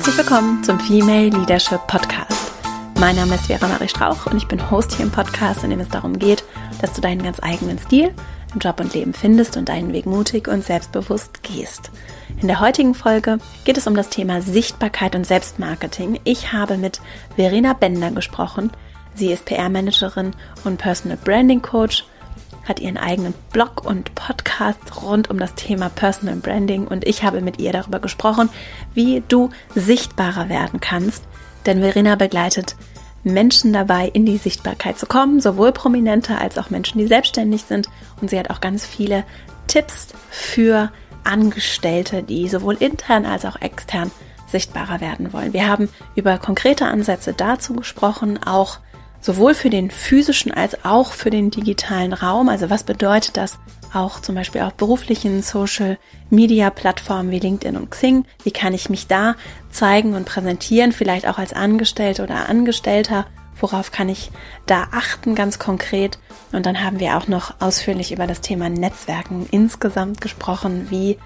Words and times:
Herzlich 0.00 0.16
willkommen 0.16 0.64
zum 0.64 0.80
Female 0.80 1.28
Leadership 1.28 1.86
Podcast. 1.86 2.52
Mein 2.98 3.16
Name 3.16 3.34
ist 3.34 3.48
Vera 3.48 3.68
Marie 3.68 3.86
Strauch 3.86 4.24
und 4.24 4.38
ich 4.38 4.48
bin 4.48 4.70
Host 4.70 4.94
hier 4.94 5.04
im 5.04 5.12
Podcast, 5.12 5.62
in 5.62 5.68
dem 5.68 5.80
es 5.80 5.90
darum 5.90 6.18
geht, 6.18 6.42
dass 6.80 6.94
du 6.94 7.02
deinen 7.02 7.22
ganz 7.22 7.38
eigenen 7.42 7.78
Stil 7.78 8.14
im 8.54 8.60
Job 8.60 8.80
und 8.80 8.94
Leben 8.94 9.12
findest 9.12 9.58
und 9.58 9.68
deinen 9.68 9.92
Weg 9.92 10.06
mutig 10.06 10.48
und 10.48 10.64
selbstbewusst 10.64 11.42
gehst. 11.42 11.90
In 12.40 12.48
der 12.48 12.60
heutigen 12.60 12.94
Folge 12.94 13.40
geht 13.66 13.76
es 13.76 13.86
um 13.86 13.94
das 13.94 14.08
Thema 14.08 14.40
Sichtbarkeit 14.40 15.14
und 15.14 15.26
Selbstmarketing. 15.26 16.18
Ich 16.24 16.54
habe 16.54 16.78
mit 16.78 17.02
Verena 17.36 17.74
Bender 17.74 18.10
gesprochen. 18.10 18.70
Sie 19.14 19.30
ist 19.30 19.44
PR-Managerin 19.44 20.30
und 20.64 20.78
Personal 20.78 21.18
Branding 21.22 21.60
Coach 21.60 22.06
hat 22.64 22.80
ihren 22.80 22.96
eigenen 22.96 23.34
Blog 23.52 23.84
und 23.84 24.14
Podcast 24.14 25.02
rund 25.02 25.30
um 25.30 25.38
das 25.38 25.54
Thema 25.54 25.88
Personal 25.88 26.36
Branding 26.36 26.86
und 26.86 27.06
ich 27.06 27.22
habe 27.22 27.40
mit 27.40 27.60
ihr 27.60 27.72
darüber 27.72 27.98
gesprochen, 27.98 28.48
wie 28.94 29.22
du 29.28 29.50
sichtbarer 29.74 30.48
werden 30.48 30.80
kannst. 30.80 31.24
Denn 31.66 31.80
Verena 31.80 32.14
begleitet 32.16 32.76
Menschen 33.22 33.72
dabei, 33.72 34.08
in 34.08 34.24
die 34.24 34.38
Sichtbarkeit 34.38 34.98
zu 34.98 35.06
kommen, 35.06 35.40
sowohl 35.40 35.72
prominente 35.72 36.38
als 36.38 36.58
auch 36.58 36.70
Menschen, 36.70 36.98
die 36.98 37.06
selbstständig 37.06 37.64
sind. 37.64 37.88
Und 38.20 38.30
sie 38.30 38.38
hat 38.38 38.50
auch 38.50 38.60
ganz 38.60 38.86
viele 38.86 39.24
Tipps 39.66 40.08
für 40.30 40.90
Angestellte, 41.24 42.22
die 42.22 42.48
sowohl 42.48 42.76
intern 42.76 43.26
als 43.26 43.44
auch 43.44 43.60
extern 43.60 44.10
sichtbarer 44.46 45.00
werden 45.00 45.32
wollen. 45.32 45.52
Wir 45.52 45.68
haben 45.68 45.88
über 46.16 46.38
konkrete 46.38 46.86
Ansätze 46.86 47.34
dazu 47.34 47.74
gesprochen, 47.74 48.42
auch 48.42 48.78
sowohl 49.20 49.54
für 49.54 49.70
den 49.70 49.90
physischen 49.90 50.52
als 50.52 50.84
auch 50.84 51.12
für 51.12 51.30
den 51.30 51.50
digitalen 51.50 52.12
Raum. 52.12 52.48
Also 52.48 52.70
was 52.70 52.84
bedeutet 52.84 53.36
das 53.36 53.58
auch 53.92 54.20
zum 54.20 54.34
Beispiel 54.34 54.60
auf 54.62 54.74
beruflichen 54.74 55.42
Social 55.42 55.98
Media 56.30 56.70
Plattformen 56.70 57.30
wie 57.30 57.40
LinkedIn 57.40 57.76
und 57.76 57.90
Xing? 57.90 58.24
Wie 58.44 58.50
kann 58.50 58.74
ich 58.74 58.88
mich 58.88 59.06
da 59.06 59.34
zeigen 59.70 60.14
und 60.14 60.26
präsentieren, 60.26 60.92
vielleicht 60.92 61.26
auch 61.26 61.38
als 61.38 61.52
Angestellte 61.52 62.22
oder 62.22 62.48
Angestellter? 62.48 63.26
Worauf 63.60 63.92
kann 63.92 64.08
ich 64.08 64.30
da 64.66 64.88
achten 64.92 65.34
ganz 65.34 65.58
konkret? 65.58 66.18
Und 66.52 66.66
dann 66.66 66.82
haben 66.82 66.98
wir 66.98 67.16
auch 67.16 67.28
noch 67.28 67.60
ausführlich 67.60 68.12
über 68.12 68.26
das 68.26 68.40
Thema 68.40 68.70
Netzwerken 68.70 69.46
insgesamt 69.50 70.20
gesprochen. 70.20 70.86
Wie 70.90 71.18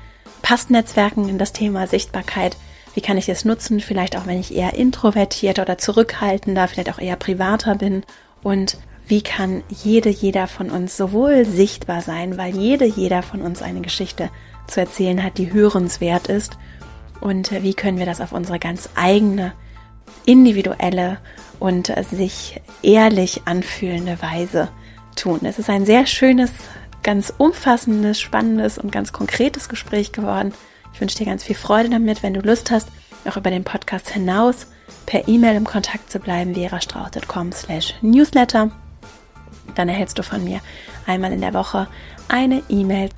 passt 0.42 0.70
Netzwerken 0.70 1.28
in 1.28 1.38
das 1.38 1.52
Thema 1.52 1.86
Sichtbarkeit? 1.86 2.56
Wie 2.95 3.00
kann 3.00 3.19
ich 3.19 3.28
es 3.28 3.45
nutzen? 3.45 3.81
Vielleicht 3.81 4.17
auch, 4.17 4.27
wenn 4.27 4.39
ich 4.39 4.55
eher 4.55 4.75
introvertierter 4.75 5.62
oder 5.62 5.78
zurückhaltender, 5.78 6.69
vielleicht 6.69 6.91
auch 6.91 7.00
eher 7.00 7.17
privater 7.17 7.75
bin. 7.75 8.05
Und 8.42 8.78
wie 9.06 9.23
kann 9.23 9.62
jede, 9.69 10.09
jeder 10.09 10.47
von 10.47 10.70
uns 10.70 10.97
sowohl 10.97 11.45
sichtbar 11.45 12.00
sein, 12.00 12.39
weil 12.39 12.56
jede, 12.56 12.84
jeder 12.84 13.22
von 13.22 13.42
uns 13.42 13.62
eine 13.62 13.81
Geschichte 13.81 14.31
zu 14.67 14.81
erzählen 14.81 15.22
hat, 15.22 15.39
die 15.39 15.53
hörenswert 15.53 16.28
ist. 16.28 16.56
Und 17.20 17.50
wie 17.62 17.75
können 17.75 17.98
wir 17.98 18.06
das 18.06 18.20
auf 18.20 18.33
unsere 18.33 18.59
ganz 18.59 18.89
eigene, 18.95 19.53
individuelle 20.27 21.19
und 21.59 21.92
sich 22.11 22.61
ehrlich 22.83 23.42
anfühlende 23.45 24.20
Weise 24.22 24.69
tun. 25.17 25.41
Es 25.45 25.59
ist 25.59 25.70
ein 25.70 25.87
sehr 25.87 26.06
schönes, 26.06 26.50
ganz 27.03 27.33
umfassendes, 27.37 28.20
spannendes 28.20 28.78
und 28.78 28.91
ganz 28.91 29.12
konkretes 29.12 29.69
Gespräch 29.69 30.12
geworden. 30.12 30.53
Ich 30.95 31.00
wünsche 31.00 31.19
dir 31.19 31.27
ganz 31.27 31.42
viel 31.42 31.56
Freude 31.56 31.91
damit, 31.91 32.23
wenn 32.23 32.34
du 32.34 32.41
Lust 32.41 32.70
hast, 32.70 32.89
auch 33.28 33.37
über 33.37 33.50
den 33.50 33.64
Podcast 33.64 34.11
hinaus 34.11 34.69
per 35.06 35.27
E-Mail 35.28 35.56
im 35.56 35.64
Kontakt 35.64 36.11
zu 36.11 36.20
bleiben, 36.20 36.55
verastrauch.com 36.55 37.53
slash 37.53 37.95
newsletter. 38.00 38.70
Dann 39.75 39.89
erhältst 39.89 40.19
du 40.19 40.22
von 40.22 40.45
mir 40.45 40.61
einmal 41.06 41.33
in 41.33 41.41
der 41.41 41.53
Woche 41.53 41.89
eine 42.28 42.62
E-Mail 42.69 43.11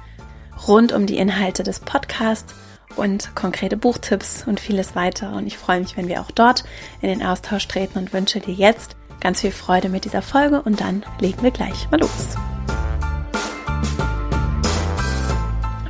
rund 0.67 0.93
um 0.93 1.07
die 1.07 1.19
Inhalte 1.19 1.63
des 1.63 1.81
Podcasts 1.81 2.55
und 2.97 3.35
konkrete 3.35 3.77
Buchtipps 3.77 4.45
und 4.47 4.59
vieles 4.59 4.97
weitere. 4.97 5.37
Und 5.37 5.47
ich 5.47 5.59
freue 5.59 5.81
mich, 5.81 5.99
wenn 5.99 6.09
wir 6.09 6.23
auch 6.23 6.31
dort 6.31 6.65
in 7.03 7.11
den 7.11 7.23
Austausch 7.23 7.69
treten 7.69 7.99
und 7.99 8.15
wünsche 8.15 8.41
dir 8.41 8.55
jetzt 8.55 8.97
ganz 9.21 9.43
viel 9.43 9.53
Freude 9.53 9.91
mit 9.91 10.07
dieser 10.07 10.23
Folge 10.23 10.63
und 10.63 10.81
dann 10.81 11.05
legen 11.21 11.43
wir 11.43 11.51
gleich 11.51 11.91
mal 11.91 12.01
los. 12.01 12.37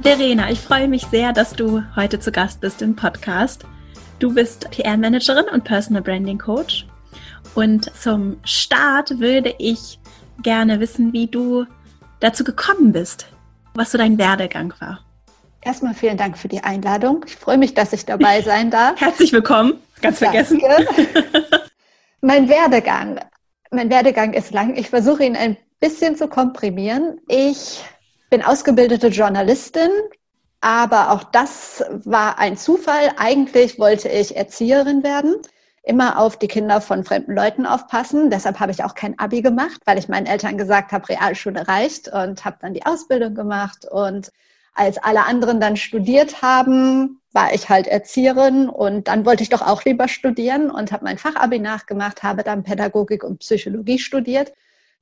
Verena, 0.06 0.52
ich 0.52 0.60
freue 0.60 0.86
mich 0.86 1.04
sehr, 1.06 1.32
dass 1.32 1.50
du 1.50 1.82
heute 1.96 2.20
zu 2.20 2.30
Gast 2.30 2.60
bist 2.60 2.80
im 2.80 2.94
Podcast. 2.94 3.64
Du 4.20 4.32
bist 4.32 4.70
PR-Managerin 4.70 5.46
und 5.52 5.64
Personal 5.64 6.00
Branding 6.00 6.38
Coach. 6.38 6.86
Und 7.56 7.92
zum 7.92 8.36
Start 8.44 9.18
würde 9.18 9.52
ich 9.58 9.98
gerne 10.44 10.78
wissen, 10.78 11.12
wie 11.12 11.26
du 11.26 11.66
dazu 12.20 12.44
gekommen 12.44 12.92
bist, 12.92 13.26
was 13.74 13.90
so 13.90 13.98
dein 13.98 14.16
Werdegang 14.16 14.72
war. 14.78 15.00
Erstmal 15.60 15.92
vielen 15.92 16.16
Dank 16.16 16.38
für 16.38 16.46
die 16.46 16.62
Einladung. 16.62 17.24
Ich 17.26 17.34
freue 17.34 17.58
mich, 17.58 17.74
dass 17.74 17.92
ich 17.92 18.06
dabei 18.06 18.42
sein 18.44 18.70
darf. 18.70 19.00
Herzlich 19.00 19.32
willkommen. 19.32 19.80
Ganz 20.02 20.18
vergessen. 20.18 20.62
mein 22.20 22.48
Werdegang. 22.48 23.18
Mein 23.72 23.90
Werdegang 23.90 24.34
ist 24.34 24.52
lang. 24.52 24.76
Ich 24.76 24.88
versuche 24.88 25.24
ihn 25.24 25.34
ein 25.34 25.56
bisschen 25.80 26.14
zu 26.14 26.28
komprimieren. 26.28 27.18
Ich 27.26 27.82
bin 28.30 28.42
ausgebildete 28.42 29.08
Journalistin, 29.08 29.90
aber 30.60 31.10
auch 31.10 31.24
das 31.24 31.84
war 32.04 32.38
ein 32.38 32.56
Zufall. 32.56 33.12
Eigentlich 33.16 33.78
wollte 33.78 34.08
ich 34.08 34.36
Erzieherin 34.36 35.02
werden, 35.02 35.36
immer 35.82 36.18
auf 36.18 36.36
die 36.38 36.48
Kinder 36.48 36.80
von 36.80 37.04
fremden 37.04 37.34
Leuten 37.34 37.66
aufpassen. 37.66 38.30
Deshalb 38.30 38.58
habe 38.58 38.72
ich 38.72 38.82
auch 38.82 38.94
kein 38.94 39.18
Abi 39.18 39.42
gemacht, 39.42 39.80
weil 39.84 39.98
ich 39.98 40.08
meinen 40.08 40.26
Eltern 40.26 40.58
gesagt 40.58 40.92
habe, 40.92 41.08
Realschule 41.08 41.68
reicht 41.68 42.08
und 42.08 42.44
habe 42.44 42.56
dann 42.60 42.74
die 42.74 42.84
Ausbildung 42.84 43.34
gemacht. 43.34 43.86
Und 43.88 44.32
als 44.74 44.98
alle 44.98 45.24
anderen 45.24 45.60
dann 45.60 45.76
studiert 45.76 46.42
haben, 46.42 47.20
war 47.32 47.54
ich 47.54 47.68
halt 47.68 47.86
Erzieherin 47.86 48.68
und 48.68 49.08
dann 49.08 49.24
wollte 49.24 49.42
ich 49.42 49.50
doch 49.50 49.62
auch 49.62 49.84
lieber 49.84 50.08
studieren 50.08 50.70
und 50.70 50.90
habe 50.90 51.04
mein 51.04 51.18
Fachabi 51.18 51.58
nachgemacht, 51.58 52.22
habe 52.22 52.42
dann 52.42 52.62
Pädagogik 52.62 53.22
und 53.22 53.38
Psychologie 53.38 53.98
studiert. 53.98 54.52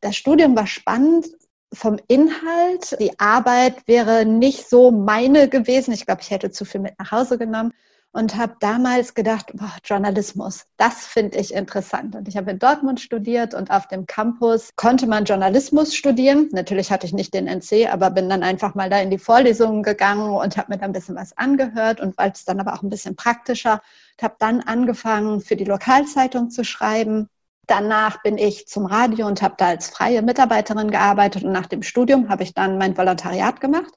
Das 0.01 0.17
Studium 0.17 0.55
war 0.57 0.67
spannend, 0.67 1.27
vom 1.75 1.99
Inhalt. 2.09 2.97
Die 3.01 3.19
Arbeit 3.19 3.87
wäre 3.87 4.25
nicht 4.25 4.69
so 4.69 4.91
meine 4.91 5.49
gewesen. 5.49 5.93
Ich 5.93 6.07
glaube, 6.07 6.23
ich 6.23 6.31
hätte 6.31 6.51
zu 6.51 6.65
viel 6.65 6.81
mit 6.81 6.99
nach 6.99 7.11
Hause 7.11 7.39
genommen 7.39 7.73
und 8.15 8.37
habe 8.37 8.55
damals 8.61 9.15
gedacht, 9.15 9.51
boah, 9.55 9.73
Journalismus, 9.85 10.67
das 10.77 11.05
finde 11.05 11.37
ich 11.37 11.53
interessant. 11.53 12.15
Und 12.15 12.29
ich 12.29 12.37
habe 12.37 12.53
in 12.53 12.61
Dortmund 12.61 13.01
studiert 13.01 13.55
und 13.55 13.73
auf 13.73 13.89
dem 13.89 14.07
Campus 14.07 14.71
konnte 14.77 15.09
man 15.09 15.25
Journalismus 15.25 15.97
studieren. 15.97 16.49
Natürlich 16.53 16.93
hatte 16.93 17.07
ich 17.07 17.13
nicht 17.13 17.35
den 17.35 17.49
NC, 17.49 17.93
aber 17.93 18.11
bin 18.11 18.29
dann 18.29 18.45
einfach 18.45 18.77
mal 18.77 18.89
da 18.89 19.01
in 19.01 19.11
die 19.11 19.19
Vorlesungen 19.19 19.83
gegangen 19.83 20.31
und 20.31 20.57
habe 20.57 20.73
mir 20.73 20.79
da 20.79 20.85
ein 20.85 20.93
bisschen 20.93 21.17
was 21.17 21.37
angehört 21.37 22.01
und 22.01 22.17
weil 22.17 22.31
es 22.31 22.45
dann 22.45 22.61
aber 22.61 22.75
auch 22.75 22.85
ein 22.85 22.89
bisschen 22.89 23.17
praktischer, 23.17 23.83
habe 24.23 24.37
dann 24.39 24.61
angefangen, 24.61 25.41
für 25.41 25.57
die 25.57 25.65
Lokalzeitung 25.65 26.51
zu 26.51 26.63
schreiben 26.63 27.29
Danach 27.67 28.23
bin 28.23 28.39
ich 28.39 28.67
zum 28.67 28.87
Radio 28.87 29.27
und 29.27 29.43
habe 29.43 29.55
da 29.57 29.69
als 29.69 29.89
freie 29.89 30.23
Mitarbeiterin 30.23 30.91
gearbeitet 30.91 31.45
und 31.45 31.53
nach 31.53 31.67
dem 31.67 31.83
Studium 31.83 32.29
habe 32.29 32.43
ich 32.43 32.55
dann 32.55 32.79
mein 32.79 32.97
Volontariat 32.97 33.61
gemacht. 33.61 33.93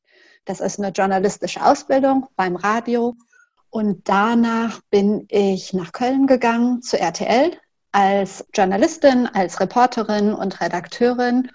Das 0.45 0.61
ist 0.61 0.79
eine 0.79 0.89
journalistische 0.89 1.63
Ausbildung 1.63 2.27
beim 2.35 2.55
Radio. 2.55 3.15
Und 3.69 4.07
danach 4.07 4.79
bin 4.89 5.25
ich 5.29 5.73
nach 5.73 5.91
Köln 5.91 6.25
gegangen 6.25 6.81
zu 6.81 6.97
RTL 6.97 7.51
als 7.91 8.45
Journalistin, 8.53 9.27
als 9.27 9.59
Reporterin 9.59 10.33
und 10.33 10.61
Redakteurin. 10.61 11.51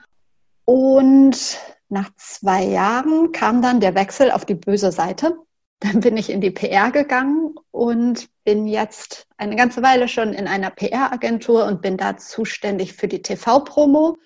Und 0.65 1.59
nach 1.89 2.11
zwei 2.17 2.65
Jahren 2.65 3.33
kam 3.33 3.63
dann 3.63 3.81
der 3.81 3.95
Wechsel 3.95 4.31
auf 4.31 4.45
die 4.45 4.55
böse 4.55 4.93
Seite. 4.93 5.37
Dann 5.83 6.01
bin 6.01 6.17
ich 6.17 6.31
in 6.31 6.41
die 6.41 6.53
PR 6.53 6.93
gegangen 6.93 7.57
und 7.73 8.29
bin 8.45 8.69
jetzt 8.69 9.27
eine 9.37 9.57
ganze 9.57 9.83
Weile 9.83 10.07
schon 10.07 10.33
in 10.33 10.47
einer 10.47 10.71
PR-Agentur 10.71 11.65
und 11.65 11.83
bin 11.83 11.97
da 11.97 12.17
zuständig 12.17 12.93
für 12.93 13.09
die 13.09 13.23
TV-Promo 13.23 14.17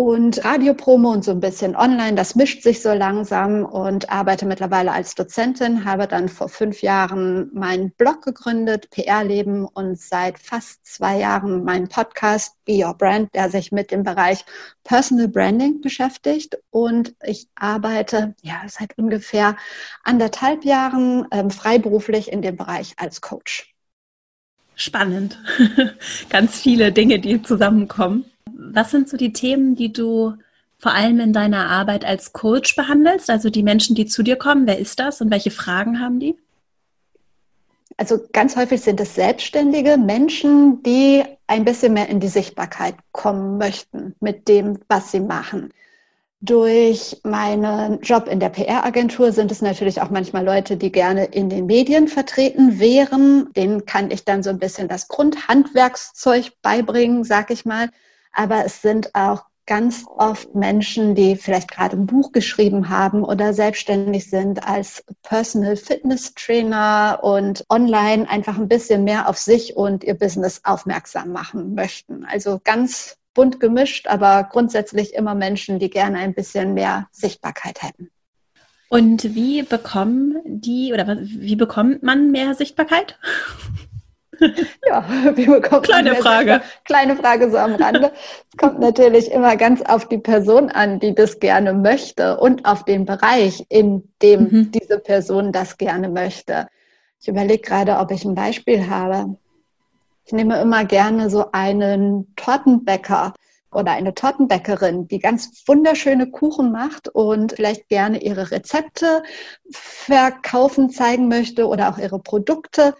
und 0.00 0.42
Radiopromo 0.46 1.12
und 1.12 1.26
so 1.26 1.30
ein 1.32 1.40
bisschen 1.40 1.76
online. 1.76 2.14
Das 2.14 2.34
mischt 2.34 2.62
sich 2.62 2.80
so 2.80 2.94
langsam 2.94 3.66
und 3.66 4.08
arbeite 4.10 4.46
mittlerweile 4.46 4.92
als 4.92 5.14
Dozentin, 5.14 5.84
habe 5.84 6.08
dann 6.08 6.30
vor 6.30 6.48
fünf 6.48 6.80
Jahren 6.80 7.50
meinen 7.52 7.90
Blog 7.90 8.22
gegründet, 8.22 8.88
PR-Leben 8.88 9.66
und 9.66 10.00
seit 10.00 10.38
fast 10.38 10.86
zwei 10.86 11.18
Jahren 11.18 11.64
meinen 11.64 11.88
Podcast 11.88 12.54
Be 12.64 12.82
Your 12.82 12.94
Brand, 12.94 13.34
der 13.34 13.50
sich 13.50 13.72
mit 13.72 13.90
dem 13.90 14.02
Bereich 14.02 14.46
Personal 14.84 15.28
Branding 15.28 15.82
beschäftigt. 15.82 16.56
Und 16.70 17.14
ich 17.22 17.48
arbeite 17.54 18.34
ja 18.40 18.62
seit 18.68 18.96
ungefähr 18.96 19.54
anderthalb 20.02 20.64
Jahren 20.64 21.26
ähm, 21.30 21.50
freiberuflich 21.50 22.32
in 22.32 22.40
dem 22.40 22.56
Bereich 22.56 22.94
als 22.96 23.20
Coach. 23.20 23.74
Spannend. 24.76 25.38
Ganz 26.30 26.58
viele 26.58 26.90
Dinge, 26.90 27.18
die 27.18 27.42
zusammenkommen. 27.42 28.29
Was 28.46 28.90
sind 28.90 29.08
so 29.08 29.16
die 29.16 29.32
Themen, 29.32 29.74
die 29.74 29.92
du 29.92 30.34
vor 30.78 30.92
allem 30.92 31.20
in 31.20 31.32
deiner 31.32 31.68
Arbeit 31.68 32.04
als 32.04 32.32
Coach 32.32 32.74
behandelst? 32.76 33.30
Also 33.30 33.50
die 33.50 33.62
Menschen, 33.62 33.94
die 33.94 34.06
zu 34.06 34.22
dir 34.22 34.36
kommen, 34.36 34.66
wer 34.66 34.78
ist 34.78 34.98
das 34.98 35.20
und 35.20 35.30
welche 35.30 35.50
Fragen 35.50 36.00
haben 36.00 36.20
die? 36.20 36.36
Also 37.96 38.18
ganz 38.32 38.56
häufig 38.56 38.80
sind 38.80 38.98
es 38.98 39.14
selbstständige 39.14 39.98
Menschen, 39.98 40.82
die 40.82 41.22
ein 41.46 41.66
bisschen 41.66 41.92
mehr 41.92 42.08
in 42.08 42.18
die 42.18 42.28
Sichtbarkeit 42.28 42.94
kommen 43.12 43.58
möchten 43.58 44.14
mit 44.20 44.48
dem, 44.48 44.78
was 44.88 45.12
sie 45.12 45.20
machen. 45.20 45.70
Durch 46.40 47.20
meinen 47.22 48.00
Job 48.00 48.26
in 48.26 48.40
der 48.40 48.48
PR-Agentur 48.48 49.32
sind 49.32 49.52
es 49.52 49.60
natürlich 49.60 50.00
auch 50.00 50.08
manchmal 50.08 50.46
Leute, 50.46 50.78
die 50.78 50.90
gerne 50.90 51.26
in 51.26 51.50
den 51.50 51.66
Medien 51.66 52.08
vertreten 52.08 52.80
wären. 52.80 53.52
Denen 53.52 53.84
kann 53.84 54.10
ich 54.10 54.24
dann 54.24 54.42
so 54.42 54.48
ein 54.48 54.58
bisschen 54.58 54.88
das 54.88 55.08
Grundhandwerkszeug 55.08 56.52
beibringen, 56.62 57.24
sag 57.24 57.50
ich 57.50 57.66
mal. 57.66 57.90
Aber 58.32 58.64
es 58.64 58.82
sind 58.82 59.14
auch 59.14 59.44
ganz 59.66 60.04
oft 60.16 60.54
Menschen, 60.56 61.14
die 61.14 61.36
vielleicht 61.36 61.70
gerade 61.70 61.96
ein 61.96 62.06
Buch 62.06 62.32
geschrieben 62.32 62.88
haben 62.88 63.22
oder 63.22 63.52
selbstständig 63.52 64.28
sind 64.28 64.66
als 64.66 65.04
Personal 65.22 65.76
Fitness 65.76 66.34
Trainer 66.34 67.20
und 67.22 67.64
online 67.68 68.28
einfach 68.28 68.58
ein 68.58 68.66
bisschen 68.66 69.04
mehr 69.04 69.28
auf 69.28 69.38
sich 69.38 69.76
und 69.76 70.02
ihr 70.02 70.14
Business 70.14 70.60
aufmerksam 70.64 71.30
machen 71.30 71.74
möchten. 71.76 72.24
Also 72.24 72.60
ganz 72.64 73.16
bunt 73.32 73.60
gemischt, 73.60 74.08
aber 74.08 74.42
grundsätzlich 74.50 75.14
immer 75.14 75.36
Menschen, 75.36 75.78
die 75.78 75.88
gerne 75.88 76.18
ein 76.18 76.34
bisschen 76.34 76.74
mehr 76.74 77.06
Sichtbarkeit 77.12 77.82
hätten. 77.82 78.10
Und 78.88 79.36
wie 79.36 79.62
bekommen 79.62 80.40
die 80.44 80.92
oder 80.92 81.16
wie 81.20 81.54
bekommt 81.54 82.02
man 82.02 82.32
mehr 82.32 82.54
Sichtbarkeit? 82.54 83.18
Ja, 84.86 85.04
wie 85.34 85.46
bekommt 85.46 85.84
Kleine 85.84 86.16
Frage. 86.16 86.62
Kleine 86.84 87.16
Frage 87.16 87.50
so 87.50 87.58
am 87.58 87.74
Rande. 87.74 88.12
Es 88.50 88.56
kommt 88.56 88.80
natürlich 88.80 89.30
immer 89.30 89.56
ganz 89.56 89.82
auf 89.82 90.08
die 90.08 90.18
Person 90.18 90.70
an, 90.70 90.98
die 90.98 91.14
das 91.14 91.38
gerne 91.38 91.74
möchte 91.74 92.38
und 92.38 92.64
auf 92.64 92.84
den 92.84 93.04
Bereich, 93.04 93.64
in 93.68 94.02
dem 94.22 94.42
mhm. 94.42 94.70
diese 94.72 94.98
Person 94.98 95.52
das 95.52 95.78
gerne 95.78 96.08
möchte. 96.08 96.66
Ich 97.20 97.28
überlege 97.28 97.62
gerade, 97.62 97.98
ob 97.98 98.10
ich 98.10 98.24
ein 98.24 98.34
Beispiel 98.34 98.88
habe. 98.88 99.36
Ich 100.24 100.32
nehme 100.32 100.60
immer 100.60 100.84
gerne 100.84 101.28
so 101.28 101.50
einen 101.52 102.34
Tortenbäcker 102.36 103.34
oder 103.72 103.92
eine 103.92 104.14
Tortenbäckerin, 104.14 105.06
die 105.06 105.18
ganz 105.18 105.62
wunderschöne 105.66 106.30
Kuchen 106.30 106.72
macht 106.72 107.08
und 107.08 107.52
vielleicht 107.52 107.88
gerne 107.88 108.22
ihre 108.22 108.50
Rezepte 108.50 109.22
verkaufen, 109.70 110.90
zeigen 110.90 111.28
möchte 111.28 111.66
oder 111.68 111.90
auch 111.90 111.98
ihre 111.98 112.18
Produkte. 112.18 112.94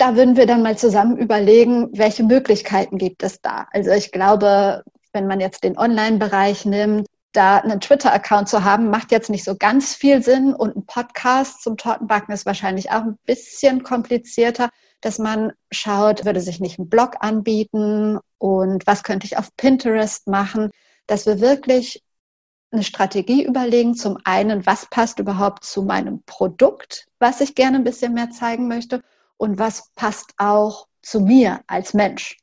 Da 0.00 0.16
würden 0.16 0.36
wir 0.36 0.46
dann 0.46 0.62
mal 0.62 0.78
zusammen 0.78 1.18
überlegen, 1.18 1.90
welche 1.92 2.22
Möglichkeiten 2.22 2.96
gibt 2.96 3.22
es 3.22 3.42
da. 3.42 3.66
Also 3.70 3.90
ich 3.90 4.12
glaube, 4.12 4.82
wenn 5.12 5.26
man 5.26 5.40
jetzt 5.40 5.62
den 5.62 5.76
Online-Bereich 5.76 6.64
nimmt, 6.64 7.06
da 7.32 7.58
einen 7.58 7.80
Twitter-Account 7.80 8.48
zu 8.48 8.64
haben, 8.64 8.88
macht 8.88 9.12
jetzt 9.12 9.28
nicht 9.28 9.44
so 9.44 9.56
ganz 9.56 9.94
viel 9.94 10.22
Sinn 10.22 10.54
und 10.54 10.74
ein 10.74 10.86
Podcast 10.86 11.62
zum 11.62 11.76
Tortenbacken 11.76 12.32
ist 12.32 12.46
wahrscheinlich 12.46 12.90
auch 12.90 13.02
ein 13.02 13.18
bisschen 13.26 13.82
komplizierter 13.82 14.70
dass 15.00 15.18
man 15.18 15.52
schaut, 15.70 16.24
würde 16.24 16.40
sich 16.40 16.60
nicht 16.60 16.78
ein 16.78 16.88
Blog 16.88 17.16
anbieten 17.20 18.18
und 18.38 18.86
was 18.86 19.02
könnte 19.02 19.26
ich 19.26 19.38
auf 19.38 19.56
Pinterest 19.56 20.26
machen, 20.26 20.70
dass 21.06 21.26
wir 21.26 21.40
wirklich 21.40 22.02
eine 22.70 22.82
Strategie 22.82 23.44
überlegen. 23.44 23.94
Zum 23.94 24.18
einen, 24.24 24.66
was 24.66 24.86
passt 24.90 25.18
überhaupt 25.18 25.64
zu 25.64 25.82
meinem 25.82 26.22
Produkt, 26.24 27.06
was 27.18 27.40
ich 27.40 27.54
gerne 27.54 27.78
ein 27.78 27.84
bisschen 27.84 28.12
mehr 28.14 28.30
zeigen 28.30 28.68
möchte 28.68 29.02
und 29.40 29.58
was 29.58 29.90
passt 29.96 30.34
auch 30.36 30.86
zu 31.02 31.20
mir 31.20 31.60
als 31.66 31.94
Mensch. 31.94 32.36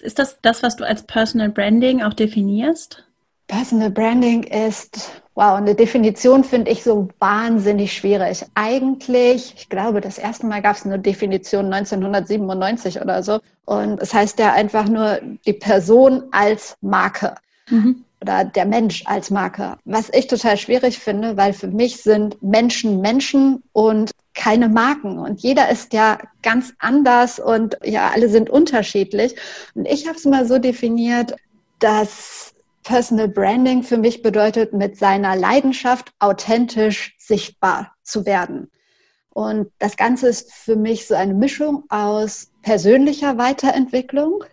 Ist 0.00 0.18
das 0.18 0.38
das, 0.42 0.62
was 0.62 0.76
du 0.76 0.84
als 0.84 1.04
Personal 1.04 1.48
Branding 1.48 2.02
auch 2.02 2.12
definierst? 2.12 3.04
Personal 3.48 3.90
Branding 3.90 4.42
ist, 4.42 5.22
wow, 5.34 5.54
eine 5.54 5.74
Definition 5.74 6.44
finde 6.44 6.70
ich 6.70 6.82
so 6.82 7.08
wahnsinnig 7.18 7.94
schwierig. 7.94 8.44
Eigentlich, 8.54 9.54
ich 9.56 9.68
glaube, 9.70 10.00
das 10.00 10.18
erste 10.18 10.46
Mal 10.46 10.60
gab 10.60 10.76
es 10.76 10.84
eine 10.84 10.98
Definition 10.98 11.72
1997 11.72 13.00
oder 13.00 13.22
so. 13.22 13.40
Und 13.64 14.00
es 14.00 14.12
heißt 14.12 14.38
ja 14.38 14.52
einfach 14.52 14.88
nur 14.88 15.18
die 15.46 15.52
Person 15.54 16.24
als 16.30 16.76
Marke. 16.82 17.36
Mhm. 17.70 18.04
Oder 18.22 18.44
der 18.44 18.66
Mensch 18.66 19.02
als 19.06 19.30
Marke. 19.30 19.76
Was 19.84 20.08
ich 20.12 20.28
total 20.28 20.56
schwierig 20.56 20.98
finde, 20.98 21.36
weil 21.36 21.52
für 21.52 21.66
mich 21.66 22.02
sind 22.02 22.40
Menschen 22.40 23.00
Menschen 23.00 23.64
und 23.72 24.12
keine 24.34 24.68
Marken. 24.68 25.18
Und 25.18 25.40
jeder 25.40 25.68
ist 25.70 25.92
ja 25.92 26.18
ganz 26.40 26.72
anders 26.78 27.40
und 27.40 27.76
ja, 27.82 28.10
alle 28.14 28.28
sind 28.28 28.48
unterschiedlich. 28.48 29.34
Und 29.74 29.86
ich 29.86 30.06
habe 30.06 30.16
es 30.16 30.24
mal 30.24 30.46
so 30.46 30.58
definiert, 30.58 31.34
dass 31.80 32.54
Personal 32.84 33.28
Branding 33.28 33.82
für 33.82 33.98
mich 33.98 34.22
bedeutet, 34.22 34.72
mit 34.72 34.96
seiner 34.96 35.36
Leidenschaft 35.36 36.12
authentisch 36.18 37.14
sichtbar 37.18 37.92
zu 38.02 38.24
werden. 38.24 38.70
Und 39.30 39.70
das 39.78 39.96
Ganze 39.96 40.28
ist 40.28 40.52
für 40.52 40.76
mich 40.76 41.06
so 41.06 41.14
eine 41.14 41.34
Mischung 41.34 41.84
aus 41.88 42.50
persönlicher 42.62 43.38
Weiterentwicklung 43.38 44.44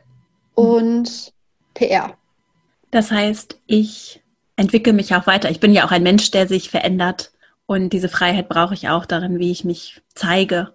und 0.55 1.33
PR. 1.73 2.18
Das 2.91 3.11
heißt, 3.11 3.59
ich 3.67 4.21
entwickle 4.55 4.93
mich 4.93 5.15
auch 5.15 5.27
weiter. 5.27 5.49
Ich 5.49 5.59
bin 5.59 5.73
ja 5.73 5.85
auch 5.85 5.91
ein 5.91 6.03
Mensch, 6.03 6.31
der 6.31 6.47
sich 6.47 6.69
verändert. 6.69 7.31
Und 7.65 7.93
diese 7.93 8.09
Freiheit 8.09 8.49
brauche 8.49 8.73
ich 8.73 8.89
auch 8.89 9.05
darin, 9.05 9.39
wie 9.39 9.51
ich 9.51 9.63
mich 9.63 10.01
zeige. 10.15 10.73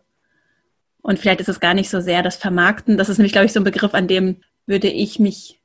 Und 1.02 1.19
vielleicht 1.19 1.40
ist 1.40 1.49
es 1.49 1.61
gar 1.61 1.75
nicht 1.75 1.90
so 1.90 2.00
sehr 2.00 2.22
das 2.22 2.37
Vermarkten. 2.37 2.96
Das 2.96 3.08
ist 3.08 3.19
nämlich, 3.19 3.32
glaube 3.32 3.46
ich, 3.46 3.52
so 3.52 3.61
ein 3.61 3.64
Begriff, 3.64 3.94
an 3.94 4.08
dem 4.08 4.37
würde 4.66 4.88
ich 4.88 5.19
mich 5.19 5.61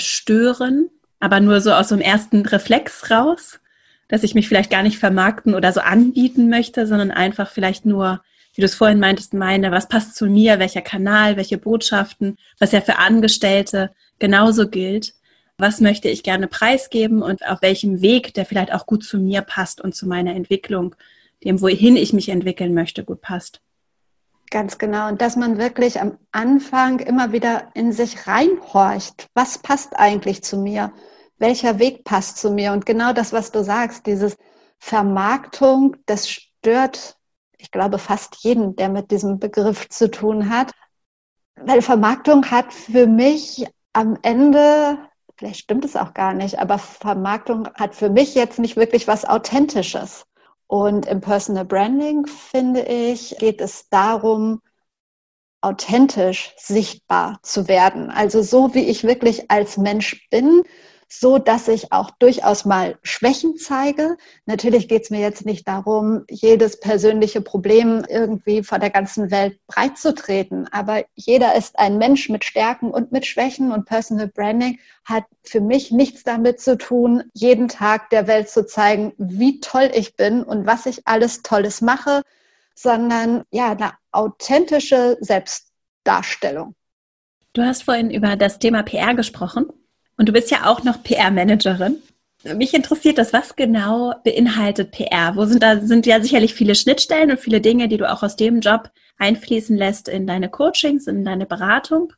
stören, 0.00 0.88
aber 1.20 1.40
nur 1.40 1.60
so 1.60 1.72
aus 1.72 1.88
so 1.88 1.94
einem 1.94 2.02
ersten 2.02 2.46
Reflex 2.46 3.10
raus, 3.10 3.60
dass 4.08 4.22
ich 4.22 4.34
mich 4.34 4.48
vielleicht 4.48 4.70
gar 4.70 4.82
nicht 4.82 4.98
vermarkten 4.98 5.54
oder 5.54 5.72
so 5.72 5.80
anbieten 5.80 6.48
möchte, 6.48 6.86
sondern 6.86 7.10
einfach 7.10 7.50
vielleicht 7.50 7.84
nur, 7.84 8.22
wie 8.54 8.62
du 8.62 8.66
es 8.66 8.74
vorhin 8.74 9.00
meintest, 9.00 9.34
meine, 9.34 9.70
was 9.70 9.88
passt 9.88 10.16
zu 10.16 10.26
mir, 10.26 10.58
welcher 10.58 10.82
Kanal, 10.82 11.36
welche 11.36 11.58
Botschaften, 11.58 12.38
was 12.58 12.72
ja 12.72 12.80
für 12.80 12.98
Angestellte 12.98 13.90
genauso 14.18 14.68
gilt. 14.68 15.14
Was 15.62 15.80
möchte 15.80 16.08
ich 16.08 16.24
gerne 16.24 16.48
preisgeben 16.48 17.22
und 17.22 17.46
auf 17.46 17.62
welchem 17.62 18.02
Weg, 18.02 18.34
der 18.34 18.46
vielleicht 18.46 18.72
auch 18.74 18.84
gut 18.84 19.04
zu 19.04 19.16
mir 19.20 19.42
passt 19.42 19.80
und 19.80 19.94
zu 19.94 20.08
meiner 20.08 20.34
Entwicklung, 20.34 20.96
dem, 21.44 21.60
wohin 21.60 21.96
ich 21.96 22.12
mich 22.12 22.30
entwickeln 22.30 22.74
möchte, 22.74 23.04
gut 23.04 23.20
passt. 23.20 23.60
Ganz 24.50 24.76
genau. 24.76 25.06
Und 25.06 25.22
dass 25.22 25.36
man 25.36 25.58
wirklich 25.58 26.00
am 26.00 26.18
Anfang 26.32 26.98
immer 26.98 27.30
wieder 27.30 27.68
in 27.74 27.92
sich 27.92 28.26
reinhorcht. 28.26 29.28
Was 29.34 29.58
passt 29.58 29.94
eigentlich 29.94 30.42
zu 30.42 30.56
mir? 30.56 30.92
Welcher 31.38 31.78
Weg 31.78 32.02
passt 32.02 32.38
zu 32.38 32.50
mir? 32.50 32.72
Und 32.72 32.84
genau 32.84 33.12
das, 33.12 33.32
was 33.32 33.52
du 33.52 33.62
sagst, 33.62 34.04
dieses 34.06 34.36
Vermarktung, 34.80 35.96
das 36.06 36.28
stört, 36.28 37.16
ich 37.56 37.70
glaube, 37.70 37.98
fast 37.98 38.38
jeden, 38.40 38.74
der 38.74 38.88
mit 38.88 39.12
diesem 39.12 39.38
Begriff 39.38 39.88
zu 39.90 40.10
tun 40.10 40.50
hat. 40.50 40.72
Weil 41.54 41.82
Vermarktung 41.82 42.50
hat 42.50 42.72
für 42.72 43.06
mich 43.06 43.64
am 43.92 44.18
Ende, 44.22 44.98
vielleicht 45.42 45.64
stimmt 45.64 45.84
es 45.84 45.96
auch 45.96 46.14
gar 46.14 46.34
nicht, 46.34 46.60
aber 46.60 46.78
Vermarktung 46.78 47.68
hat 47.74 47.96
für 47.96 48.10
mich 48.10 48.36
jetzt 48.36 48.60
nicht 48.60 48.76
wirklich 48.76 49.08
was 49.08 49.24
Authentisches. 49.24 50.24
Und 50.68 51.04
im 51.06 51.20
Personal 51.20 51.64
Branding, 51.64 52.26
finde 52.26 52.82
ich, 52.82 53.36
geht 53.38 53.60
es 53.60 53.88
darum, 53.88 54.60
authentisch 55.60 56.54
sichtbar 56.58 57.40
zu 57.42 57.66
werden. 57.66 58.08
Also 58.08 58.40
so, 58.40 58.72
wie 58.74 58.84
ich 58.84 59.02
wirklich 59.02 59.50
als 59.50 59.78
Mensch 59.78 60.28
bin, 60.30 60.62
so 61.20 61.38
dass 61.38 61.68
ich 61.68 61.92
auch 61.92 62.10
durchaus 62.10 62.64
mal 62.64 62.98
Schwächen 63.02 63.56
zeige. 63.56 64.16
Natürlich 64.46 64.88
geht 64.88 65.04
es 65.04 65.10
mir 65.10 65.20
jetzt 65.20 65.44
nicht 65.44 65.68
darum, 65.68 66.24
jedes 66.30 66.80
persönliche 66.80 67.42
Problem 67.42 68.04
irgendwie 68.08 68.62
vor 68.62 68.78
der 68.78 68.90
ganzen 68.90 69.30
Welt 69.30 69.58
breit 69.66 69.98
zu 69.98 70.14
treten, 70.14 70.66
aber 70.72 71.04
jeder 71.14 71.54
ist 71.54 71.78
ein 71.78 71.98
Mensch 71.98 72.28
mit 72.30 72.44
Stärken 72.44 72.90
und 72.90 73.12
mit 73.12 73.26
Schwächen 73.26 73.72
und 73.72 73.84
Personal 73.84 74.28
Branding 74.28 74.78
hat 75.04 75.24
für 75.44 75.60
mich 75.60 75.90
nichts 75.90 76.24
damit 76.24 76.60
zu 76.60 76.78
tun, 76.78 77.24
jeden 77.34 77.68
Tag 77.68 78.08
der 78.10 78.26
Welt 78.26 78.48
zu 78.48 78.64
zeigen, 78.64 79.12
wie 79.18 79.60
toll 79.60 79.90
ich 79.94 80.16
bin 80.16 80.42
und 80.42 80.66
was 80.66 80.86
ich 80.86 81.06
alles 81.06 81.42
Tolles 81.42 81.82
mache, 81.82 82.22
sondern 82.74 83.44
ja, 83.50 83.72
eine 83.72 83.92
authentische 84.12 85.18
Selbstdarstellung. 85.20 86.74
Du 87.52 87.62
hast 87.62 87.82
vorhin 87.82 88.10
über 88.10 88.36
das 88.36 88.58
Thema 88.58 88.82
PR 88.82 89.14
gesprochen. 89.14 89.66
Und 90.22 90.28
du 90.28 90.32
bist 90.32 90.52
ja 90.52 90.66
auch 90.66 90.84
noch 90.84 91.02
PR-Managerin. 91.02 92.00
Mich 92.54 92.74
interessiert 92.74 93.18
das, 93.18 93.32
was 93.32 93.56
genau 93.56 94.14
beinhaltet 94.22 94.92
PR? 94.92 95.34
Wo 95.34 95.46
sind 95.46 95.64
da 95.64 95.80
sind 95.80 96.06
ja 96.06 96.20
sicherlich 96.20 96.54
viele 96.54 96.76
Schnittstellen 96.76 97.32
und 97.32 97.40
viele 97.40 97.60
Dinge, 97.60 97.88
die 97.88 97.96
du 97.96 98.08
auch 98.08 98.22
aus 98.22 98.36
dem 98.36 98.60
Job 98.60 98.92
einfließen 99.18 99.76
lässt 99.76 100.08
in 100.08 100.28
deine 100.28 100.48
Coachings, 100.48 101.08
in 101.08 101.24
deine 101.24 101.44
Beratung. 101.44 102.12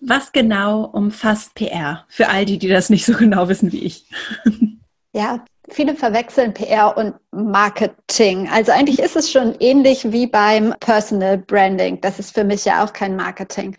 Was 0.00 0.32
genau 0.32 0.86
umfasst 0.86 1.54
PR 1.54 2.04
für 2.08 2.28
all 2.28 2.46
die, 2.46 2.58
die 2.58 2.66
das 2.66 2.90
nicht 2.90 3.04
so 3.04 3.12
genau 3.12 3.48
wissen 3.48 3.70
wie 3.70 3.84
ich? 3.84 4.04
Ja, 5.14 5.44
viele 5.68 5.94
verwechseln 5.94 6.52
PR 6.54 6.96
und 6.96 7.14
Marketing. 7.32 8.48
Also 8.48 8.72
eigentlich 8.72 8.98
ist 8.98 9.14
es 9.14 9.30
schon 9.30 9.54
ähnlich 9.60 10.10
wie 10.10 10.26
beim 10.26 10.74
Personal 10.80 11.36
Branding. 11.36 12.00
Das 12.00 12.18
ist 12.18 12.34
für 12.34 12.44
mich 12.44 12.64
ja 12.64 12.82
auch 12.82 12.94
kein 12.94 13.14
Marketing. 13.14 13.76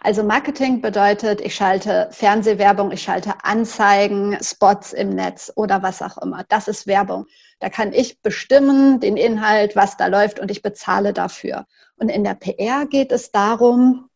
Also 0.00 0.22
Marketing 0.22 0.80
bedeutet, 0.80 1.40
ich 1.40 1.56
schalte 1.56 2.08
Fernsehwerbung, 2.12 2.92
ich 2.92 3.02
schalte 3.02 3.34
Anzeigen, 3.42 4.38
Spots 4.40 4.92
im 4.92 5.10
Netz 5.10 5.52
oder 5.56 5.82
was 5.82 6.02
auch 6.02 6.18
immer. 6.18 6.44
Das 6.48 6.68
ist 6.68 6.86
Werbung. 6.86 7.26
Da 7.58 7.68
kann 7.68 7.92
ich 7.92 8.22
bestimmen 8.22 9.00
den 9.00 9.16
Inhalt, 9.16 9.74
was 9.74 9.96
da 9.96 10.06
läuft 10.06 10.38
und 10.38 10.52
ich 10.52 10.62
bezahle 10.62 11.12
dafür. 11.12 11.66
Und 11.96 12.10
in 12.10 12.22
der 12.22 12.34
PR 12.34 12.86
geht 12.86 13.10
es 13.10 13.32
darum, 13.32 14.08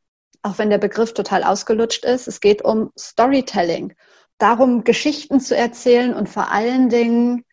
auch 0.42 0.58
wenn 0.58 0.70
der 0.70 0.78
Begriff 0.78 1.14
total 1.14 1.42
ausgelutscht 1.42 2.04
ist, 2.04 2.28
es 2.28 2.40
geht 2.40 2.62
um 2.62 2.92
Storytelling. 2.98 3.94
darum, 4.38 4.82
Geschichten 4.84 5.40
zu 5.40 5.56
erzählen 5.56 6.14
und 6.14 6.28
vor 6.28 6.50
allen 6.50 6.88
Dingen 6.88 7.44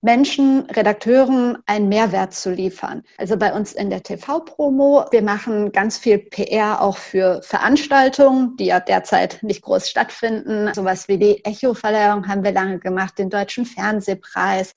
Menschen, 0.00 0.60
Redakteuren 0.70 1.58
einen 1.66 1.88
Mehrwert 1.88 2.32
zu 2.32 2.52
liefern. 2.52 3.02
Also 3.16 3.36
bei 3.36 3.52
uns 3.52 3.72
in 3.72 3.90
der 3.90 4.04
TV-Promo, 4.04 5.06
wir 5.10 5.22
machen 5.22 5.72
ganz 5.72 5.98
viel 5.98 6.18
PR 6.18 6.80
auch 6.80 6.96
für 6.96 7.42
Veranstaltungen, 7.42 8.56
die 8.56 8.66
ja 8.66 8.78
derzeit 8.78 9.42
nicht 9.42 9.62
groß 9.62 9.88
stattfinden. 9.88 10.72
Sowas 10.72 11.08
wie 11.08 11.18
die 11.18 11.44
Echo-Verleihung 11.44 12.28
haben 12.28 12.44
wir 12.44 12.52
lange 12.52 12.78
gemacht, 12.78 13.18
den 13.18 13.28
Deutschen 13.28 13.66
Fernsehpreis. 13.66 14.74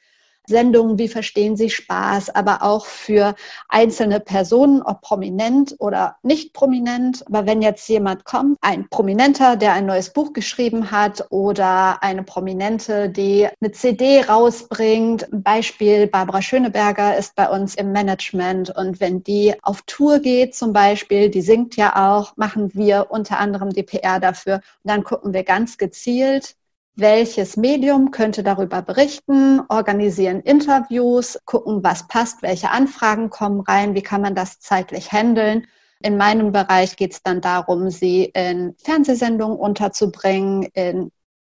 Sendungen, 0.48 0.98
wie 0.98 1.08
verstehen 1.08 1.56
Sie 1.56 1.70
Spaß, 1.70 2.30
aber 2.30 2.64
auch 2.64 2.86
für 2.86 3.36
einzelne 3.70 4.20
Personen, 4.20 4.82
ob 4.82 5.02
prominent 5.02 5.76
oder 5.80 6.18
nicht 6.24 6.54
prominent. 6.54 7.24
Aber 7.28 7.46
wenn 7.46 7.62
jetzt 7.62 7.88
jemand 7.88 8.26
kommt, 8.26 8.58
ein 8.62 8.88
Prominenter, 8.90 9.56
der 9.56 9.74
ein 9.74 9.86
neues 9.86 10.12
Buch 10.12 10.34
geschrieben 10.34 10.92
hat 10.92 11.26
oder 11.30 12.02
eine 12.04 12.24
Prominente, 12.24 13.10
die 13.10 13.48
eine 13.62 13.72
CD 13.72 14.22
rausbringt, 14.22 15.28
Beispiel 15.32 16.08
Barbara 16.08 16.42
Schöneberger 16.42 17.18
ist 17.18 17.36
bei 17.36 17.50
uns 17.50 17.76
im 17.76 17.92
Management 17.92 18.76
und 18.76 19.00
wenn 19.00 19.24
die 19.24 19.54
auf 19.62 19.82
Tour 19.84 20.20
geht 20.20 20.56
zum 20.56 20.74
Beispiel, 20.74 21.30
die 21.30 21.42
singt 21.42 21.76
ja 21.76 22.16
auch, 22.16 22.36
machen 22.38 22.74
wir 22.74 23.08
unter 23.10 23.40
anderem 23.40 23.70
die 23.70 23.84
PR 23.84 24.20
dafür. 24.20 24.56
Und 24.56 24.92
dann 24.92 25.04
gucken 25.04 25.34
wir 25.34 25.44
ganz 25.44 25.78
gezielt, 25.78 26.56
welches 26.96 27.58
Medium 27.58 28.12
könnte 28.12 28.44
darüber 28.44 28.82
berichten, 28.82 29.62
organisieren 29.70 30.42
Interviews, 30.42 31.40
gucken, 31.46 31.84
was 31.84 32.08
passt, 32.08 32.42
welche 32.42 32.70
Anfragen 32.70 33.30
kommen 33.30 33.62
rein, 33.62 33.96
wie 33.96 34.04
kann 34.04 34.22
man 34.22 34.36
das 34.36 34.60
zeitlich 34.60 35.12
handeln. 35.12 35.68
In 36.02 36.18
meinem 36.18 36.52
Bereich 36.52 36.96
geht 36.96 37.14
es 37.14 37.24
dann 37.24 37.42
darum, 37.42 37.90
sie 37.90 38.26
in 38.34 38.76
Fernsehsendungen 38.84 39.58
unterzubringen, 39.58 40.64
in 40.74 41.12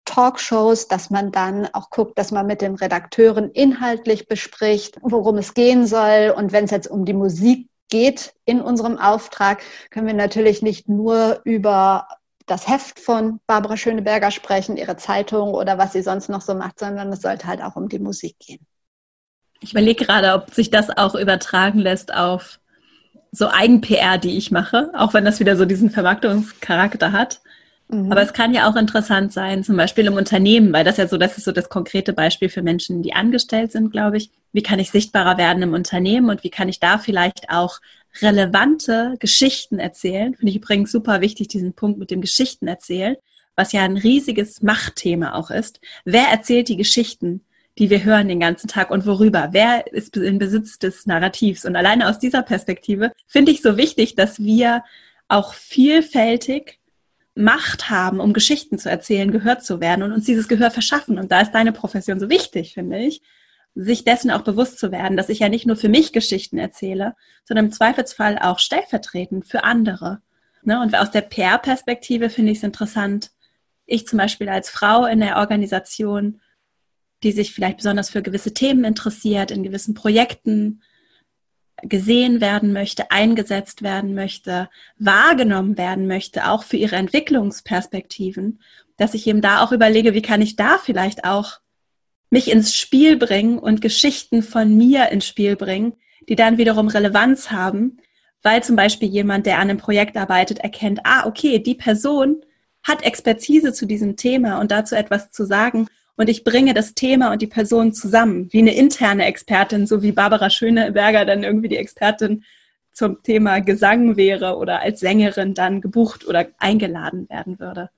Talkshows, 0.04 0.88
dass 0.88 1.10
man 1.10 1.30
dann 1.30 1.68
auch 1.72 1.90
guckt, 1.90 2.18
dass 2.18 2.32
man 2.32 2.46
mit 2.46 2.60
den 2.60 2.74
Redakteuren 2.74 3.50
inhaltlich 3.50 4.26
bespricht, 4.26 4.98
worum 5.02 5.38
es 5.38 5.54
gehen 5.54 5.86
soll. 5.86 6.34
Und 6.36 6.52
wenn 6.52 6.64
es 6.64 6.72
jetzt 6.72 6.88
um 6.88 7.04
die 7.04 7.14
Musik 7.14 7.68
geht 7.88 8.34
in 8.44 8.60
unserem 8.60 8.98
Auftrag, 8.98 9.62
können 9.90 10.08
wir 10.08 10.14
natürlich 10.14 10.60
nicht 10.62 10.88
nur 10.88 11.40
über 11.44 12.08
das 12.46 12.68
Heft 12.68 13.00
von 13.00 13.40
Barbara 13.46 13.76
Schöneberger 13.76 14.30
sprechen, 14.30 14.76
ihre 14.76 14.96
Zeitung 14.96 15.54
oder 15.54 15.78
was 15.78 15.92
sie 15.92 16.02
sonst 16.02 16.28
noch 16.28 16.40
so 16.40 16.54
macht, 16.54 16.78
sondern 16.78 17.12
es 17.12 17.22
sollte 17.22 17.46
halt 17.46 17.62
auch 17.62 17.76
um 17.76 17.88
die 17.88 17.98
Musik 17.98 18.38
gehen. 18.38 18.66
Ich 19.60 19.72
überlege 19.72 20.04
gerade, 20.04 20.34
ob 20.34 20.52
sich 20.52 20.70
das 20.70 20.90
auch 20.90 21.14
übertragen 21.14 21.78
lässt 21.78 22.12
auf 22.12 22.58
so 23.30 23.48
Eigen-PR, 23.48 24.18
die 24.18 24.36
ich 24.36 24.50
mache, 24.50 24.90
auch 24.94 25.14
wenn 25.14 25.24
das 25.24 25.40
wieder 25.40 25.56
so 25.56 25.64
diesen 25.64 25.90
Vermarktungscharakter 25.90 27.12
hat. 27.12 27.40
Mhm. 27.88 28.10
Aber 28.10 28.22
es 28.22 28.32
kann 28.32 28.52
ja 28.52 28.68
auch 28.68 28.76
interessant 28.76 29.32
sein, 29.32 29.62
zum 29.62 29.76
Beispiel 29.76 30.06
im 30.06 30.14
Unternehmen, 30.14 30.72
weil 30.72 30.84
das 30.84 30.96
ja 30.96 31.06
so, 31.06 31.16
das 31.16 31.38
ist 31.38 31.44
so 31.44 31.52
das 31.52 31.68
konkrete 31.68 32.12
Beispiel 32.12 32.48
für 32.48 32.62
Menschen, 32.62 33.02
die 33.02 33.14
angestellt 33.14 33.72
sind, 33.72 33.90
glaube 33.90 34.16
ich. 34.16 34.30
Wie 34.52 34.62
kann 34.62 34.78
ich 34.78 34.90
sichtbarer 34.90 35.38
werden 35.38 35.62
im 35.62 35.74
Unternehmen 35.74 36.28
und 36.28 36.44
wie 36.44 36.50
kann 36.50 36.68
ich 36.68 36.80
da 36.80 36.98
vielleicht 36.98 37.48
auch 37.50 37.80
relevante 38.20 39.14
Geschichten 39.18 39.78
erzählen. 39.78 40.34
Finde 40.34 40.50
ich 40.50 40.56
übrigens 40.56 40.92
super 40.92 41.20
wichtig, 41.20 41.48
diesen 41.48 41.72
Punkt 41.72 41.98
mit 41.98 42.10
dem 42.10 42.20
Geschichten 42.20 42.68
erzählen, 42.68 43.16
was 43.56 43.72
ja 43.72 43.82
ein 43.82 43.96
riesiges 43.96 44.62
Machtthema 44.62 45.34
auch 45.34 45.50
ist. 45.50 45.80
Wer 46.04 46.28
erzählt 46.28 46.68
die 46.68 46.76
Geschichten, 46.76 47.44
die 47.78 47.88
wir 47.90 48.04
hören 48.04 48.28
den 48.28 48.40
ganzen 48.40 48.68
Tag 48.68 48.90
und 48.90 49.06
worüber? 49.06 49.48
Wer 49.52 49.90
ist 49.92 50.16
in 50.16 50.38
Besitz 50.38 50.78
des 50.78 51.06
Narrativs? 51.06 51.64
Und 51.64 51.76
alleine 51.76 52.08
aus 52.08 52.18
dieser 52.18 52.42
Perspektive 52.42 53.12
finde 53.26 53.52
ich 53.52 53.62
so 53.62 53.76
wichtig, 53.76 54.14
dass 54.14 54.38
wir 54.40 54.84
auch 55.28 55.54
vielfältig 55.54 56.78
Macht 57.34 57.88
haben, 57.88 58.20
um 58.20 58.34
Geschichten 58.34 58.78
zu 58.78 58.90
erzählen, 58.90 59.30
gehört 59.30 59.64
zu 59.64 59.80
werden 59.80 60.02
und 60.02 60.12
uns 60.12 60.26
dieses 60.26 60.48
Gehör 60.48 60.70
verschaffen. 60.70 61.18
Und 61.18 61.32
da 61.32 61.40
ist 61.40 61.52
deine 61.52 61.72
Profession 61.72 62.20
so 62.20 62.28
wichtig, 62.28 62.74
finde 62.74 62.98
ich, 62.98 63.22
sich 63.74 64.04
dessen 64.04 64.30
auch 64.30 64.42
bewusst 64.42 64.78
zu 64.78 64.92
werden, 64.92 65.16
dass 65.16 65.28
ich 65.28 65.38
ja 65.38 65.48
nicht 65.48 65.66
nur 65.66 65.76
für 65.76 65.88
mich 65.88 66.12
Geschichten 66.12 66.58
erzähle, 66.58 67.14
sondern 67.44 67.66
im 67.66 67.72
Zweifelsfall 67.72 68.38
auch 68.38 68.58
stellvertretend 68.58 69.46
für 69.46 69.64
andere. 69.64 70.20
Ne? 70.62 70.80
Und 70.80 70.94
aus 70.96 71.10
der 71.10 71.22
PR-Perspektive 71.22 72.28
finde 72.28 72.52
ich 72.52 72.58
es 72.58 72.64
interessant, 72.64 73.30
ich 73.86 74.06
zum 74.06 74.18
Beispiel 74.18 74.48
als 74.48 74.70
Frau 74.70 75.06
in 75.06 75.20
der 75.20 75.38
Organisation, 75.38 76.40
die 77.22 77.32
sich 77.32 77.52
vielleicht 77.52 77.78
besonders 77.78 78.10
für 78.10 78.22
gewisse 78.22 78.54
Themen 78.54 78.84
interessiert, 78.84 79.50
in 79.50 79.62
gewissen 79.62 79.94
Projekten 79.94 80.82
gesehen 81.82 82.40
werden 82.40 82.72
möchte, 82.72 83.10
eingesetzt 83.10 83.82
werden 83.82 84.14
möchte, 84.14 84.68
wahrgenommen 84.98 85.76
werden 85.76 86.06
möchte, 86.06 86.48
auch 86.48 86.62
für 86.62 86.76
ihre 86.76 86.96
Entwicklungsperspektiven, 86.96 88.60
dass 88.96 89.14
ich 89.14 89.26
eben 89.26 89.40
da 89.40 89.64
auch 89.64 89.72
überlege, 89.72 90.14
wie 90.14 90.22
kann 90.22 90.42
ich 90.42 90.56
da 90.56 90.78
vielleicht 90.78 91.24
auch 91.24 91.61
mich 92.32 92.50
ins 92.50 92.74
Spiel 92.74 93.18
bringen 93.18 93.58
und 93.58 93.82
Geschichten 93.82 94.42
von 94.42 94.74
mir 94.74 95.10
ins 95.10 95.26
Spiel 95.26 95.54
bringen, 95.54 95.92
die 96.30 96.34
dann 96.34 96.56
wiederum 96.56 96.88
Relevanz 96.88 97.50
haben, 97.50 97.98
weil 98.42 98.62
zum 98.62 98.74
Beispiel 98.74 99.08
jemand, 99.08 99.44
der 99.44 99.56
an 99.56 99.68
einem 99.68 99.78
Projekt 99.78 100.16
arbeitet, 100.16 100.58
erkennt, 100.58 101.00
ah, 101.04 101.26
okay, 101.26 101.58
die 101.58 101.74
Person 101.74 102.42
hat 102.82 103.04
Expertise 103.04 103.74
zu 103.74 103.84
diesem 103.84 104.16
Thema 104.16 104.60
und 104.60 104.70
dazu 104.70 104.94
etwas 104.94 105.30
zu 105.30 105.44
sagen 105.44 105.88
und 106.16 106.30
ich 106.30 106.42
bringe 106.42 106.72
das 106.72 106.94
Thema 106.94 107.32
und 107.32 107.42
die 107.42 107.46
Person 107.46 107.92
zusammen, 107.92 108.50
wie 108.50 108.60
eine 108.60 108.74
interne 108.74 109.26
Expertin, 109.26 109.86
so 109.86 110.02
wie 110.02 110.12
Barbara 110.12 110.48
Schöneberger 110.48 111.26
dann 111.26 111.42
irgendwie 111.42 111.68
die 111.68 111.76
Expertin 111.76 112.44
zum 112.92 113.22
Thema 113.22 113.60
Gesang 113.60 114.16
wäre 114.16 114.56
oder 114.56 114.80
als 114.80 115.00
Sängerin 115.00 115.52
dann 115.52 115.82
gebucht 115.82 116.26
oder 116.26 116.48
eingeladen 116.58 117.28
werden 117.28 117.60
würde. 117.60 117.90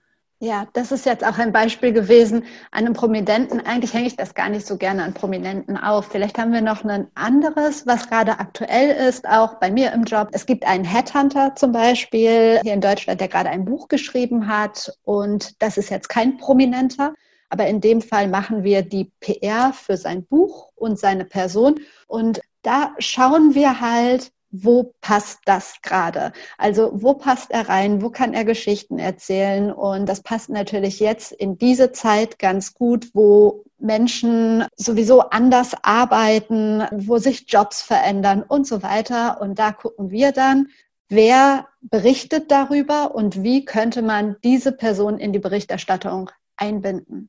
Ja, 0.44 0.66
das 0.74 0.92
ist 0.92 1.06
jetzt 1.06 1.24
auch 1.24 1.38
ein 1.38 1.52
Beispiel 1.52 1.90
gewesen 1.94 2.44
einem 2.70 2.92
Prominenten. 2.92 3.64
Eigentlich 3.64 3.94
hänge 3.94 4.08
ich 4.08 4.16
das 4.16 4.34
gar 4.34 4.50
nicht 4.50 4.66
so 4.66 4.76
gerne 4.76 5.02
an 5.02 5.14
Prominenten 5.14 5.78
auf. 5.78 6.08
Vielleicht 6.08 6.36
haben 6.36 6.52
wir 6.52 6.60
noch 6.60 6.84
ein 6.84 7.06
anderes, 7.14 7.86
was 7.86 8.10
gerade 8.10 8.38
aktuell 8.38 8.90
ist, 9.08 9.26
auch 9.26 9.54
bei 9.54 9.70
mir 9.70 9.92
im 9.92 10.04
Job. 10.04 10.28
Es 10.32 10.44
gibt 10.44 10.66
einen 10.66 10.84
Headhunter 10.84 11.54
zum 11.56 11.72
Beispiel 11.72 12.60
hier 12.62 12.74
in 12.74 12.82
Deutschland, 12.82 13.22
der 13.22 13.28
gerade 13.28 13.48
ein 13.48 13.64
Buch 13.64 13.88
geschrieben 13.88 14.46
hat. 14.46 14.92
Und 15.04 15.62
das 15.62 15.78
ist 15.78 15.88
jetzt 15.88 16.10
kein 16.10 16.36
Prominenter. 16.36 17.14
Aber 17.48 17.66
in 17.66 17.80
dem 17.80 18.02
Fall 18.02 18.28
machen 18.28 18.64
wir 18.64 18.82
die 18.82 19.10
PR 19.20 19.72
für 19.72 19.96
sein 19.96 20.26
Buch 20.26 20.68
und 20.74 20.98
seine 20.98 21.24
Person. 21.24 21.80
Und 22.06 22.42
da 22.60 22.92
schauen 22.98 23.54
wir 23.54 23.80
halt, 23.80 24.30
wo 24.56 24.94
passt 25.00 25.40
das 25.46 25.75
gerade? 25.82 26.32
Also 26.58 26.90
wo 26.94 27.14
passt 27.14 27.50
er 27.50 27.68
rein? 27.68 28.02
Wo 28.02 28.11
kann 28.11 28.34
er 28.34 28.44
Geschichten 28.44 29.00
erzählen? 29.00 29.73
Und 29.73 30.08
das 30.08 30.23
passt 30.23 30.49
natürlich 30.49 31.00
jetzt 31.00 31.32
in 31.32 31.58
diese 31.58 31.90
Zeit 31.90 32.38
ganz 32.38 32.73
gut, 32.73 33.11
wo 33.14 33.64
Menschen 33.78 34.64
sowieso 34.76 35.23
anders 35.23 35.73
arbeiten, 35.82 36.84
wo 36.92 37.18
sich 37.18 37.46
Jobs 37.49 37.82
verändern 37.82 38.44
und 38.46 38.66
so 38.66 38.82
weiter. 38.84 39.40
Und 39.40 39.58
da 39.58 39.73
gucken 39.73 40.12
wir 40.12 40.30
dann, 40.30 40.68
wer 41.08 41.66
berichtet 41.80 42.52
darüber 42.52 43.14
und 43.14 43.42
wie 43.42 43.64
könnte 43.64 44.02
man 44.02 44.37
diese 44.44 44.70
Person 44.70 45.18
in 45.18 45.32
die 45.32 45.40
Berichterstattung 45.40 46.30
einbinden. 46.56 47.28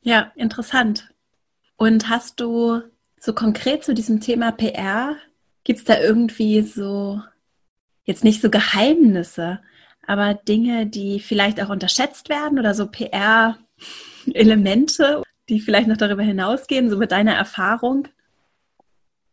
Ja, 0.00 0.32
interessant. 0.34 1.10
Und 1.76 2.08
hast 2.08 2.40
du 2.40 2.80
so 3.20 3.34
konkret 3.34 3.84
zu 3.84 3.92
diesem 3.94 4.20
Thema 4.20 4.50
PR 4.52 5.16
Gibt 5.64 5.80
es 5.80 5.84
da 5.84 5.98
irgendwie 5.98 6.62
so, 6.62 7.20
jetzt 8.04 8.22
nicht 8.24 8.40
so 8.42 8.50
Geheimnisse, 8.50 9.60
aber 10.06 10.34
Dinge, 10.34 10.86
die 10.86 11.20
vielleicht 11.20 11.62
auch 11.62 11.70
unterschätzt 11.70 12.28
werden 12.28 12.58
oder 12.58 12.74
so 12.74 12.86
PR-Elemente, 12.86 15.22
die 15.48 15.60
vielleicht 15.60 15.88
noch 15.88 15.96
darüber 15.96 16.22
hinausgehen, 16.22 16.90
so 16.90 16.98
mit 16.98 17.12
deiner 17.12 17.34
Erfahrung? 17.34 18.08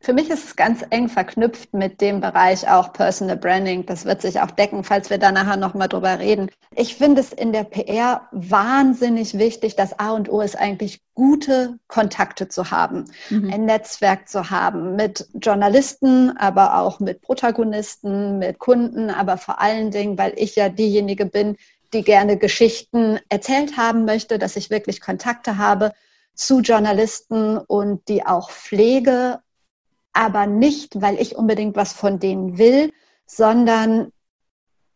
Für 0.03 0.13
mich 0.13 0.31
ist 0.31 0.43
es 0.43 0.55
ganz 0.55 0.83
eng 0.89 1.09
verknüpft 1.09 1.75
mit 1.75 2.01
dem 2.01 2.21
Bereich 2.21 2.67
auch 2.67 2.91
Personal 2.91 3.37
Branding. 3.37 3.85
Das 3.85 4.03
wird 4.03 4.23
sich 4.23 4.41
auch 4.41 4.49
decken, 4.49 4.83
falls 4.83 5.11
wir 5.11 5.19
da 5.19 5.31
nachher 5.31 5.57
nochmal 5.57 5.89
drüber 5.89 6.17
reden. 6.17 6.49
Ich 6.75 6.95
finde 6.95 7.21
es 7.21 7.31
in 7.31 7.53
der 7.53 7.65
PR 7.65 8.27
wahnsinnig 8.31 9.37
wichtig, 9.37 9.75
dass 9.75 9.99
A 9.99 10.13
und 10.13 10.27
O 10.27 10.41
ist 10.41 10.57
eigentlich 10.57 11.01
gute 11.13 11.77
Kontakte 11.87 12.47
zu 12.47 12.71
haben, 12.71 13.05
mhm. 13.29 13.53
ein 13.53 13.65
Netzwerk 13.65 14.27
zu 14.27 14.49
haben 14.49 14.95
mit 14.95 15.27
Journalisten, 15.35 16.35
aber 16.35 16.79
auch 16.79 16.99
mit 16.99 17.21
Protagonisten, 17.21 18.39
mit 18.39 18.57
Kunden, 18.57 19.11
aber 19.11 19.37
vor 19.37 19.61
allen 19.61 19.91
Dingen, 19.91 20.17
weil 20.17 20.33
ich 20.35 20.55
ja 20.55 20.69
diejenige 20.69 21.27
bin, 21.27 21.57
die 21.93 22.03
gerne 22.03 22.37
Geschichten 22.37 23.19
erzählt 23.29 23.77
haben 23.77 24.05
möchte, 24.05 24.39
dass 24.39 24.55
ich 24.55 24.71
wirklich 24.71 24.99
Kontakte 24.99 25.59
habe 25.59 25.93
zu 26.33 26.61
Journalisten 26.61 27.59
und 27.59 28.07
die 28.07 28.25
auch 28.25 28.49
pflege 28.49 29.41
aber 30.13 30.47
nicht, 30.47 31.01
weil 31.01 31.19
ich 31.19 31.35
unbedingt 31.35 31.75
was 31.75 31.93
von 31.93 32.19
denen 32.19 32.57
will, 32.57 32.91
sondern 33.25 34.11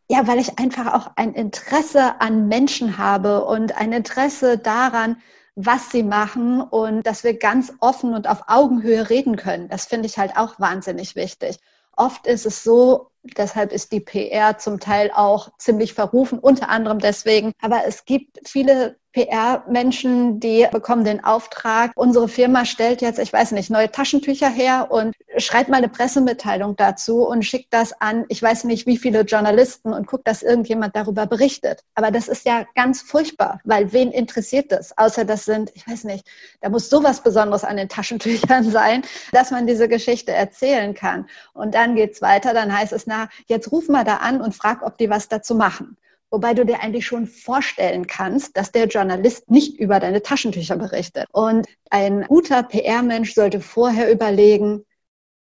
ja, 0.10 0.27
weil 0.27 0.39
ich 0.39 0.60
einfach 0.60 0.93
auch 0.93 1.12
ein 1.15 1.34
Interesse 1.34 2.22
an 2.22 2.48
Menschen 2.48 2.98
habe 2.98 3.45
und 3.45 3.75
ein 3.75 3.91
Interesse 3.91 4.57
daran, 4.57 5.17
was 5.55 5.89
sie 5.89 6.03
machen 6.03 6.62
und 6.62 7.03
dass 7.07 7.24
wir 7.24 7.38
ganz 7.39 7.74
offen 7.79 8.13
und 8.13 8.27
auf 8.27 8.43
Augenhöhe 8.48 9.10
reden 9.10 9.38
können. 9.38 9.69
Das 9.69 9.86
finde 9.86 10.05
ich 10.05 10.17
halt 10.17 10.38
auch 10.38 10.60
wahnsinnig 10.60 11.15
wichtig. 11.15 11.60
Oft 11.95 12.27
ist 12.27 12.45
es 12.45 12.63
so, 12.63 13.10
deshalb 13.24 13.72
ist 13.72 13.93
die 13.93 14.01
PR 14.01 14.57
zum 14.57 14.79
Teil 14.79 15.12
auch 15.15 15.50
ziemlich 15.57 15.93
verrufen, 15.93 16.39
unter 16.39 16.69
anderem 16.69 17.00
deswegen. 17.00 17.53
Aber 17.62 17.86
es 17.86 18.03
gibt 18.03 18.39
viele 18.48 18.98
PR-Menschen, 19.15 20.41
die 20.41 20.67
bekommen 20.74 21.05
den 21.05 21.24
Auftrag, 21.24 21.93
unsere 21.95 22.27
Firma 22.27 22.65
stellt 22.65 23.01
jetzt, 23.01 23.17
ich 23.17 23.31
weiß 23.31 23.53
nicht, 23.53 23.69
neue 23.69 23.89
Taschentücher 23.89 24.50
her 24.50 24.88
und 24.91 25.15
schreibt 25.38 25.69
mal 25.69 25.77
eine 25.77 25.88
Pressemitteilung 25.88 26.75
dazu 26.75 27.25
und 27.25 27.43
schickt 27.43 27.74
das 27.74 27.93
an, 28.01 28.25
ich 28.27 28.43
weiß 28.43 28.65
nicht, 28.65 28.86
wie 28.88 28.98
viele 28.98 29.22
Journalisten 29.22 29.93
und 29.93 30.05
guckt, 30.05 30.27
dass 30.27 30.43
irgendjemand 30.43 30.98
darüber 30.98 31.25
berichtet. 31.27 31.86
Aber 31.95 32.12
das 32.12 32.27
ist 32.27 32.45
ja 32.45 32.65
ganz 32.75 33.01
furchtbar, 33.01 33.62
weil 33.63 33.93
wen 33.93 34.12
interessiert 34.12 34.74
das? 34.74 34.98
Außer 34.98 35.24
das 35.24 35.45
sind, 35.45 35.72
ich 35.75 35.88
weiß 35.88 36.03
nicht, 36.03 36.27
da 36.60 36.67
muss 36.67 36.89
sowas 36.89 37.22
Besonderes 37.22 37.63
an 37.63 37.77
den 37.77 37.88
Taschentüchern 37.88 38.63
sein, 38.69 39.03
dass 39.31 39.50
man 39.50 39.65
diese 39.65 39.88
Geschichte 39.88 40.34
erzählen 40.34 40.93
kann. 40.93 41.29
Und 41.53 41.74
dann 41.74 41.95
geht's 41.95 42.22
weiter, 42.22 42.53
dann 42.53 42.77
heißt 42.77 42.91
es, 42.91 43.07
na, 43.07 43.29
jetzt 43.48 43.72
ruf 43.72 43.88
mal 43.88 44.03
da 44.03 44.17
an 44.17 44.41
und 44.41 44.53
frag, 44.53 44.81
ob 44.81 44.98
die 44.98 45.10
was 45.10 45.29
dazu 45.29 45.55
machen 45.55 45.95
wobei 46.29 46.53
du 46.53 46.65
dir 46.65 46.82
eigentlich 46.82 47.05
schon 47.05 47.27
vorstellen 47.27 48.08
kannst, 48.08 48.58
dass 48.58 48.72
der 48.72 48.88
Journalist 48.88 49.50
nicht 49.50 49.79
über 49.79 50.00
deine 50.00 50.22
Taschentücher 50.22 50.77
berichtet. 50.77 51.27
Und 51.32 51.67
ein 51.89 52.24
guter 52.24 52.63
PR-Mensch 52.63 53.34
sollte 53.34 53.62
vorher 53.62 54.12
überlegen, 54.12 54.86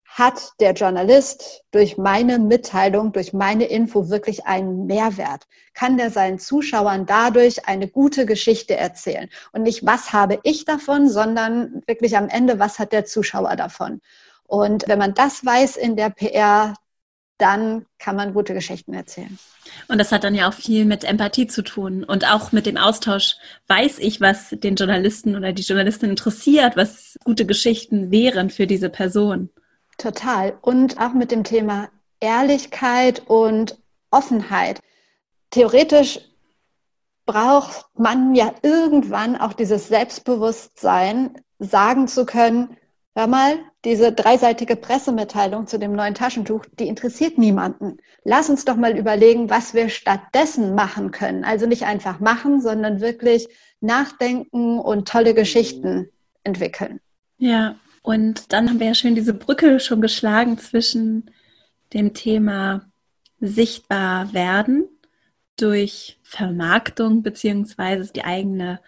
hat 0.10 0.54
der 0.60 0.74
Journalist 0.74 1.64
durch 1.72 1.98
meine 1.98 2.40
Mitteilung, 2.40 3.12
durch 3.12 3.32
meine 3.32 3.66
Info 3.66 4.10
wirklich 4.10 4.46
einen 4.46 4.88
Mehrwert? 4.88 5.48
Kann 5.76 5.98
der 5.98 6.10
seinen 6.10 6.40
Zuschauern 6.40 7.06
dadurch 7.06 7.68
eine 7.68 7.88
gute 7.88 8.26
Geschichte 8.26 8.76
erzählen? 8.76 9.30
Und 9.54 9.64
nicht, 9.64 9.86
was 9.86 10.12
habe 10.12 10.40
ich 10.44 10.66
davon, 10.66 11.10
sondern 11.10 11.84
wirklich 11.86 12.18
am 12.18 12.28
Ende, 12.28 12.60
was 12.60 12.80
hat 12.80 12.92
der 12.92 13.06
Zuschauer 13.06 13.56
davon? 13.56 14.02
Und 14.48 14.88
wenn 14.88 14.98
man 14.98 15.14
das 15.14 15.46
weiß 15.46 15.78
in 15.78 15.96
der 15.96 16.10
PR, 16.10 16.74
dann 17.40 17.86
kann 17.98 18.16
man 18.16 18.34
gute 18.34 18.54
Geschichten 18.54 18.94
erzählen. 18.94 19.40
Und 19.88 19.98
das 19.98 20.12
hat 20.12 20.24
dann 20.24 20.36
ja 20.36 20.48
auch 20.50 20.54
viel 20.54 20.86
mit 20.86 21.04
Empathie 21.04 21.48
zu 21.48 21.64
tun 21.64 22.04
und 22.04 22.30
auch 22.30 22.52
mit 22.52 22.66
dem 22.66 22.78
Austausch. 22.78 23.38
Weiß 23.68 23.98
ich, 24.00 24.22
was 24.22 24.50
den 24.50 24.76
Journalisten 24.76 25.36
oder 25.36 25.54
die 25.54 25.64
Journalistin 25.64 26.12
interessiert, 26.12 26.76
was 26.76 27.18
gute 27.24 27.46
Geschichten 27.46 28.12
wären 28.12 28.50
für 28.50 28.68
diese 28.68 28.90
Person? 28.90 29.50
Total. 29.98 30.58
Und 30.62 31.00
auch 31.00 31.14
mit 31.14 31.32
dem 31.32 31.44
Thema 31.44 31.90
Ehrlichkeit 32.20 33.24
und 33.28 33.78
Offenheit. 34.12 34.80
Theoretisch 35.50 36.20
braucht 37.26 37.86
man 37.96 38.36
ja 38.36 38.54
irgendwann 38.64 39.38
auch 39.38 39.54
dieses 39.54 39.88
Selbstbewusstsein, 39.88 41.42
sagen 41.60 42.08
zu 42.08 42.26
können, 42.26 42.76
hör 43.16 43.28
mal, 43.28 43.60
diese 43.86 44.12
dreiseitige 44.12 44.76
Pressemitteilung 44.76 45.68
zu 45.68 45.80
dem 45.80 45.94
neuen 45.94 46.14
Taschentuch, 46.14 46.66
die 46.80 46.88
interessiert 46.88 47.38
niemanden. 47.38 47.98
Lass 48.26 48.50
uns 48.50 48.66
doch 48.66 48.76
mal 48.76 48.98
überlegen, 48.98 49.50
was 49.50 49.74
wir 49.74 49.90
stattdessen 49.90 50.76
machen 50.76 51.12
können. 51.12 51.46
Also 51.46 51.66
nicht 51.66 51.84
einfach 51.84 52.20
machen, 52.20 52.62
sondern 52.62 53.00
wirklich 53.00 53.48
nachdenken 53.80 54.80
und 54.80 55.08
tolle 55.08 55.34
Geschichten 55.34 56.10
entwickeln. 56.44 57.00
Ja, 57.38 57.76
und 58.02 58.52
dann 58.52 58.70
haben 58.70 58.80
wir 58.80 58.88
ja 58.88 58.94
schön 58.94 59.16
diese 59.16 59.34
Brücke 59.34 59.80
schon 59.80 60.02
geschlagen 60.02 60.58
zwischen 60.58 61.32
dem 61.94 62.14
Thema 62.14 62.90
sichtbar 63.40 64.34
werden 64.34 64.90
durch 65.56 66.20
Vermarktung 66.22 67.24
beziehungsweise 67.24 68.12
die 68.12 68.26
eigene 68.26 68.82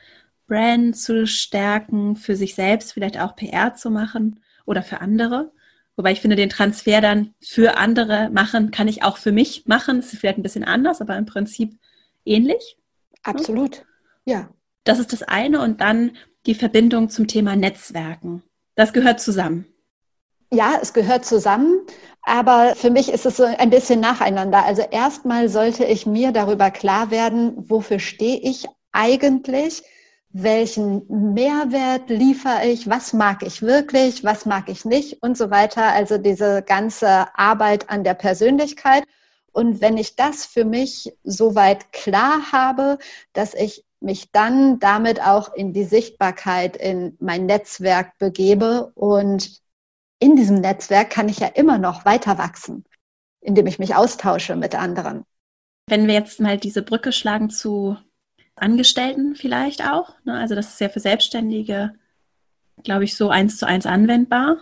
Brand 0.48 0.98
zu 0.98 1.28
stärken, 1.28 2.18
für 2.18 2.36
sich 2.36 2.56
selbst 2.56 2.92
vielleicht 2.92 3.18
auch 3.18 3.38
PR 3.38 3.74
zu 3.76 3.90
machen 3.90 4.42
oder 4.66 4.84
für 4.84 5.02
andere. 5.02 5.52
Wobei 5.96 6.12
ich 6.14 6.22
finde, 6.22 6.36
den 6.36 6.50
Transfer 6.50 7.02
dann 7.02 7.34
für 7.42 7.78
andere 7.78 8.30
machen, 8.30 8.72
kann 8.72 8.88
ich 8.88 9.04
auch 9.04 9.18
für 9.18 9.32
mich 9.32 9.66
machen. 9.66 9.98
Das 9.98 10.14
ist 10.14 10.20
vielleicht 10.20 10.40
ein 10.40 10.44
bisschen 10.44 10.64
anders, 10.64 11.02
aber 11.02 11.18
im 11.18 11.26
Prinzip 11.26 11.78
ähnlich. 12.26 12.78
Absolut, 13.24 13.86
ja. 14.26 14.50
Das 14.84 15.00
ist 15.00 15.14
das 15.14 15.24
eine. 15.24 15.62
Und 15.62 15.82
dann 15.82 16.12
die 16.46 16.56
Verbindung 16.56 17.10
zum 17.10 17.28
Thema 17.28 17.56
Netzwerken. 17.56 18.42
Das 18.76 18.94
gehört 18.94 19.20
zusammen. 19.20 19.66
Ja, 20.54 20.80
es 20.82 20.94
gehört 20.94 21.24
zusammen, 21.24 21.80
aber 22.24 22.76
für 22.76 22.90
mich 22.90 23.10
ist 23.10 23.26
es 23.26 23.38
so 23.38 23.44
ein 23.44 23.70
bisschen 23.70 24.02
nacheinander. 24.02 24.66
Also 24.66 24.82
erstmal 24.82 25.48
sollte 25.48 25.86
ich 25.86 26.06
mir 26.06 26.34
darüber 26.34 26.72
klar 26.72 27.10
werden, 27.10 27.54
wofür 27.70 28.00
stehe 28.00 28.38
ich 28.42 28.66
eigentlich? 28.92 29.84
Welchen 30.34 31.34
Mehrwert 31.34 32.10
liefere 32.10 32.66
ich, 32.66 32.90
was 32.90 33.14
mag 33.14 33.44
ich 33.44 33.62
wirklich, 33.62 34.24
was 34.24 34.46
mag 34.46 34.70
ich 34.70 34.86
nicht 34.86 35.22
und 35.22 35.38
so 35.38 35.52
weiter. 35.52 35.92
Also 35.92 36.18
diese 36.18 36.62
ganze 36.62 37.28
Arbeit 37.38 37.90
an 37.90 38.04
der 38.04 38.14
Persönlichkeit. 38.14 39.04
Und 39.52 39.82
wenn 39.82 39.98
ich 39.98 40.16
das 40.16 40.46
für 40.46 40.64
mich 40.64 41.14
soweit 41.24 41.92
klar 41.92 42.52
habe, 42.52 42.98
dass 43.34 43.54
ich 43.54 43.84
mich 44.00 44.32
dann 44.32 44.80
damit 44.80 45.22
auch 45.22 45.54
in 45.54 45.74
die 45.74 45.84
Sichtbarkeit, 45.84 46.78
in 46.78 47.18
mein 47.20 47.46
Netzwerk 47.46 48.18
begebe 48.18 48.92
und 48.96 49.62
in 50.20 50.36
diesem 50.36 50.62
Netzwerk 50.62 51.10
kann 51.10 51.30
ich 51.30 51.40
ja 51.40 51.48
immer 51.48 51.78
noch 51.78 52.06
weiter 52.06 52.38
wachsen, 52.38 52.86
indem 53.42 53.68
ich 53.68 53.80
mich 53.80 53.96
austausche 53.96 54.56
mit 54.56 54.76
anderen. 54.76 55.26
Wenn 55.88 56.08
wir 56.08 56.14
jetzt 56.14 56.40
mal 56.40 56.58
diese 56.58 56.84
Brücke 56.84 57.12
schlagen 57.12 57.50
zu 57.50 57.98
Angestellten 58.62 59.36
vielleicht 59.36 59.84
auch. 59.90 60.16
Ne? 60.24 60.34
Also 60.34 60.56
das 60.56 60.70
ist 60.70 60.82
ja 60.82 60.90
für 60.90 61.00
Selbstständige, 61.00 61.94
glaube 62.84 63.04
ich, 63.04 63.16
so 63.16 63.30
eins 63.30 63.58
zu 63.58 63.66
eins 63.66 63.86
anwendbar. 63.86 64.58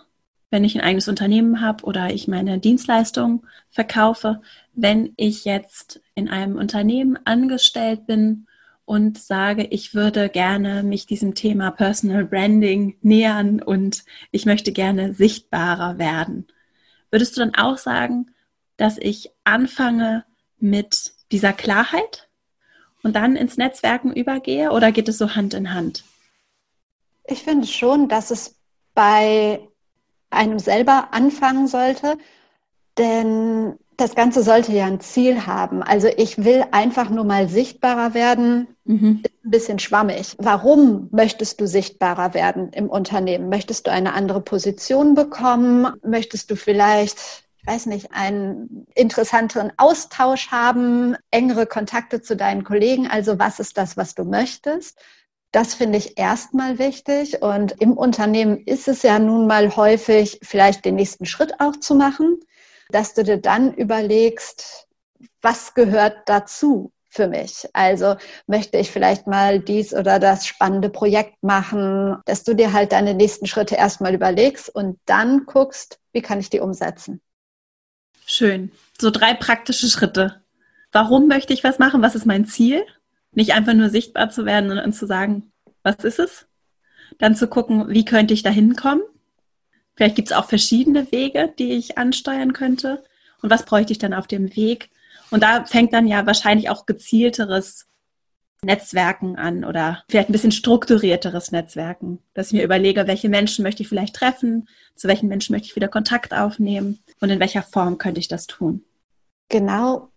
Wenn 0.52 0.64
ich 0.64 0.76
ein 0.76 0.84
eigenes 0.84 1.08
Unternehmen 1.08 1.62
habe 1.62 1.84
oder 1.84 2.12
ich 2.12 2.28
meine 2.28 2.60
Dienstleistung 2.60 3.46
verkaufe, 3.70 4.42
wenn 4.74 5.14
ich 5.16 5.46
jetzt 5.46 6.02
in 6.16 6.28
einem 6.28 6.56
Unternehmen 6.56 7.20
angestellt 7.26 8.08
bin 8.08 8.48
und 8.86 9.20
sage, 9.20 9.68
ich 9.70 9.94
würde 9.94 10.30
gerne 10.30 10.82
mich 10.82 11.06
diesem 11.06 11.36
Thema 11.36 11.70
Personal 11.70 12.26
Branding 12.26 12.98
nähern 13.02 13.62
und 13.62 14.04
ich 14.32 14.48
möchte 14.48 14.72
gerne 14.72 15.14
sichtbarer 15.14 16.00
werden. 16.00 16.48
Würdest 17.12 17.38
du 17.38 17.42
dann 17.42 17.54
auch 17.54 17.78
sagen, 17.78 18.32
dass 18.78 18.98
ich 18.98 19.30
anfange 19.44 20.24
mit 20.58 21.14
dieser 21.32 21.54
Klarheit? 21.54 22.29
Und 23.04 23.16
dann 23.16 23.36
ins 23.36 23.58
Netzwerken 23.58 24.12
übergehe 24.14 24.72
oder 24.72 24.92
geht 24.92 25.10
es 25.10 25.18
so 25.18 25.36
Hand 25.36 25.54
in 25.54 25.74
Hand? 25.74 26.04
Ich 27.26 27.44
finde 27.44 27.68
schon, 27.68 28.08
dass 28.08 28.32
es 28.32 28.56
bei 28.94 29.60
einem 30.30 30.60
selber 30.60 31.10
anfangen 31.12 31.68
sollte, 31.68 32.18
denn 32.98 33.78
das 34.00 34.16
Ganze 34.16 34.44
sollte 34.44 34.72
ja 34.72 34.86
ein 34.86 35.02
Ziel 35.02 35.46
haben. 35.46 35.84
Also 35.84 36.08
ich 36.08 36.44
will 36.44 36.64
einfach 36.72 37.10
nur 37.10 37.26
mal 37.26 37.50
sichtbarer 37.50 38.14
werden, 38.14 38.68
mhm. 38.86 39.22
ist 39.24 39.46
ein 39.46 39.52
bisschen 39.52 39.80
schwammig. 39.80 40.36
Warum 40.38 41.10
möchtest 41.12 41.60
du 41.60 41.68
sichtbarer 41.68 42.34
werden 42.34 42.72
im 42.72 42.90
Unternehmen? 42.90 43.50
Möchtest 43.50 43.88
du 43.88 43.92
eine 43.92 44.14
andere 44.14 44.42
Position 44.42 45.16
bekommen? 45.16 45.88
Möchtest 46.04 46.50
du 46.50 46.56
vielleicht 46.56 47.44
weiß 47.70 47.86
nicht, 47.86 48.12
einen 48.14 48.88
interessanteren 48.96 49.72
Austausch 49.78 50.50
haben, 50.50 51.16
engere 51.30 51.68
Kontakte 51.68 52.20
zu 52.22 52.36
deinen 52.36 52.64
Kollegen. 52.64 53.08
Also 53.08 53.38
was 53.38 53.60
ist 53.60 53.78
das, 53.78 53.96
was 53.96 54.16
du 54.16 54.24
möchtest? 54.24 54.98
Das 55.52 55.76
finde 55.76 56.00
ich 56.00 56.18
erstmal 56.18 56.80
wichtig. 56.80 57.44
Und 57.44 57.74
im 57.80 57.94
Unternehmen 57.94 58.58
ist 58.66 58.88
es 58.88 59.04
ja 59.04 59.20
nun 59.20 59.46
mal 59.46 59.76
häufig, 59.76 60.40
vielleicht 60.42 60.84
den 60.84 60.96
nächsten 60.96 61.26
Schritt 61.26 61.60
auch 61.60 61.76
zu 61.76 61.94
machen, 61.94 62.40
dass 62.90 63.14
du 63.14 63.24
dir 63.24 63.38
dann 63.38 63.72
überlegst, 63.74 64.88
was 65.42 65.76
gehört 65.76 66.18
dazu 66.26 66.92
für 67.08 67.28
mich? 67.28 67.68
Also 67.74 68.16
möchte 68.48 68.80
ich 68.80 68.90
vielleicht 68.90 69.28
mal 69.28 69.60
dies 69.60 69.94
oder 69.94 70.18
das 70.18 70.48
spannende 70.48 70.90
Projekt 70.90 71.44
machen, 71.44 72.18
dass 72.26 72.44
du 72.44 72.56
dir 72.56 72.74
halt 72.74 72.94
deine 72.94 73.14
nächsten 73.14 73.46
Schritte 73.46 73.76
erstmal 73.76 74.16
überlegst 74.16 74.74
und 74.74 75.00
dann 75.06 75.46
guckst, 75.46 76.00
wie 76.14 76.22
kann 76.24 76.40
ich 76.40 76.50
die 76.50 76.62
umsetzen. 76.62 77.22
Schön. 78.32 78.72
So 79.02 79.10
drei 79.10 79.34
praktische 79.34 79.90
Schritte. 79.90 80.40
Warum 80.92 81.28
möchte 81.28 81.52
ich 81.52 81.64
was 81.64 81.80
machen? 81.80 82.04
Was 82.04 82.14
ist 82.14 82.28
mein 82.28 82.46
Ziel? 82.46 82.86
Nicht 83.32 83.54
einfach 83.54 83.74
nur 83.74 83.90
sichtbar 83.90 84.30
zu 84.30 84.46
werden, 84.46 84.70
sondern 84.70 84.94
zu 84.94 85.08
sagen, 85.08 85.52
was 85.82 86.04
ist 86.04 86.20
es? 86.20 86.46
Dann 87.18 87.36
zu 87.36 87.48
gucken, 87.48 87.90
wie 87.90 88.06
könnte 88.06 88.36
ich 88.36 88.44
da 88.44 88.52
hinkommen? 88.52 89.02
Vielleicht 89.96 90.16
gibt 90.16 90.30
es 90.30 90.38
auch 90.38 90.46
verschiedene 90.46 91.12
Wege, 91.12 91.52
die 91.58 91.72
ich 91.72 91.98
ansteuern 91.98 92.54
könnte. 92.54 93.04
Und 93.42 93.50
was 93.50 93.66
bräuchte 93.66 93.94
ich 93.94 93.98
dann 93.98 94.14
auf 94.14 94.28
dem 94.28 94.56
Weg? 94.56 94.92
Und 95.32 95.42
da 95.42 95.66
fängt 95.66 95.92
dann 95.94 96.08
ja 96.08 96.28
wahrscheinlich 96.28 96.70
auch 96.70 96.86
gezielteres 96.86 97.88
Netzwerken 98.64 99.38
an 99.38 99.64
oder 99.64 100.04
vielleicht 100.10 100.30
ein 100.30 100.34
bisschen 100.34 100.52
strukturierteres 100.52 101.52
Netzwerken, 101.52 102.20
dass 102.34 102.48
ich 102.48 102.54
mir 102.54 102.64
überlege, 102.64 103.08
welche 103.08 103.30
Menschen 103.30 103.64
möchte 103.64 103.84
ich 103.84 103.90
vielleicht 103.90 104.16
treffen, 104.16 104.68
zu 104.96 105.08
welchen 105.08 105.30
Menschen 105.30 105.54
möchte 105.54 105.68
ich 105.68 105.76
wieder 105.76 105.88
Kontakt 105.88 106.34
aufnehmen 106.34 107.00
und 107.22 107.30
in 107.30 107.40
welcher 107.40 107.64
Form 107.64 107.98
könnte 107.98 108.20
ich 108.20 108.28
das 108.28 108.48
tun. 108.48 108.84
Genau, 109.50 110.10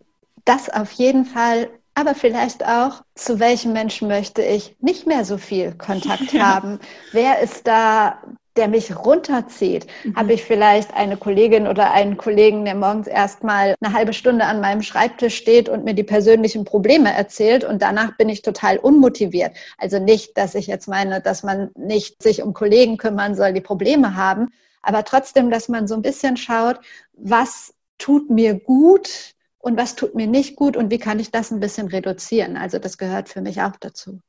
das 0.45 0.69
auf 0.69 0.91
jeden 0.91 1.25
Fall, 1.25 1.69
aber 1.95 2.15
vielleicht 2.15 2.65
auch, 2.65 3.03
zu 3.15 3.39
welchen 3.39 3.71
Menschen 3.71 4.07
möchte 4.07 4.41
ich 4.41 4.75
nicht 4.79 5.07
mehr 5.07 5.25
so 5.25 5.37
viel 5.37 5.73
Kontakt 5.73 6.33
haben? 6.39 6.79
Wer 7.11 7.39
ist 7.39 7.65
da 7.65 8.21
der 8.55 8.67
mich 8.67 8.95
runterzieht. 8.95 9.87
Mhm. 10.03 10.15
Habe 10.15 10.33
ich 10.33 10.43
vielleicht 10.43 10.93
eine 10.93 11.17
Kollegin 11.17 11.67
oder 11.67 11.91
einen 11.91 12.17
Kollegen, 12.17 12.65
der 12.65 12.75
morgens 12.75 13.07
erstmal 13.07 13.75
eine 13.81 13.93
halbe 13.93 14.13
Stunde 14.13 14.45
an 14.45 14.61
meinem 14.61 14.81
Schreibtisch 14.81 15.35
steht 15.35 15.69
und 15.69 15.83
mir 15.83 15.93
die 15.93 16.03
persönlichen 16.03 16.65
Probleme 16.65 17.13
erzählt 17.13 17.63
und 17.63 17.81
danach 17.81 18.15
bin 18.17 18.29
ich 18.29 18.41
total 18.41 18.77
unmotiviert. 18.77 19.55
Also 19.77 19.99
nicht, 19.99 20.37
dass 20.37 20.55
ich 20.55 20.67
jetzt 20.67 20.87
meine, 20.87 21.21
dass 21.21 21.43
man 21.43 21.71
nicht 21.75 22.21
sich 22.21 22.43
um 22.43 22.53
Kollegen 22.53 22.97
kümmern 22.97 23.35
soll, 23.35 23.53
die 23.53 23.61
Probleme 23.61 24.15
haben, 24.15 24.49
aber 24.81 25.03
trotzdem, 25.03 25.49
dass 25.49 25.69
man 25.69 25.87
so 25.87 25.95
ein 25.95 26.01
bisschen 26.01 26.37
schaut, 26.37 26.79
was 27.13 27.73
tut 27.97 28.29
mir 28.29 28.59
gut 28.59 29.33
und 29.59 29.77
was 29.77 29.95
tut 29.95 30.13
mir 30.13 30.27
nicht 30.27 30.55
gut 30.57 30.75
und 30.75 30.91
wie 30.91 30.99
kann 30.99 31.19
ich 31.19 31.31
das 31.31 31.51
ein 31.51 31.61
bisschen 31.61 31.87
reduzieren. 31.87 32.57
Also 32.57 32.79
das 32.79 32.97
gehört 32.97 33.29
für 33.29 33.41
mich 33.41 33.61
auch 33.61 33.77
dazu. 33.79 34.19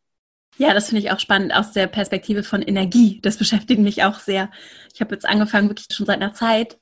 Ja, 0.56 0.72
das 0.72 0.88
finde 0.88 1.02
ich 1.02 1.10
auch 1.10 1.18
spannend 1.18 1.54
aus 1.54 1.72
der 1.72 1.88
Perspektive 1.88 2.44
von 2.44 2.62
Energie. 2.62 3.20
Das 3.22 3.36
beschäftigt 3.36 3.80
mich 3.80 4.04
auch 4.04 4.20
sehr. 4.20 4.50
Ich 4.92 5.00
habe 5.00 5.14
jetzt 5.14 5.26
angefangen, 5.26 5.68
wirklich 5.68 5.88
schon 5.90 6.06
seit 6.06 6.22
einer 6.22 6.32
Zeit 6.32 6.78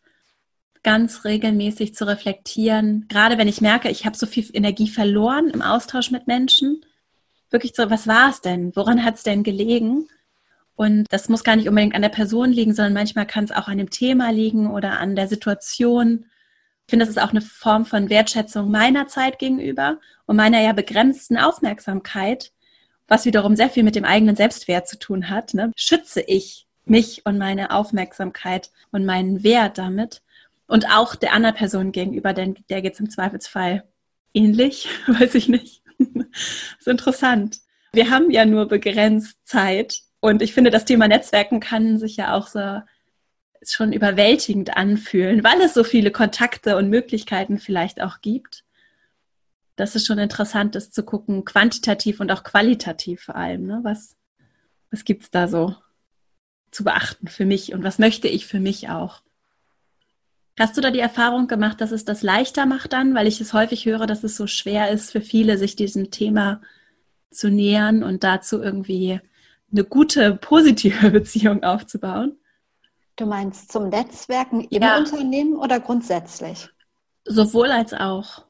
ganz 0.83 1.25
regelmäßig 1.25 1.95
zu 1.95 2.07
reflektieren. 2.07 3.07
Gerade 3.09 3.39
wenn 3.39 3.49
ich 3.49 3.61
merke, 3.61 3.89
ich 3.89 4.05
habe 4.05 4.17
so 4.17 4.27
viel 4.27 4.45
Energie 4.53 4.89
verloren 4.89 5.49
im 5.49 5.63
Austausch 5.63 6.11
mit 6.11 6.27
Menschen. 6.27 6.85
Wirklich 7.51 7.73
so, 7.75 7.89
was 7.89 8.07
war 8.07 8.31
es 8.31 8.41
denn? 8.41 8.75
Woran 8.75 9.05
hat 9.05 9.17
es 9.17 9.23
denn 9.23 9.43
gelegen? 9.43 10.09
Und 10.75 11.07
das 11.11 11.29
muss 11.29 11.45
gar 11.45 11.57
nicht 11.57 11.69
unbedingt 11.69 11.95
an 11.95 12.03
der 12.03 12.09
Person 12.09 12.51
liegen, 12.51 12.75
sondern 12.75 12.95
manchmal 12.95 13.27
kann 13.27 13.45
es 13.45 13.53
auch 13.53 13.69
an 13.69 13.79
dem 13.79 13.91
Thema 13.91 14.31
liegen 14.31 14.71
oder 14.71 14.99
an 14.99 15.15
der 15.17 15.29
Situation. 15.29 16.27
Ich 16.87 16.91
finde, 16.91 17.05
das 17.07 17.15
ist 17.15 17.23
auch 17.23 17.31
eine 17.31 17.43
Form 17.43 17.87
von 17.87 18.11
Wertschätzung 18.11 18.71
meiner 18.71 19.07
Zeit 19.07 19.39
gegenüber 19.39 19.99
und 20.27 20.37
meiner 20.37 20.61
ja 20.61 20.73
begrenzten 20.73 21.39
Aufmerksamkeit, 21.39 22.53
was 23.09 23.25
wiederum 23.25 23.57
sehr 23.57 23.71
viel 23.71 23.83
mit 23.83 23.95
dem 23.95 24.05
eigenen 24.05 24.37
Selbstwert 24.37 24.89
zu 24.89 24.99
tun 24.99 25.29
hat. 25.29 25.55
Ne? 25.55 25.73
Schütze 25.77 26.21
ich 26.21 26.67
mich 26.85 27.25
und 27.25 27.39
meine 27.39 27.71
Aufmerksamkeit 27.71 28.71
und 28.91 29.05
meinen 29.05 29.43
Wert 29.43 29.79
damit 29.79 30.23
und 30.67 30.91
auch 30.91 31.15
der 31.15 31.33
anderen 31.33 31.55
Person 31.55 31.93
gegenüber, 31.93 32.33
denn 32.33 32.57
der 32.71 32.83
geht 32.83 32.95
es 32.95 33.01
im 33.01 33.11
Zweifelsfall 33.11 33.85
ähnlich, 34.35 34.89
weiß 35.07 35.35
ich 35.35 35.49
nicht. 35.49 35.83
ist 36.79 36.89
interessant. 36.89 37.59
Wir 37.93 38.11
haben 38.11 38.31
ja 38.31 38.45
nur 38.45 38.67
begrenzt 38.67 39.37
Zeit 39.45 40.01
und 40.21 40.41
ich 40.41 40.55
finde, 40.55 40.71
das 40.71 40.85
Thema 40.85 41.09
Netzwerken 41.09 41.61
kann 41.61 41.99
sich 41.99 42.17
ja 42.17 42.35
auch 42.35 42.47
so 42.47 42.81
schon 43.65 43.93
überwältigend 43.93 44.77
anfühlen, 44.77 45.45
weil 45.45 45.61
es 45.61 45.75
so 45.75 45.85
viele 45.85 46.11
Kontakte 46.11 46.77
und 46.77 46.89
Möglichkeiten 46.89 47.59
vielleicht 47.59 48.01
auch 48.01 48.21
gibt. 48.21 48.65
Das 49.77 49.97
ist 49.97 50.07
schon 50.07 50.19
interessant, 50.19 50.75
das 50.75 50.91
zu 50.91 51.03
gucken, 51.03 51.45
quantitativ 51.45 52.21
und 52.21 52.31
auch 52.31 52.45
qualitativ 52.45 53.23
vor 53.23 53.37
allem. 53.37 53.67
Ne? 53.67 53.81
Was, 53.83 54.17
was 54.91 55.05
gibt 55.05 55.25
es 55.25 55.31
da 55.31 55.49
so 55.49 55.75
zu 56.71 56.85
beachten 56.85 57.29
für 57.29 57.45
mich 57.45 57.73
und 57.73 57.83
was 57.83 57.99
möchte 57.99 58.29
ich 58.29 58.47
für 58.47 58.61
mich 58.61 58.89
auch? 58.89 59.23
Hast 60.59 60.77
du 60.77 60.81
da 60.83 60.91
die 60.91 61.01
Erfahrung 61.01 61.49
gemacht, 61.49 61.81
dass 61.81 61.93
es 61.93 62.05
das 62.05 62.23
leichter 62.23 62.67
macht 62.67 62.93
dann, 62.93 63.15
weil 63.15 63.27
ich 63.27 63.41
es 63.41 63.55
häufig 63.55 63.87
höre, 63.87 64.07
dass 64.07 64.23
es 64.23 64.37
so 64.37 64.47
schwer 64.47 64.91
ist 64.91 65.11
für 65.11 65.23
viele, 65.23 65.57
sich 65.57 65.77
diesem 65.77 66.11
Thema 66.11 66.61
zu 67.31 67.49
nähern 67.49 68.03
und 68.03 68.23
dazu 68.23 68.61
irgendwie 68.61 69.21
eine 69.71 69.85
gute, 69.85 70.35
positive 70.35 71.11
Beziehung 71.11 71.63
aufzubauen. 71.63 72.37
Du 73.17 73.27
meinst 73.27 73.73
zum 73.73 73.89
Netzwerken 73.89 74.63
im 74.63 74.83
ja. 74.83 74.99
Unternehmen 74.99 75.57
oder 75.57 75.81
grundsätzlich? 75.81 76.69
Sowohl 77.25 77.71
als 77.71 77.95
auch. 77.95 78.45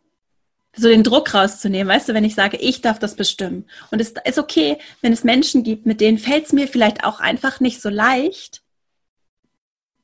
So 0.75 0.89
den 0.89 1.05
Druck 1.05 1.35
rauszunehmen, 1.35 1.93
weißt 1.93 2.09
du, 2.09 2.15
wenn 2.15 2.25
ich 2.25 2.35
sage, 2.35 2.57
ich 2.57 2.81
darf 2.81 2.99
das 2.99 3.15
bestimmen. 3.15 3.67
Und 3.91 4.01
es 4.01 4.15
ist 4.25 4.39
okay, 4.39 4.79
wenn 5.03 5.13
es 5.13 5.25
Menschen 5.25 5.63
gibt, 5.65 5.85
mit 5.85 6.01
denen 6.01 6.19
fällt 6.19 6.47
es 6.47 6.53
mir 6.53 6.67
vielleicht 6.67 7.05
auch 7.05 7.21
einfach 7.21 7.61
nicht 7.61 7.83
so 7.83 7.91
leicht, 7.91 8.63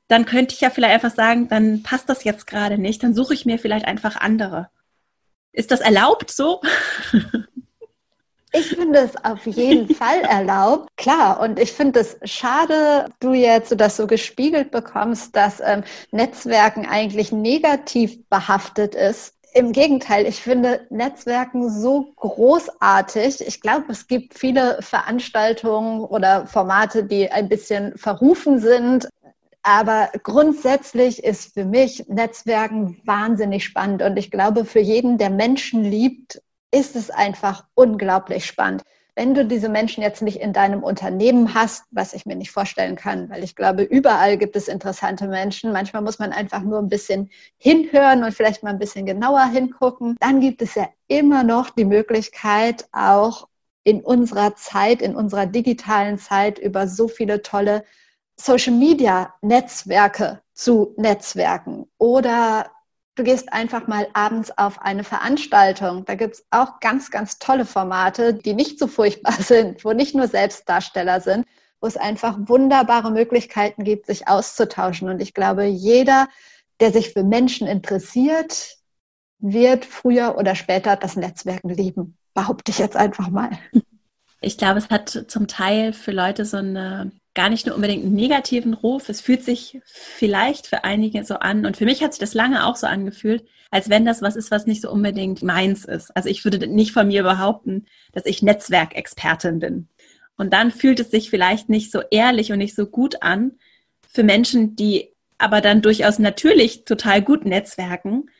dann 0.09 0.24
könnte 0.24 0.54
ich 0.54 0.61
ja 0.61 0.70
vielleicht 0.70 0.94
einfach 0.94 1.14
sagen, 1.14 1.48
dann 1.48 1.83
passt 1.83 2.09
das 2.09 2.24
jetzt 2.24 2.46
gerade 2.46 2.78
nicht, 2.78 3.02
dann 3.02 3.14
suche 3.14 3.35
ich 3.35 3.46
mir 3.46 3.59
vielleicht 3.59 3.87
einfach 3.87 4.16
andere. 4.16 4.68
Ist 5.52 5.70
das 5.70 5.81
erlaubt 5.81 6.31
so? 6.31 6.61
Ich 8.52 8.68
finde 8.68 9.00
es 9.00 9.24
auf 9.24 9.46
jeden 9.46 9.94
Fall 9.94 10.20
erlaubt, 10.20 10.96
klar. 10.96 11.40
Und 11.40 11.59
ich 11.59 11.72
finde 11.72 12.00
es 12.00 12.16
schade, 12.24 13.07
du 13.20 13.35
jetzt 13.35 13.78
das 13.78 13.96
so 13.96 14.07
gespiegelt 14.07 14.70
bekommst, 14.70 15.37
dass 15.37 15.61
ähm, 15.61 15.85
Netzwerken 16.11 16.87
eigentlich 16.87 17.31
negativ 17.31 18.26
behaftet 18.28 18.94
ist. 18.94 19.35
Im 19.54 19.72
Gegenteil, 19.72 20.26
ich 20.26 20.42
finde 20.42 20.87
Netzwerken 20.90 21.70
so 21.70 22.12
großartig. 22.16 23.46
Ich 23.46 23.61
glaube, 23.61 23.87
es 23.88 24.06
gibt 24.06 24.38
viele 24.38 24.78
Veranstaltungen 24.80 26.00
oder 26.00 26.46
Formate, 26.46 27.04
die 27.04 27.30
ein 27.30 27.48
bisschen 27.48 27.96
verrufen 27.96 28.61
sind. 28.61 29.08
Aber 29.62 30.11
grundsätzlich 30.22 31.24
ist 31.24 31.54
für 31.54 31.64
mich 31.64 32.06
Netzwerken 32.08 33.00
wahnsinnig 33.04 33.64
spannend. 33.64 34.02
Und 34.02 34.16
ich 34.16 34.30
glaube, 34.30 34.64
für 34.64 34.80
jeden, 34.80 35.18
der 35.18 35.30
Menschen 35.30 35.82
liebt, 35.82 36.40
ist 36.70 36.96
es 36.96 37.11
einfach 37.11 37.64
unglaublich 37.74 38.44
spannend. 38.46 38.82
Wenn 39.18 39.35
du 39.35 39.44
diese 39.44 39.68
Menschen 39.68 40.00
jetzt 40.00 40.22
nicht 40.22 40.38
in 40.38 40.52
deinem 40.52 40.85
Unternehmen 40.85 41.52
hast, 41.52 41.87
was 41.90 42.12
ich 42.12 42.24
mir 42.24 42.37
nicht 42.37 42.52
vorstellen 42.52 42.94
kann, 42.94 43.28
weil 43.31 43.42
ich 43.42 43.57
glaube, 43.57 43.83
überall 43.83 44.38
gibt 44.38 44.54
es 44.54 44.68
interessante 44.68 45.26
Menschen. 45.26 45.72
Manchmal 45.72 46.02
muss 46.02 46.20
man 46.20 46.31
einfach 46.31 46.62
nur 46.62 46.78
ein 46.78 46.88
bisschen 46.88 47.28
hinhören 47.57 48.22
und 48.22 48.33
vielleicht 48.33 48.62
mal 48.62 48.70
ein 48.70 48.78
bisschen 48.78 49.07
genauer 49.07 49.44
hingucken. 49.46 50.14
Dann 50.20 50.40
gibt 50.40 50.62
es 50.62 50.76
ja 50.76 50.88
immer 51.09 51.42
noch 51.42 51.70
die 51.70 51.85
Möglichkeit, 51.85 52.87
auch 52.92 53.48
in 53.83 54.04
unserer 54.04 54.54
Zeit, 54.54 55.02
in 55.02 55.16
unserer 55.16 55.46
digitalen 55.46 56.18
Zeit 56.18 56.61
über 56.61 56.87
so 56.87 57.09
viele 57.09 57.42
tolle 57.42 57.85
Social 58.37 58.74
Media 58.74 59.35
Netzwerke 59.42 60.42
zu 60.52 60.94
Netzwerken 60.96 61.88
oder 61.98 62.70
du 63.18 63.24
gehst 63.24 63.52
einfach 63.52 63.87
mal 63.87 64.07
abends 64.12 64.57
auf 64.57 64.81
eine 64.81 65.02
Veranstaltung. 65.02 66.04
Da 66.04 66.14
gibt 66.14 66.37
es 66.37 66.46
auch 66.50 66.78
ganz, 66.81 67.11
ganz 67.11 67.38
tolle 67.38 67.64
Formate, 67.64 68.35
die 68.35 68.54
nicht 68.54 68.78
so 68.78 68.87
furchtbar 68.87 69.33
sind, 69.40 69.85
wo 69.85 69.92
nicht 69.92 70.14
nur 70.14 70.28
Selbstdarsteller 70.28 71.20
sind, 71.20 71.46
wo 71.81 71.87
es 71.87 71.96
einfach 71.96 72.37
wunderbare 72.38 73.11
Möglichkeiten 73.11 73.85
gibt, 73.85 74.07
sich 74.07 74.28
auszutauschen. 74.28 75.09
Und 75.09 75.20
ich 75.20 75.35
glaube, 75.35 75.64
jeder, 75.64 76.28
der 76.81 76.92
sich 76.92 77.12
für 77.12 77.24
Menschen 77.24 77.66
interessiert, 77.66 78.76
wird 79.40 79.85
früher 79.85 80.37
oder 80.37 80.54
später 80.54 80.96
das 80.96 81.16
Netzwerken 81.16 81.68
lieben. 81.68 82.16
Behaupte 82.35 82.70
ich 82.70 82.78
jetzt 82.78 82.96
einfach 82.96 83.31
mal. 83.31 83.50
Ich 84.40 84.57
glaube, 84.57 84.78
es 84.78 84.88
hat 84.90 85.26
zum 85.26 85.48
Teil 85.48 85.92
für 85.92 86.12
Leute 86.12 86.44
so 86.44 86.59
eine 86.59 87.11
gar 87.38 87.51
nicht 87.51 87.66
nur 87.66 87.77
unbedingt 87.77 88.05
einen 88.05 88.16
negativen 88.16 88.74
Ruf. 88.74 89.09
Es 89.09 89.20
fühlt 89.20 89.44
sich 89.44 89.81
vielleicht 89.85 90.66
für 90.66 90.83
einige 90.83 91.24
so 91.24 91.37
an 91.37 91.66
und 91.66 91.77
für 91.77 91.85
mich 91.85 92.03
hat 92.03 92.12
sich 92.12 92.18
das 92.18 92.35
lange 92.35 92.66
auch 92.66 92.74
so 92.74 92.88
angefühlt, 92.88 93.44
als 93.70 93.88
wenn 93.88 94.05
das 94.05 94.22
was 94.22 94.35
ist, 94.35 94.51
was 94.51 94.66
nicht 94.66 94.83
so 94.83 94.90
unbedingt 94.90 95.40
meins 95.44 95.85
ist. 95.85 96.11
Also 96.16 96.29
ich 96.29 96.42
würde 96.44 96.66
nicht 96.66 96.90
von 96.90 97.07
mir 97.07 97.22
behaupten, 97.22 97.87
dass 98.11 98.27
ich 98.27 98.42
Netzwerkexpertin 98.42 99.61
bin. 99.61 99.88
Und 100.37 100.53
dann 100.53 100.72
fühlt 100.72 100.98
es 100.98 101.12
sich 101.12 101.31
vielleicht 101.31 101.68
nicht 101.68 101.92
so 101.92 102.01
ehrlich 102.11 102.51
und 102.51 102.59
nicht 102.59 102.74
so 102.74 102.87
gut 102.87 103.22
an 103.22 103.53
für 104.11 104.24
Menschen, 104.24 104.74
die 104.74 105.12
aber 105.38 105.61
dann 105.61 105.81
durchaus 105.81 106.18
natürlich 106.18 106.87
total 106.87 107.22
gut 107.22 107.44
netzwerken, 107.44 108.31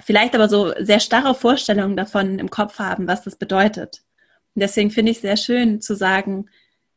vielleicht 0.00 0.36
aber 0.36 0.48
so 0.48 0.72
sehr 0.78 1.00
starre 1.00 1.34
Vorstellungen 1.34 1.96
davon 1.96 2.38
im 2.38 2.50
Kopf 2.50 2.78
haben, 2.78 3.08
was 3.08 3.24
das 3.24 3.34
bedeutet. 3.34 4.04
Und 4.54 4.60
deswegen 4.60 4.92
finde 4.92 5.10
ich 5.10 5.18
sehr 5.18 5.36
schön 5.36 5.80
zu 5.80 5.96
sagen, 5.96 6.46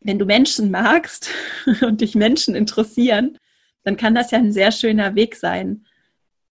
wenn 0.05 0.19
du 0.19 0.25
Menschen 0.25 0.71
magst 0.71 1.29
und 1.81 2.01
dich 2.01 2.15
Menschen 2.15 2.55
interessieren, 2.55 3.37
dann 3.83 3.97
kann 3.97 4.15
das 4.15 4.31
ja 4.31 4.37
ein 4.37 4.51
sehr 4.51 4.71
schöner 4.71 5.15
Weg 5.15 5.35
sein. 5.35 5.85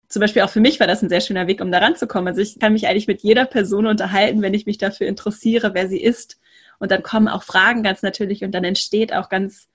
Zum 0.09 0.21
Beispiel 0.21 0.43
auch 0.43 0.51
für 0.51 0.61
mich 0.61 0.81
war 0.81 0.87
das 0.87 1.03
ein 1.03 1.09
sehr 1.09 1.21
schöner 1.21 1.47
Weg, 1.47 1.61
um 1.61 1.73
da 1.73 1.79
ranzukommen. 1.79 2.29
Also 2.29 2.41
ich 2.41 2.59
kann 2.59 2.73
mich 2.73 2.87
eigentlich 2.87 3.07
mit 3.07 3.23
jeder 3.23 3.47
Person 3.47 3.87
unterhalten, 3.87 4.43
wenn 4.43 4.55
ich 4.55 4.67
mich 4.67 4.79
dafür 4.79 5.07
interessiere, 5.07 5.73
wer 5.73 5.89
sie 5.89 6.01
ist. 6.01 6.39
Und 6.79 6.91
dann 6.91 7.03
kommen 7.03 7.29
auch 7.29 7.45
Fragen 7.45 7.83
ganz 7.83 8.03
natürlich 8.03 8.45
und 8.45 8.53
dann 8.53 8.65
entsteht 8.65 9.13
auch 9.13 9.29
ganz 9.29 9.69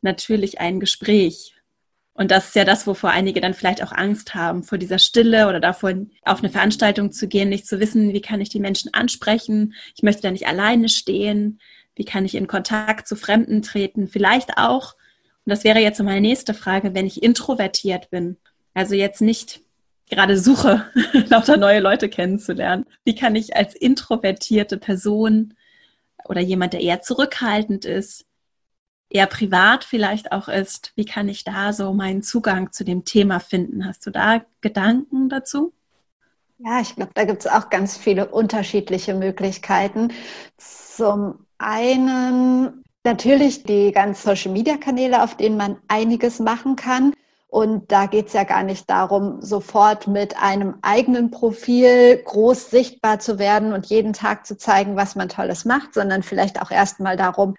natürlich 0.00 0.58
ein 0.60 0.80
Gespräch. 0.80 1.54
Und 2.14 2.30
das 2.30 2.48
ist 2.48 2.56
ja 2.56 2.64
das, 2.64 2.86
wovor 2.86 3.10
einige 3.10 3.42
dann 3.42 3.52
vielleicht 3.52 3.82
auch 3.82 3.92
Angst 3.92 4.34
haben, 4.34 4.62
vor 4.62 4.78
dieser 4.78 4.98
Stille 4.98 5.48
oder 5.48 5.60
davor, 5.60 5.92
auf 6.22 6.38
eine 6.38 6.48
Veranstaltung 6.48 7.12
zu 7.12 7.28
gehen, 7.28 7.50
nicht 7.50 7.66
zu 7.66 7.78
wissen, 7.80 8.14
wie 8.14 8.22
kann 8.22 8.40
ich 8.40 8.48
die 8.48 8.60
Menschen 8.60 8.94
ansprechen. 8.94 9.74
Ich 9.94 10.02
möchte 10.02 10.22
da 10.22 10.30
nicht 10.30 10.46
alleine 10.46 10.88
stehen. 10.88 11.60
Wie 11.96 12.04
kann 12.04 12.24
ich 12.24 12.34
in 12.34 12.46
Kontakt 12.46 13.08
zu 13.08 13.16
Fremden 13.16 13.62
treten? 13.62 14.06
Vielleicht 14.06 14.58
auch, 14.58 14.94
und 15.44 15.50
das 15.50 15.64
wäre 15.64 15.80
jetzt 15.80 16.00
meine 16.00 16.20
nächste 16.20 16.54
Frage, 16.54 16.94
wenn 16.94 17.06
ich 17.06 17.22
introvertiert 17.22 18.10
bin, 18.10 18.36
also 18.74 18.94
jetzt 18.94 19.22
nicht 19.22 19.62
gerade 20.08 20.38
suche, 20.38 20.86
lauter 21.28 21.56
neue 21.56 21.80
Leute 21.80 22.08
kennenzulernen. 22.08 22.86
Wie 23.04 23.14
kann 23.14 23.34
ich 23.34 23.56
als 23.56 23.74
introvertierte 23.74 24.76
Person 24.76 25.54
oder 26.28 26.40
jemand, 26.40 26.74
der 26.74 26.80
eher 26.80 27.00
zurückhaltend 27.00 27.84
ist, 27.84 28.26
eher 29.08 29.26
privat 29.26 29.84
vielleicht 29.84 30.32
auch 30.32 30.48
ist, 30.48 30.92
wie 30.96 31.04
kann 31.04 31.28
ich 31.28 31.44
da 31.44 31.72
so 31.72 31.92
meinen 31.94 32.22
Zugang 32.22 32.72
zu 32.72 32.84
dem 32.84 33.04
Thema 33.04 33.40
finden? 33.40 33.86
Hast 33.86 34.04
du 34.06 34.10
da 34.10 34.44
Gedanken 34.60 35.28
dazu? 35.28 35.72
Ja, 36.58 36.80
ich 36.80 36.94
glaube, 36.94 37.12
da 37.14 37.24
gibt 37.24 37.40
es 37.40 37.46
auch 37.46 37.70
ganz 37.70 37.96
viele 37.96 38.28
unterschiedliche 38.28 39.14
Möglichkeiten. 39.14 40.12
Zum 40.56 41.45
einen 41.58 42.84
Natürlich 43.06 43.62
die 43.62 43.92
ganzen 43.92 44.30
Social-Media-Kanäle, 44.30 45.22
auf 45.22 45.36
denen 45.36 45.56
man 45.56 45.76
einiges 45.86 46.40
machen 46.40 46.74
kann. 46.74 47.14
Und 47.46 47.92
da 47.92 48.06
geht 48.06 48.26
es 48.26 48.32
ja 48.32 48.42
gar 48.42 48.64
nicht 48.64 48.90
darum, 48.90 49.40
sofort 49.40 50.08
mit 50.08 50.36
einem 50.42 50.74
eigenen 50.82 51.30
Profil 51.30 52.20
groß 52.24 52.68
sichtbar 52.68 53.20
zu 53.20 53.38
werden 53.38 53.72
und 53.72 53.86
jeden 53.86 54.12
Tag 54.12 54.44
zu 54.44 54.58
zeigen, 54.58 54.96
was 54.96 55.14
man 55.14 55.28
Tolles 55.28 55.64
macht, 55.64 55.94
sondern 55.94 56.24
vielleicht 56.24 56.60
auch 56.60 56.72
erstmal 56.72 57.16
darum, 57.16 57.54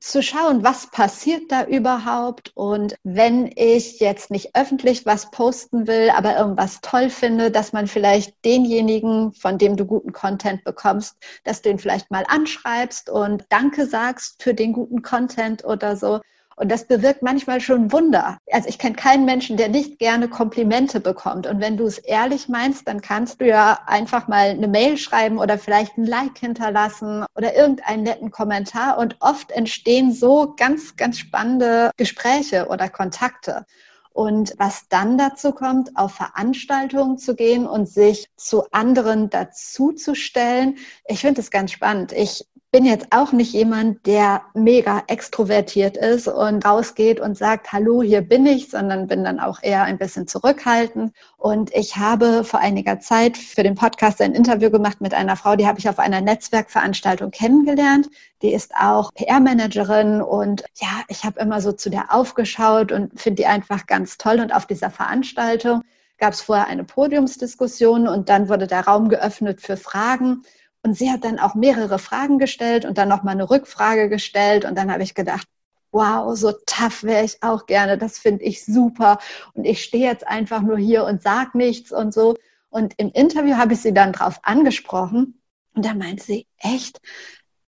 zu 0.00 0.22
schauen, 0.22 0.62
was 0.62 0.90
passiert 0.90 1.50
da 1.50 1.64
überhaupt. 1.64 2.52
Und 2.54 2.96
wenn 3.02 3.50
ich 3.54 4.00
jetzt 4.00 4.30
nicht 4.30 4.54
öffentlich 4.54 5.06
was 5.06 5.30
posten 5.30 5.86
will, 5.86 6.10
aber 6.10 6.36
irgendwas 6.36 6.80
toll 6.80 7.10
finde, 7.10 7.50
dass 7.50 7.72
man 7.72 7.86
vielleicht 7.86 8.44
denjenigen, 8.44 9.32
von 9.32 9.58
dem 9.58 9.76
du 9.76 9.86
guten 9.86 10.12
Content 10.12 10.64
bekommst, 10.64 11.16
dass 11.44 11.62
du 11.62 11.70
ihn 11.70 11.78
vielleicht 11.78 12.10
mal 12.10 12.24
anschreibst 12.28 13.10
und 13.10 13.44
Danke 13.48 13.86
sagst 13.86 14.42
für 14.42 14.54
den 14.54 14.72
guten 14.72 15.02
Content 15.02 15.64
oder 15.64 15.96
so. 15.96 16.20
Und 16.58 16.72
das 16.72 16.84
bewirkt 16.84 17.22
manchmal 17.22 17.60
schon 17.60 17.92
Wunder. 17.92 18.38
Also 18.50 18.68
ich 18.68 18.78
kenne 18.78 18.96
keinen 18.96 19.26
Menschen, 19.26 19.58
der 19.58 19.68
nicht 19.68 19.98
gerne 19.98 20.26
Komplimente 20.26 21.00
bekommt. 21.00 21.46
Und 21.46 21.60
wenn 21.60 21.76
du 21.76 21.84
es 21.84 21.98
ehrlich 21.98 22.48
meinst, 22.48 22.88
dann 22.88 23.02
kannst 23.02 23.42
du 23.42 23.46
ja 23.46 23.78
einfach 23.86 24.26
mal 24.26 24.50
eine 24.50 24.66
Mail 24.66 24.96
schreiben 24.96 25.38
oder 25.38 25.58
vielleicht 25.58 25.98
ein 25.98 26.06
Like 26.06 26.38
hinterlassen 26.38 27.26
oder 27.34 27.54
irgendeinen 27.54 28.04
netten 28.04 28.30
Kommentar. 28.30 28.96
Und 28.96 29.16
oft 29.20 29.52
entstehen 29.52 30.12
so 30.12 30.54
ganz, 30.56 30.96
ganz 30.96 31.18
spannende 31.18 31.90
Gespräche 31.98 32.68
oder 32.68 32.88
Kontakte. 32.88 33.66
Und 34.14 34.54
was 34.56 34.88
dann 34.88 35.18
dazu 35.18 35.52
kommt, 35.52 35.94
auf 35.94 36.14
Veranstaltungen 36.14 37.18
zu 37.18 37.34
gehen 37.34 37.66
und 37.66 37.86
sich 37.86 38.30
zu 38.36 38.64
anderen 38.70 39.28
dazuzustellen, 39.28 40.78
ich 41.06 41.20
finde 41.20 41.42
es 41.42 41.50
ganz 41.50 41.72
spannend. 41.72 42.12
Ich 42.12 42.46
bin 42.72 42.84
jetzt 42.84 43.06
auch 43.10 43.32
nicht 43.32 43.52
jemand, 43.52 44.06
der 44.06 44.42
mega 44.54 45.02
extrovertiert 45.06 45.96
ist 45.96 46.28
und 46.28 46.64
rausgeht 46.64 47.20
und 47.20 47.36
sagt, 47.38 47.72
hallo, 47.72 48.02
hier 48.02 48.22
bin 48.22 48.44
ich, 48.44 48.70
sondern 48.70 49.06
bin 49.06 49.24
dann 49.24 49.40
auch 49.40 49.62
eher 49.62 49.84
ein 49.84 49.98
bisschen 49.98 50.26
zurückhaltend. 50.26 51.12
Und 51.36 51.74
ich 51.74 51.96
habe 51.96 52.44
vor 52.44 52.60
einiger 52.60 52.98
Zeit 52.98 53.36
für 53.36 53.62
den 53.62 53.76
Podcast 53.76 54.20
ein 54.20 54.34
Interview 54.34 54.70
gemacht 54.70 55.00
mit 55.00 55.14
einer 55.14 55.36
Frau, 55.36 55.56
die 55.56 55.66
habe 55.66 55.78
ich 55.78 55.88
auf 55.88 55.98
einer 55.98 56.20
Netzwerkveranstaltung 56.20 57.30
kennengelernt. 57.30 58.08
Die 58.42 58.52
ist 58.52 58.72
auch 58.74 59.12
PR-Managerin 59.14 60.20
und 60.20 60.64
ja, 60.74 61.02
ich 61.08 61.24
habe 61.24 61.40
immer 61.40 61.60
so 61.60 61.72
zu 61.72 61.88
der 61.88 62.12
aufgeschaut 62.12 62.92
und 62.92 63.18
finde 63.18 63.42
die 63.42 63.46
einfach 63.46 63.86
ganz 63.86 64.18
toll. 64.18 64.40
Und 64.40 64.52
auf 64.52 64.66
dieser 64.66 64.90
Veranstaltung 64.90 65.82
gab 66.18 66.32
es 66.32 66.42
vorher 66.42 66.66
eine 66.66 66.84
Podiumsdiskussion 66.84 68.08
und 68.08 68.28
dann 68.28 68.48
wurde 68.48 68.66
der 68.66 68.86
Raum 68.86 69.08
geöffnet 69.08 69.60
für 69.60 69.76
Fragen. 69.76 70.42
Und 70.86 70.94
sie 70.94 71.10
hat 71.10 71.24
dann 71.24 71.40
auch 71.40 71.56
mehrere 71.56 71.98
Fragen 71.98 72.38
gestellt 72.38 72.84
und 72.84 72.96
dann 72.96 73.08
nochmal 73.08 73.34
eine 73.34 73.50
Rückfrage 73.50 74.08
gestellt. 74.08 74.64
Und 74.64 74.78
dann 74.78 74.92
habe 74.92 75.02
ich 75.02 75.16
gedacht, 75.16 75.48
wow, 75.90 76.36
so 76.36 76.52
tough 76.64 77.02
wäre 77.02 77.24
ich 77.24 77.42
auch 77.42 77.66
gerne. 77.66 77.98
Das 77.98 78.18
finde 78.18 78.44
ich 78.44 78.64
super. 78.64 79.18
Und 79.54 79.64
ich 79.64 79.82
stehe 79.82 80.06
jetzt 80.06 80.24
einfach 80.28 80.62
nur 80.62 80.78
hier 80.78 81.02
und 81.02 81.22
sage 81.22 81.58
nichts 81.58 81.90
und 81.90 82.14
so. 82.14 82.36
Und 82.70 82.94
im 82.98 83.10
Interview 83.10 83.56
habe 83.56 83.72
ich 83.72 83.80
sie 83.80 83.92
dann 83.92 84.12
drauf 84.12 84.38
angesprochen. 84.44 85.42
Und 85.74 85.84
da 85.84 85.92
meinte 85.92 86.22
sie, 86.22 86.46
echt? 86.58 87.00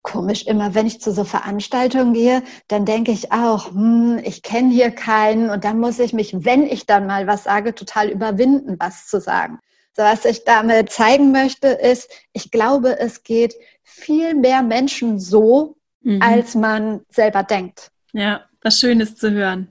Komisch, 0.03 0.47
immer 0.47 0.77
wenn 0.77 0.87
ich 0.87 1.01
zu 1.01 1.11
so 1.11 1.25
Veranstaltungen 1.25 2.15
gehe, 2.15 2.45
dann 2.69 2.85
denke 2.85 3.11
ich 3.11 3.33
auch, 3.33 3.73
hm, 3.73 4.21
ich 4.23 4.43
kenne 4.43 4.73
hier 4.73 4.93
keinen 4.93 5.51
und 5.51 5.65
dann 5.65 5.81
muss 5.81 5.99
ich 5.99 6.13
mich, 6.13 6.45
wenn 6.45 6.63
ich 6.63 6.87
dann 6.87 7.09
mal 7.09 7.27
was 7.27 7.43
sage, 7.43 7.75
total 7.75 8.09
überwinden, 8.09 8.77
was 8.79 9.09
zu 9.09 9.21
sagen. 9.21 9.59
Was 10.03 10.25
ich 10.25 10.45
damit 10.45 10.91
zeigen 10.91 11.33
möchte, 11.33 11.69
ist, 11.69 12.11
ich 12.33 12.51
glaube, 12.51 12.99
es 12.99 13.23
geht 13.23 13.55
viel 13.83 14.35
mehr 14.35 14.63
Menschen 14.63 15.21
so, 15.21 15.77
mhm. 16.03 16.23
als 16.23 16.55
man 16.55 17.01
selber 17.11 17.43
denkt. 17.43 17.91
Ja, 18.13 18.45
was 18.63 18.81
Schönes 18.81 19.17
zu 19.17 19.31
hören. 19.31 19.69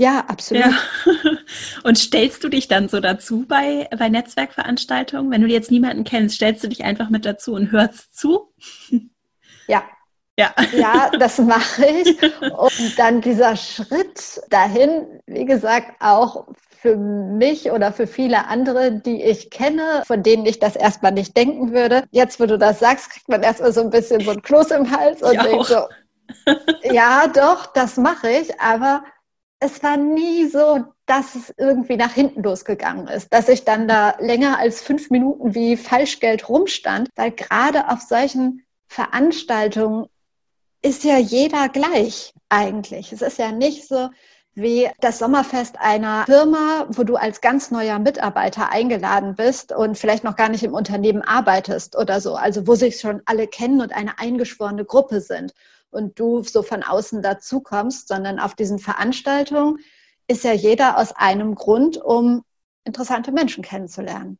Ja, 0.00 0.20
absolut. 0.28 0.64
Ja. 0.64 0.72
Und 1.82 1.98
stellst 1.98 2.44
du 2.44 2.48
dich 2.48 2.68
dann 2.68 2.88
so 2.88 3.00
dazu 3.00 3.44
bei, 3.48 3.88
bei 3.98 4.08
Netzwerkveranstaltungen? 4.08 5.30
Wenn 5.30 5.42
du 5.42 5.48
jetzt 5.48 5.72
niemanden 5.72 6.04
kennst, 6.04 6.36
stellst 6.36 6.62
du 6.62 6.68
dich 6.68 6.84
einfach 6.84 7.10
mit 7.10 7.24
dazu 7.24 7.54
und 7.54 7.72
hörst 7.72 8.16
zu? 8.16 8.52
Ja. 9.70 9.82
Ja. 10.38 10.54
ja, 10.72 11.10
das 11.18 11.36
mache 11.38 11.84
ich. 11.84 12.22
Und 12.40 12.98
dann 12.98 13.20
dieser 13.20 13.54
Schritt 13.54 14.40
dahin, 14.48 15.20
wie 15.26 15.44
gesagt, 15.44 16.00
auch 16.00 16.46
für 16.80 16.96
mich 16.96 17.72
oder 17.72 17.92
für 17.92 18.06
viele 18.06 18.46
andere, 18.46 18.92
die 18.92 19.22
ich 19.22 19.50
kenne, 19.50 20.02
von 20.06 20.22
denen 20.22 20.46
ich 20.46 20.60
das 20.60 20.76
erstmal 20.76 21.12
nicht 21.12 21.36
denken 21.36 21.72
würde. 21.72 22.04
Jetzt, 22.12 22.38
wo 22.38 22.46
du 22.46 22.56
das 22.56 22.78
sagst, 22.78 23.10
kriegt 23.10 23.28
man 23.28 23.42
erstmal 23.42 23.72
so 23.72 23.80
ein 23.80 23.90
bisschen 23.90 24.20
so 24.20 24.30
ein 24.30 24.42
Kloß 24.42 24.70
im 24.70 24.90
Hals 24.90 25.22
und 25.22 25.42
denkt 25.42 25.66
so, 25.66 25.88
ja, 26.84 27.26
doch, 27.26 27.66
das 27.72 27.96
mache 27.96 28.30
ich, 28.30 28.60
aber 28.60 29.02
es 29.58 29.82
war 29.82 29.96
nie 29.96 30.46
so, 30.46 30.84
dass 31.06 31.34
es 31.34 31.52
irgendwie 31.56 31.96
nach 31.96 32.12
hinten 32.12 32.44
losgegangen 32.44 33.08
ist, 33.08 33.32
dass 33.32 33.48
ich 33.48 33.64
dann 33.64 33.88
da 33.88 34.14
länger 34.20 34.58
als 34.58 34.80
fünf 34.80 35.10
Minuten 35.10 35.54
wie 35.54 35.76
Falschgeld 35.76 36.48
rumstand, 36.48 37.08
weil 37.16 37.32
gerade 37.32 37.88
auf 37.88 38.02
solchen 38.02 38.64
Veranstaltungen 38.86 40.06
ist 40.80 41.02
ja 41.02 41.18
jeder 41.18 41.68
gleich 41.68 42.32
eigentlich. 42.48 43.12
Es 43.12 43.22
ist 43.22 43.38
ja 43.38 43.50
nicht 43.50 43.88
so, 43.88 44.10
wie 44.58 44.88
das 45.00 45.18
Sommerfest 45.18 45.78
einer 45.78 46.24
Firma, 46.26 46.86
wo 46.90 47.04
du 47.04 47.16
als 47.16 47.40
ganz 47.40 47.70
neuer 47.70 47.98
Mitarbeiter 47.98 48.70
eingeladen 48.70 49.34
bist 49.36 49.72
und 49.72 49.96
vielleicht 49.96 50.24
noch 50.24 50.36
gar 50.36 50.48
nicht 50.48 50.64
im 50.64 50.74
Unternehmen 50.74 51.22
arbeitest 51.22 51.96
oder 51.96 52.20
so. 52.20 52.34
Also 52.34 52.66
wo 52.66 52.74
sich 52.74 53.00
schon 53.00 53.22
alle 53.24 53.46
kennen 53.46 53.80
und 53.80 53.92
eine 53.92 54.18
eingeschworene 54.18 54.84
Gruppe 54.84 55.20
sind 55.20 55.54
und 55.90 56.18
du 56.18 56.42
so 56.42 56.62
von 56.62 56.82
außen 56.82 57.22
dazukommst, 57.22 58.08
sondern 58.08 58.38
auf 58.38 58.54
diesen 58.54 58.78
Veranstaltungen 58.78 59.78
ist 60.26 60.44
ja 60.44 60.52
jeder 60.52 60.98
aus 60.98 61.12
einem 61.12 61.54
Grund, 61.54 61.96
um 61.96 62.42
interessante 62.84 63.32
Menschen 63.32 63.62
kennenzulernen. 63.62 64.38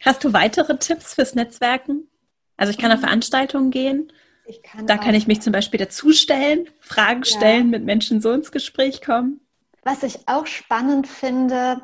Hast 0.00 0.24
du 0.24 0.32
weitere 0.32 0.76
Tipps 0.78 1.14
fürs 1.14 1.34
Netzwerken? 1.34 2.08
Also 2.56 2.70
ich 2.70 2.78
kann 2.78 2.92
auf 2.92 2.98
mhm. 2.98 3.04
Veranstaltungen 3.04 3.70
gehen 3.70 4.12
kann 4.58 4.86
da 4.86 4.98
kann 4.98 5.14
ich 5.14 5.26
mich 5.26 5.40
zum 5.40 5.52
Beispiel 5.52 5.78
dazustellen, 5.78 6.68
Fragen 6.80 7.22
ja. 7.22 7.36
stellen, 7.36 7.70
mit 7.70 7.84
Menschen 7.84 8.20
so 8.20 8.32
ins 8.32 8.52
Gespräch 8.52 9.02
kommen. 9.02 9.40
Was 9.84 10.02
ich 10.02 10.28
auch 10.28 10.46
spannend 10.46 11.06
finde, 11.06 11.80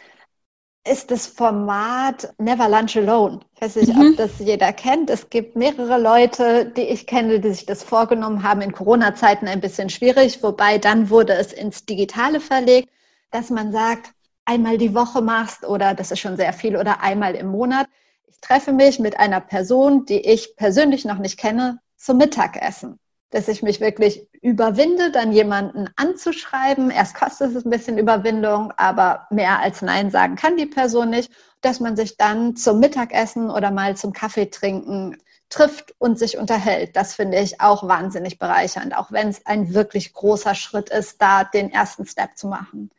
ist 0.87 1.11
das 1.11 1.27
Format 1.27 2.33
Never 2.39 2.69
Lunch 2.69 2.97
Alone. 2.97 3.41
Ich 3.55 3.63
weiß 3.63 3.77
nicht, 3.77 3.95
mhm. 3.95 4.11
ob 4.11 4.17
das 4.17 4.39
jeder 4.39 4.73
kennt. 4.73 5.11
Es 5.11 5.29
gibt 5.31 5.57
mehrere 5.57 5.99
Leute, 5.99 6.67
die 6.67 6.83
ich 6.83 7.07
kenne, 7.07 7.41
die 7.41 7.53
sich 7.53 7.67
das 7.67 7.83
vorgenommen 7.83 8.43
haben. 8.43 8.61
In 8.61 8.73
Corona-Zeiten 8.73 9.49
ein 9.49 9.61
bisschen 9.61 9.91
schwierig, 9.91 10.43
wobei 10.43 10.79
dann 10.79 11.11
wurde 11.11 11.35
es 11.35 11.53
ins 11.53 11.85
Digitale 11.85 12.41
verlegt, 12.41 12.89
dass 13.31 13.51
man 13.51 13.73
sagt, 13.73 14.13
einmal 14.45 14.79
die 14.79 14.95
Woche 14.95 15.21
machst 15.21 15.65
oder 15.65 15.95
das 15.95 16.13
ist 16.13 16.21
schon 16.21 16.37
sehr 16.37 16.53
viel 16.53 16.77
oder 16.77 17.03
einmal 17.03 17.35
im 17.35 17.49
Monat. 17.49 17.89
Ich 18.29 18.41
treffe 18.41 18.73
mich 18.73 18.99
mit 18.99 19.19
einer 19.19 19.41
Person, 19.41 20.05
die 20.07 20.21
ich 20.21 20.57
persönlich 20.57 21.05
noch 21.05 21.19
nicht 21.19 21.39
kenne, 21.39 21.81
zum 21.97 22.19
Mittagessen. 22.19 22.99
Dass 23.31 23.49
ich 23.49 23.63
mich 23.63 23.81
wirklich 23.81 24.29
überwinde, 24.41 25.11
dann 25.11 25.33
jemanden 25.33 25.89
anzuschreiben. 25.97 26.91
Erst 26.91 27.15
kostet 27.15 27.55
es 27.55 27.65
ein 27.65 27.71
bisschen 27.71 27.99
Überwindung, 27.99 28.73
aber 28.77 29.27
mehr 29.31 29.59
als 29.59 29.83
Nein 29.83 30.11
sagen 30.11 30.37
kann 30.37 30.57
die 30.57 30.67
Person 30.67 31.11
nicht. 31.11 31.31
Dass 31.61 31.81
man 31.81 31.97
sich 31.97 32.17
dann 32.17 32.55
zum 32.55 32.79
Mittagessen 32.79 33.51
oder 33.51 33.71
mal 33.71 33.97
zum 33.97 34.13
Kaffee 34.13 34.47
trinken 34.47 35.17
trifft 35.49 35.95
und 35.99 36.19
sich 36.19 36.39
unterhält. 36.39 36.97
Das 36.97 37.15
finde 37.15 37.39
ich 37.39 37.61
auch 37.61 37.87
wahnsinnig 37.87 38.39
bereichernd, 38.39 38.97
auch 38.97 39.13
wenn 39.13 39.29
es 39.29 39.47
ein 39.47 39.75
wirklich 39.75 40.13
großer 40.13 40.55
Schritt 40.55 40.91
ist, 40.91 41.21
da 41.23 41.45
den 41.45 41.71
ersten 41.71 42.07
Step 42.07 42.37
zu 42.37 42.49
machen. 42.49 42.91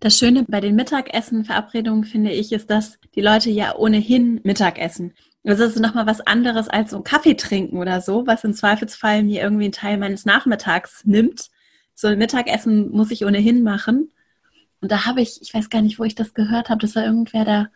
Das 0.00 0.16
Schöne 0.16 0.44
bei 0.48 0.60
den 0.60 0.76
Mittagessen-Verabredungen, 0.76 2.04
finde 2.04 2.30
ich, 2.30 2.52
ist, 2.52 2.70
dass 2.70 2.98
die 3.14 3.20
Leute 3.20 3.50
ja 3.50 3.76
ohnehin 3.76 4.40
Mittagessen. 4.44 5.12
Das 5.42 5.58
ist 5.58 5.78
nochmal 5.78 6.06
was 6.06 6.20
anderes 6.20 6.68
als 6.68 6.90
so 6.90 6.98
ein 6.98 7.04
Kaffee 7.04 7.34
trinken 7.34 7.78
oder 7.78 8.00
so, 8.00 8.26
was 8.26 8.44
im 8.44 8.52
Zweifelsfall 8.52 9.22
mir 9.22 9.42
irgendwie 9.42 9.64
einen 9.64 9.72
Teil 9.72 9.96
meines 9.96 10.26
Nachmittags 10.26 11.04
nimmt. 11.04 11.50
So 11.94 12.08
ein 12.08 12.18
Mittagessen 12.18 12.90
muss 12.90 13.10
ich 13.10 13.24
ohnehin 13.24 13.62
machen. 13.62 14.12
Und 14.80 14.92
da 14.92 15.06
habe 15.06 15.22
ich, 15.22 15.40
ich 15.40 15.54
weiß 15.54 15.70
gar 15.70 15.82
nicht, 15.82 15.98
wo 15.98 16.04
ich 16.04 16.14
das 16.14 16.34
gehört 16.34 16.68
habe, 16.68 16.80
das 16.80 16.94
war 16.94 17.04
irgendwer, 17.04 17.44
der 17.44 17.70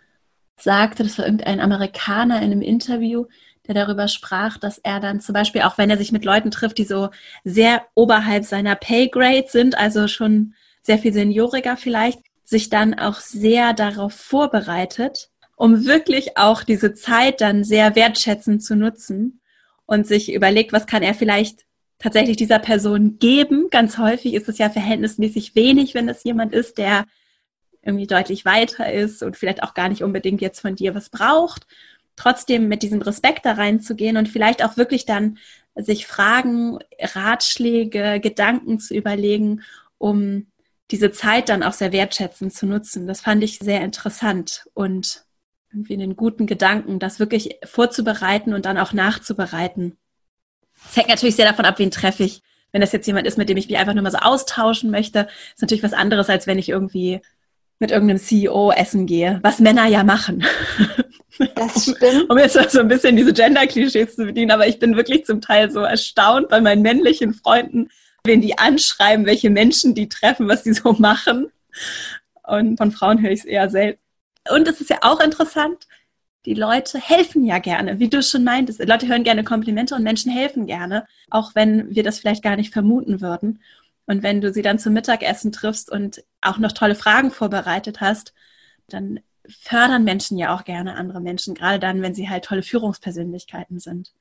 sagte, 0.56 1.02
das 1.02 1.18
war 1.18 1.24
irgendein 1.24 1.60
Amerikaner 1.60 2.38
in 2.38 2.52
einem 2.52 2.62
Interview, 2.62 3.26
der 3.66 3.74
darüber 3.74 4.08
sprach, 4.08 4.58
dass 4.58 4.78
er 4.78 5.00
dann 5.00 5.20
zum 5.20 5.32
Beispiel, 5.32 5.62
auch 5.62 5.78
wenn 5.78 5.90
er 5.90 5.96
sich 5.96 6.12
mit 6.12 6.24
Leuten 6.24 6.50
trifft, 6.50 6.78
die 6.78 6.84
so 6.84 7.10
sehr 7.44 7.86
oberhalb 7.94 8.44
seiner 8.44 8.74
Paygrade 8.74 9.46
sind, 9.48 9.76
also 9.76 10.06
schon 10.06 10.54
sehr 10.82 10.98
viel 10.98 11.12
senioriger 11.12 11.76
vielleicht, 11.76 12.20
sich 12.44 12.68
dann 12.68 12.94
auch 12.94 13.20
sehr 13.20 13.72
darauf 13.72 14.12
vorbereitet, 14.12 15.30
um 15.56 15.84
wirklich 15.84 16.36
auch 16.36 16.62
diese 16.62 16.94
Zeit 16.94 17.40
dann 17.40 17.64
sehr 17.64 17.94
wertschätzend 17.94 18.62
zu 18.62 18.76
nutzen 18.76 19.40
und 19.86 20.06
sich 20.06 20.32
überlegt, 20.32 20.72
was 20.72 20.86
kann 20.86 21.02
er 21.02 21.14
vielleicht 21.14 21.64
tatsächlich 21.98 22.36
dieser 22.36 22.58
Person 22.58 23.18
geben. 23.18 23.68
Ganz 23.70 23.98
häufig 23.98 24.34
ist 24.34 24.48
es 24.48 24.58
ja 24.58 24.68
verhältnismäßig 24.70 25.54
wenig, 25.54 25.94
wenn 25.94 26.08
es 26.08 26.24
jemand 26.24 26.52
ist, 26.52 26.78
der 26.78 27.06
irgendwie 27.82 28.06
deutlich 28.06 28.44
weiter 28.44 28.92
ist 28.92 29.22
und 29.22 29.36
vielleicht 29.36 29.62
auch 29.62 29.74
gar 29.74 29.88
nicht 29.88 30.02
unbedingt 30.02 30.40
jetzt 30.40 30.60
von 30.60 30.74
dir 30.74 30.94
was 30.94 31.10
braucht. 31.10 31.66
Trotzdem 32.16 32.68
mit 32.68 32.82
diesem 32.82 33.02
Respekt 33.02 33.44
da 33.44 33.52
reinzugehen 33.52 34.16
und 34.16 34.28
vielleicht 34.28 34.64
auch 34.64 34.76
wirklich 34.76 35.04
dann 35.04 35.38
sich 35.76 36.06
Fragen, 36.06 36.78
Ratschläge, 37.00 38.20
Gedanken 38.20 38.78
zu 38.78 38.94
überlegen, 38.94 39.62
um 39.98 40.46
diese 40.90 41.10
Zeit 41.10 41.48
dann 41.48 41.62
auch 41.62 41.72
sehr 41.72 41.92
wertschätzend 41.92 42.52
zu 42.52 42.66
nutzen. 42.66 43.06
Das 43.06 43.20
fand 43.20 43.42
ich 43.42 43.58
sehr 43.58 43.82
interessant 43.82 44.66
und 44.74 45.24
irgendwie 45.74 45.94
einen 45.94 46.16
guten 46.16 46.46
Gedanken, 46.46 46.98
das 46.98 47.18
wirklich 47.18 47.56
vorzubereiten 47.64 48.54
und 48.54 48.64
dann 48.64 48.78
auch 48.78 48.92
nachzubereiten. 48.92 49.96
Es 50.88 50.96
hängt 50.96 51.08
natürlich 51.08 51.36
sehr 51.36 51.48
davon 51.48 51.64
ab, 51.64 51.78
wen 51.78 51.90
treffe 51.90 52.22
ich. 52.22 52.42
Wenn 52.72 52.80
das 52.80 52.92
jetzt 52.92 53.06
jemand 53.06 53.26
ist, 53.26 53.38
mit 53.38 53.48
dem 53.48 53.56
ich 53.56 53.68
mich 53.68 53.78
einfach 53.78 53.94
nur 53.94 54.02
mal 54.02 54.10
so 54.10 54.18
austauschen 54.18 54.90
möchte, 54.90 55.28
ist 55.54 55.62
natürlich 55.62 55.82
was 55.82 55.92
anderes, 55.92 56.28
als 56.28 56.46
wenn 56.46 56.58
ich 56.58 56.68
irgendwie 56.68 57.20
mit 57.78 57.90
irgendeinem 57.90 58.18
CEO 58.18 58.72
essen 58.72 59.06
gehe, 59.06 59.40
was 59.42 59.58
Männer 59.58 59.86
ja 59.86 60.04
machen. 60.04 60.44
Das 61.54 61.82
stimmt. 61.96 62.30
um 62.30 62.38
jetzt 62.38 62.58
so 62.70 62.80
ein 62.80 62.88
bisschen 62.88 63.16
diese 63.16 63.32
Gender-Klischees 63.32 64.16
zu 64.16 64.26
bedienen, 64.26 64.50
aber 64.50 64.66
ich 64.68 64.78
bin 64.78 64.96
wirklich 64.96 65.24
zum 65.24 65.40
Teil 65.40 65.70
so 65.70 65.80
erstaunt 65.80 66.48
bei 66.48 66.60
meinen 66.60 66.82
männlichen 66.82 67.34
Freunden, 67.34 67.90
wenn 68.24 68.40
die 68.40 68.58
anschreiben, 68.58 69.26
welche 69.26 69.50
Menschen 69.50 69.94
die 69.94 70.08
treffen, 70.08 70.48
was 70.48 70.62
die 70.62 70.72
so 70.72 70.92
machen. 70.92 71.50
Und 72.46 72.76
von 72.78 72.92
Frauen 72.92 73.20
höre 73.20 73.32
ich 73.32 73.40
es 73.40 73.44
eher 73.44 73.68
selten. 73.70 74.03
Und 74.50 74.68
es 74.68 74.80
ist 74.80 74.90
ja 74.90 74.98
auch 75.02 75.20
interessant, 75.20 75.86
die 76.44 76.54
Leute 76.54 76.98
helfen 76.98 77.44
ja 77.44 77.58
gerne, 77.58 77.98
wie 77.98 78.08
du 78.08 78.22
schon 78.22 78.44
meintest. 78.44 78.84
Leute 78.84 79.08
hören 79.08 79.24
gerne 79.24 79.44
Komplimente 79.44 79.94
und 79.94 80.02
Menschen 80.02 80.30
helfen 80.30 80.66
gerne, 80.66 81.06
auch 81.30 81.54
wenn 81.54 81.94
wir 81.94 82.02
das 82.02 82.18
vielleicht 82.18 82.42
gar 82.42 82.56
nicht 82.56 82.72
vermuten 82.72 83.20
würden. 83.20 83.62
Und 84.06 84.22
wenn 84.22 84.42
du 84.42 84.52
sie 84.52 84.60
dann 84.62 84.78
zum 84.78 84.92
Mittagessen 84.92 85.52
triffst 85.52 85.90
und 85.90 86.22
auch 86.42 86.58
noch 86.58 86.72
tolle 86.72 86.94
Fragen 86.94 87.30
vorbereitet 87.30 88.02
hast, 88.02 88.34
dann 88.88 89.20
fördern 89.48 90.04
Menschen 90.04 90.36
ja 90.36 90.54
auch 90.54 90.64
gerne 90.64 90.96
andere 90.96 91.20
Menschen, 91.20 91.54
gerade 91.54 91.78
dann, 91.78 92.02
wenn 92.02 92.14
sie 92.14 92.28
halt 92.28 92.44
tolle 92.44 92.62
Führungspersönlichkeiten 92.62 93.78
sind. 93.78 94.12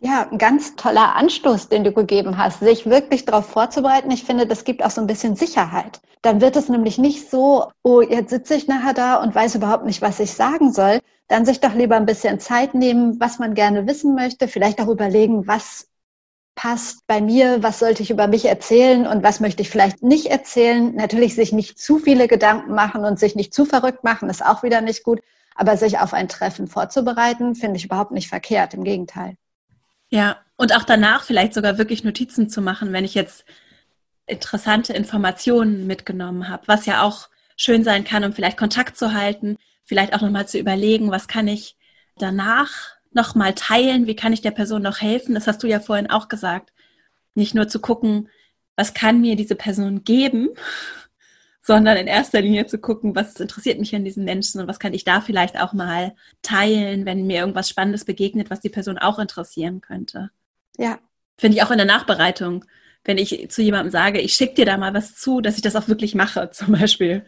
Ja, 0.00 0.28
ein 0.30 0.38
ganz 0.38 0.76
toller 0.76 1.16
Anstoß, 1.16 1.68
den 1.68 1.82
du 1.82 1.92
gegeben 1.92 2.36
hast, 2.36 2.60
sich 2.60 2.86
wirklich 2.86 3.24
darauf 3.24 3.46
vorzubereiten. 3.46 4.10
Ich 4.10 4.24
finde, 4.24 4.46
das 4.46 4.64
gibt 4.64 4.84
auch 4.84 4.90
so 4.90 5.00
ein 5.00 5.06
bisschen 5.06 5.34
Sicherheit. 5.34 6.00
Dann 6.22 6.40
wird 6.40 6.56
es 6.56 6.68
nämlich 6.68 6.98
nicht 6.98 7.30
so, 7.30 7.70
oh, 7.82 8.00
jetzt 8.02 8.30
sitze 8.30 8.54
ich 8.54 8.68
nachher 8.68 8.92
da 8.94 9.16
und 9.16 9.34
weiß 9.34 9.54
überhaupt 9.54 9.84
nicht, 9.86 10.02
was 10.02 10.20
ich 10.20 10.32
sagen 10.32 10.72
soll. 10.72 11.00
Dann 11.28 11.46
sich 11.46 11.60
doch 11.60 11.74
lieber 11.74 11.96
ein 11.96 12.06
bisschen 12.06 12.38
Zeit 12.38 12.74
nehmen, 12.74 13.18
was 13.18 13.38
man 13.38 13.54
gerne 13.54 13.86
wissen 13.86 14.14
möchte, 14.14 14.46
vielleicht 14.46 14.80
auch 14.80 14.88
überlegen, 14.88 15.46
was 15.46 15.88
passt 16.54 17.06
bei 17.06 17.20
mir, 17.20 17.62
was 17.62 17.78
sollte 17.78 18.02
ich 18.02 18.10
über 18.10 18.26
mich 18.28 18.44
erzählen 18.44 19.06
und 19.06 19.22
was 19.22 19.40
möchte 19.40 19.62
ich 19.62 19.70
vielleicht 19.70 20.02
nicht 20.02 20.26
erzählen. 20.26 20.94
Natürlich 20.94 21.34
sich 21.34 21.52
nicht 21.52 21.78
zu 21.78 21.98
viele 21.98 22.28
Gedanken 22.28 22.74
machen 22.74 23.04
und 23.04 23.18
sich 23.18 23.34
nicht 23.36 23.54
zu 23.54 23.64
verrückt 23.64 24.04
machen, 24.04 24.28
ist 24.30 24.44
auch 24.44 24.62
wieder 24.62 24.80
nicht 24.82 25.02
gut. 25.02 25.20
Aber 25.56 25.76
sich 25.76 25.98
auf 25.98 26.14
ein 26.14 26.28
Treffen 26.28 26.66
vorzubereiten, 26.68 27.54
finde 27.54 27.78
ich 27.78 27.86
überhaupt 27.86 28.12
nicht 28.12 28.28
verkehrt, 28.28 28.74
im 28.74 28.84
Gegenteil. 28.84 29.36
Ja, 30.14 30.36
und 30.54 30.76
auch 30.76 30.84
danach 30.84 31.24
vielleicht 31.24 31.54
sogar 31.54 31.76
wirklich 31.76 32.04
Notizen 32.04 32.48
zu 32.48 32.62
machen, 32.62 32.92
wenn 32.92 33.04
ich 33.04 33.14
jetzt 33.14 33.44
interessante 34.26 34.92
Informationen 34.92 35.88
mitgenommen 35.88 36.48
habe, 36.48 36.68
was 36.68 36.86
ja 36.86 37.02
auch 37.02 37.28
schön 37.56 37.82
sein 37.82 38.04
kann, 38.04 38.22
um 38.22 38.32
vielleicht 38.32 38.56
Kontakt 38.56 38.96
zu 38.96 39.12
halten, 39.12 39.58
vielleicht 39.82 40.14
auch 40.14 40.20
nochmal 40.20 40.46
zu 40.46 40.56
überlegen, 40.56 41.10
was 41.10 41.26
kann 41.26 41.48
ich 41.48 41.76
danach 42.16 42.70
nochmal 43.10 43.54
teilen? 43.56 44.06
Wie 44.06 44.14
kann 44.14 44.32
ich 44.32 44.40
der 44.40 44.52
Person 44.52 44.82
noch 44.82 45.00
helfen? 45.00 45.34
Das 45.34 45.48
hast 45.48 45.64
du 45.64 45.66
ja 45.66 45.80
vorhin 45.80 46.08
auch 46.08 46.28
gesagt. 46.28 46.72
Nicht 47.34 47.56
nur 47.56 47.66
zu 47.66 47.80
gucken, 47.80 48.28
was 48.76 48.94
kann 48.94 49.20
mir 49.20 49.34
diese 49.34 49.56
Person 49.56 50.04
geben, 50.04 50.50
sondern 51.66 51.96
in 51.96 52.06
erster 52.06 52.42
Linie 52.42 52.66
zu 52.66 52.78
gucken, 52.78 53.16
was 53.16 53.40
interessiert 53.40 53.80
mich 53.80 53.94
an 53.94 54.04
diesen 54.04 54.24
Menschen 54.24 54.60
und 54.60 54.68
was 54.68 54.78
kann 54.78 54.92
ich 54.92 55.04
da 55.04 55.22
vielleicht 55.22 55.58
auch 55.58 55.72
mal 55.72 56.14
teilen, 56.42 57.06
wenn 57.06 57.26
mir 57.26 57.40
irgendwas 57.40 57.70
Spannendes 57.70 58.04
begegnet, 58.04 58.50
was 58.50 58.60
die 58.60 58.68
Person 58.68 58.98
auch 58.98 59.18
interessieren 59.18 59.80
könnte. 59.80 60.30
Ja. 60.76 60.98
Finde 61.38 61.56
ich 61.56 61.62
auch 61.62 61.70
in 61.70 61.78
der 61.78 61.86
Nachbereitung, 61.86 62.66
wenn 63.02 63.16
ich 63.16 63.50
zu 63.50 63.62
jemandem 63.62 63.90
sage, 63.90 64.20
ich 64.20 64.34
schicke 64.34 64.54
dir 64.54 64.66
da 64.66 64.76
mal 64.76 64.92
was 64.92 65.16
zu, 65.16 65.40
dass 65.40 65.56
ich 65.56 65.62
das 65.62 65.74
auch 65.74 65.88
wirklich 65.88 66.14
mache, 66.14 66.50
zum 66.52 66.72
Beispiel. 66.72 67.24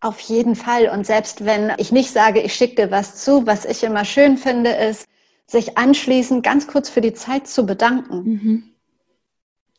Auf 0.00 0.20
jeden 0.20 0.54
Fall. 0.54 0.88
Und 0.90 1.06
selbst 1.06 1.46
wenn 1.46 1.72
ich 1.78 1.92
nicht 1.92 2.10
sage, 2.10 2.42
ich 2.42 2.52
schicke 2.52 2.74
dir 2.74 2.90
was 2.90 3.24
zu, 3.24 3.46
was 3.46 3.64
ich 3.64 3.82
immer 3.84 4.04
schön 4.04 4.36
finde, 4.36 4.70
ist, 4.70 5.08
sich 5.46 5.78
anschließend 5.78 6.44
ganz 6.44 6.66
kurz 6.66 6.90
für 6.90 7.00
die 7.00 7.14
Zeit 7.14 7.46
zu 7.46 7.64
bedanken. 7.64 8.22
Mhm. 8.24 8.71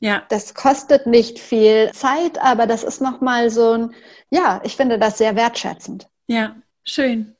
Ja. 0.03 0.23
Das 0.27 0.53
kostet 0.53 1.07
nicht 1.07 1.39
viel 1.39 1.89
Zeit, 1.93 2.37
aber 2.43 2.67
das 2.67 2.83
ist 2.83 2.99
nochmal 2.99 3.49
so 3.49 3.71
ein, 3.71 3.93
ja, 4.29 4.59
ich 4.65 4.75
finde 4.75 4.99
das 4.99 5.17
sehr 5.17 5.37
wertschätzend. 5.37 6.09
Ja, 6.27 6.57
schön. 6.83 7.37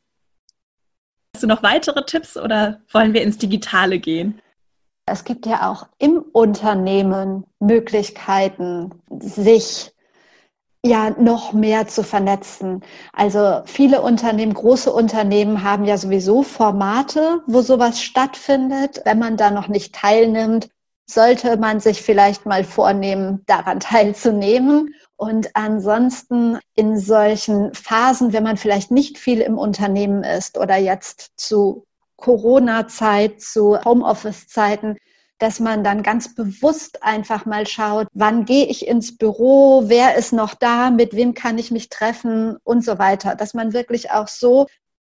Hast 1.35 1.43
du 1.43 1.47
noch 1.47 1.61
weitere 1.61 2.05
Tipps 2.05 2.37
oder 2.37 2.79
wollen 2.93 3.13
wir 3.13 3.21
ins 3.21 3.37
Digitale 3.37 3.99
gehen? 3.99 4.39
Es 5.05 5.25
gibt 5.25 5.45
ja 5.45 5.69
auch 5.69 5.89
im 5.97 6.19
Unternehmen 6.31 7.43
Möglichkeiten, 7.59 8.91
sich 9.19 9.91
ja 10.85 11.09
noch 11.09 11.51
mehr 11.51 11.89
zu 11.89 12.01
vernetzen. 12.01 12.81
Also 13.11 13.63
viele 13.65 14.01
Unternehmen, 14.01 14.53
große 14.53 14.91
Unternehmen 14.91 15.63
haben 15.63 15.83
ja 15.83 15.97
sowieso 15.97 16.43
Formate, 16.43 17.41
wo 17.45 17.61
sowas 17.61 18.01
stattfindet. 18.01 19.01
Wenn 19.03 19.19
man 19.19 19.35
da 19.35 19.51
noch 19.51 19.67
nicht 19.67 19.93
teilnimmt, 19.93 20.69
sollte 21.05 21.57
man 21.57 21.79
sich 21.79 22.01
vielleicht 22.01 22.45
mal 22.45 22.63
vornehmen, 22.63 23.43
daran 23.45 23.79
teilzunehmen. 23.79 24.95
Und 25.15 25.55
ansonsten 25.55 26.59
in 26.75 26.99
solchen 26.99 27.73
Phasen, 27.73 28.33
wenn 28.33 28.43
man 28.43 28.57
vielleicht 28.57 28.91
nicht 28.91 29.17
viel 29.17 29.41
im 29.41 29.57
Unternehmen 29.57 30.23
ist 30.23 30.57
oder 30.57 30.77
jetzt 30.77 31.31
zu 31.37 31.85
Corona-Zeit, 32.17 33.41
zu 33.41 33.83
Homeoffice-Zeiten, 33.83 34.97
dass 35.39 35.59
man 35.59 35.83
dann 35.83 36.03
ganz 36.03 36.35
bewusst 36.35 37.03
einfach 37.03 37.45
mal 37.45 37.67
schaut, 37.67 38.07
wann 38.13 38.45
gehe 38.45 38.65
ich 38.65 38.87
ins 38.87 39.17
Büro, 39.17 39.83
wer 39.87 40.15
ist 40.15 40.31
noch 40.31 40.53
da, 40.53 40.89
mit 40.89 41.15
wem 41.15 41.33
kann 41.33 41.57
ich 41.57 41.69
mich 41.69 41.89
treffen 41.89 42.57
und 42.63 42.83
so 42.85 42.97
weiter. 42.97 43.35
Dass 43.35 43.53
man 43.53 43.73
wirklich 43.73 44.11
auch 44.11 44.27
so 44.27 44.67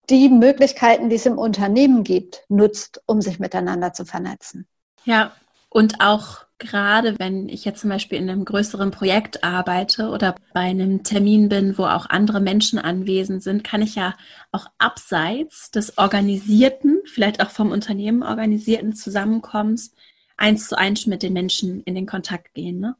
die 0.09 0.29
Möglichkeiten, 0.29 1.09
die 1.09 1.17
es 1.17 1.25
im 1.25 1.37
Unternehmen 1.37 2.03
gibt, 2.03 2.43
nutzt, 2.47 3.01
um 3.05 3.21
sich 3.21 3.39
miteinander 3.39 3.93
zu 3.93 4.05
vernetzen. 4.05 4.67
Ja, 5.03 5.33
und 5.71 6.01
auch 6.01 6.45
gerade 6.59 7.17
wenn 7.17 7.47
ich 7.47 7.63
jetzt 7.63 7.79
zum 7.79 7.89
Beispiel 7.89 8.19
in 8.19 8.29
einem 8.29 8.43
größeren 8.45 8.91
Projekt 8.91 9.43
arbeite 9.43 10.09
oder 10.09 10.35
bei 10.53 10.59
einem 10.59 11.01
Termin 11.01 11.47
bin, 11.47 11.77
wo 11.77 11.85
auch 11.85 12.07
andere 12.07 12.41
Menschen 12.41 12.77
anwesend 12.77 13.41
sind, 13.41 13.63
kann 13.63 13.81
ich 13.81 13.95
ja 13.95 14.15
auch 14.51 14.67
abseits 14.77 15.71
des 15.71 15.97
organisierten, 15.97 17.01
vielleicht 17.05 17.41
auch 17.41 17.49
vom 17.49 17.71
Unternehmen 17.71 18.21
organisierten 18.21 18.93
Zusammenkommens 18.93 19.93
eins 20.37 20.67
zu 20.67 20.77
eins 20.77 21.07
mit 21.07 21.23
den 21.23 21.33
Menschen 21.33 21.81
in 21.83 21.95
den 21.95 22.05
Kontakt 22.05 22.53
gehen. 22.53 22.79
Ne? 22.81 22.95